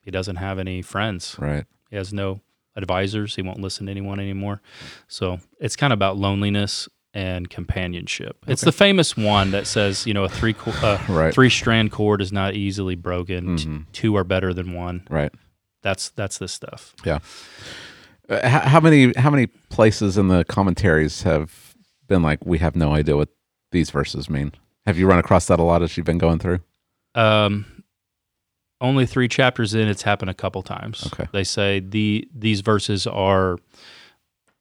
[0.00, 1.36] he doesn't have any friends.
[1.38, 1.64] right.
[1.90, 2.40] He has no
[2.76, 3.34] advisors.
[3.36, 4.60] He won't listen to anyone anymore.
[5.08, 8.36] So it's kind of about loneliness and companionship.
[8.46, 11.32] It's the famous one that says, you know, a three co- uh, Right.
[11.32, 13.56] three strand cord is not easily broken.
[13.56, 13.86] T- Mhm.
[13.92, 15.06] two are better than one.
[15.08, 15.32] Right.
[15.82, 16.94] That's that's this stuff.
[17.04, 17.20] Yeah.
[18.28, 21.74] Uh, how, how many how many places in the commentaries have
[22.08, 23.28] been like we have no idea what
[23.72, 24.52] these verses mean?
[24.86, 26.60] Have you run across that a lot as you've been going through?
[27.14, 27.64] Um,
[28.80, 31.06] only three chapters in, it's happened a couple times.
[31.12, 31.28] Okay.
[31.32, 33.58] They say the these verses are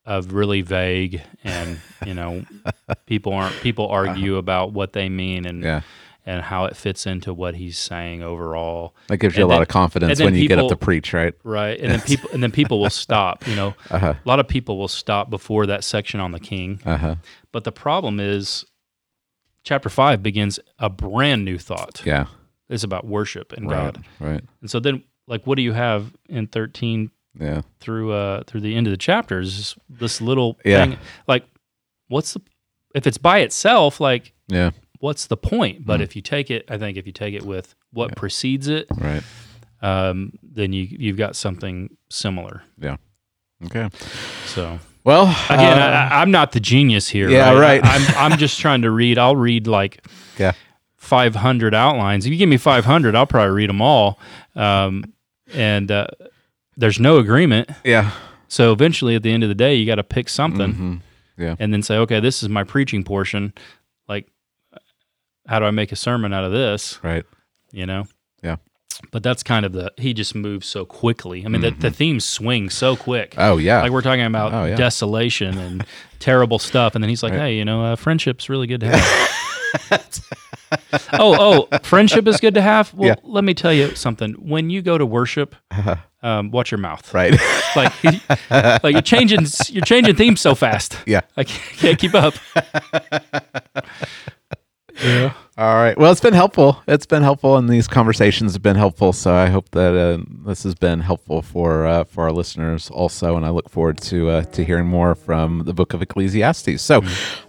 [0.05, 2.45] uh, really vague, and you know,
[3.05, 5.81] people aren't people argue about what they mean and Yeah.
[6.25, 8.95] And how it fits into what he's saying overall.
[9.07, 11.13] That gives you And a lot of confidence when you get up to people- preach,
[11.13, 11.33] right?
[11.43, 13.47] Right, and then people and then people will stop.
[13.47, 14.15] You know, Uh-huh.
[14.23, 16.79] a lot of people will stop before that section on the king.
[16.85, 17.15] Uh-huh.
[17.51, 18.65] But the problem is,
[19.63, 22.01] chapter five begins a brand new thought.
[22.05, 22.25] Yeah.
[22.69, 23.93] It's about worship and Right.
[23.93, 24.05] God.
[24.19, 24.43] Right.
[24.61, 27.61] And so then, like, what do you have in thirteen Yeah.
[27.79, 30.85] through uh through the end of the chapters, this, this little Yeah.
[30.85, 30.97] thing?
[31.27, 31.45] Like,
[32.07, 32.41] what's the
[32.95, 33.99] if it's by itself?
[33.99, 34.71] Like, Yeah.
[35.05, 35.85] What's the point?
[35.85, 36.03] But Mm.
[36.03, 38.15] if you take it, I think if you take it with what Yeah.
[38.21, 39.23] precedes it, Right.
[39.81, 42.63] um, then you you've got something similar.
[42.81, 42.97] Yeah.
[43.65, 43.89] Okay.
[44.45, 47.29] So Well, again, uh, I, I'm not the genius here.
[47.29, 47.81] Yeah, right.
[47.83, 49.17] I, I'm I'm just trying to read.
[49.19, 49.93] I'll read like
[50.39, 50.53] Yeah.
[50.97, 52.25] 500 outlines.
[52.25, 54.17] If you give me 500, I'll probably read them all.
[54.55, 55.13] Um,
[55.53, 56.07] and uh,
[56.75, 57.69] there's no agreement.
[57.83, 58.11] yeah.
[58.47, 61.01] So eventually, at the end of the day, you got to pick something
[61.37, 61.55] Mhm.
[61.59, 63.53] and then say, okay, this is my preaching portion.
[65.47, 66.99] How do I make a sermon out of this?
[67.03, 67.23] Right.
[67.71, 68.05] You know?
[68.43, 68.55] Yeah.
[69.11, 71.45] But that's kind of the, he just moves so quickly.
[71.45, 73.35] I mean, the, the themes swing so quick.
[73.37, 73.81] Oh yeah.
[73.81, 74.75] Like we're talking about Oh, yeah.
[74.75, 75.85] desolation and
[76.19, 77.39] terrible stuff, and then he's like, Right.
[77.41, 80.11] "Hey, you know, uh, friendship's really good to have."
[81.13, 82.93] oh, oh, friendship is good to have.
[82.93, 83.15] Well, Yeah.
[83.23, 84.33] let me tell you something.
[84.33, 85.55] When you go to worship,
[86.23, 87.13] um, watch your mouth.
[87.13, 87.35] right.
[87.75, 87.91] Like,
[88.49, 90.97] like you're changing, you're changing themes so fast.
[91.05, 91.19] yeah.
[91.35, 92.35] I can't, can't keep up.
[95.03, 95.33] Yeah.
[95.57, 95.97] All right.
[95.97, 96.81] Well, it's been helpful.
[96.85, 99.13] It's been helpful, and these conversations have been helpful.
[99.13, 103.37] So I hope that uh, this has been helpful for uh, for our listeners also,
[103.37, 106.81] and I look forward to uh, to hearing more from the Book of Ecclesiastes.
[106.81, 107.01] So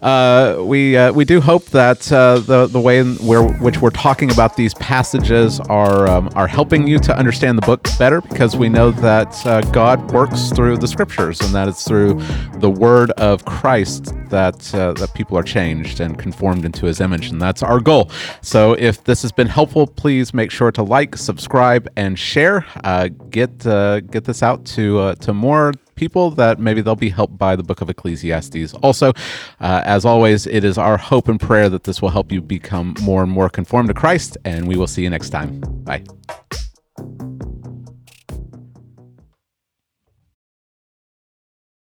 [0.02, 3.90] uh, we uh, we do hope that uh, the the way in where which we're
[3.90, 8.56] talking about these passages are um, are helping you to understand the book better, because
[8.56, 12.22] we know that uh, God works through the Scriptures, and that it's through
[12.58, 17.30] the Word of Christ that uh, that people are changed and conformed into His image,
[17.30, 17.95] and that's our goal.
[18.43, 22.64] So, if this has been helpful, please make sure to like, subscribe, and share.
[22.85, 27.09] Uh, get uh, get this out to uh, to more people that maybe they'll be
[27.09, 28.74] helped by the Book of Ecclesiastes.
[28.74, 29.12] Also,
[29.60, 32.94] uh, as always, it is our hope and prayer that this will help you become
[33.01, 34.36] more and more conformed to Christ.
[34.44, 35.60] And we will see you next time.
[35.85, 36.05] Bye.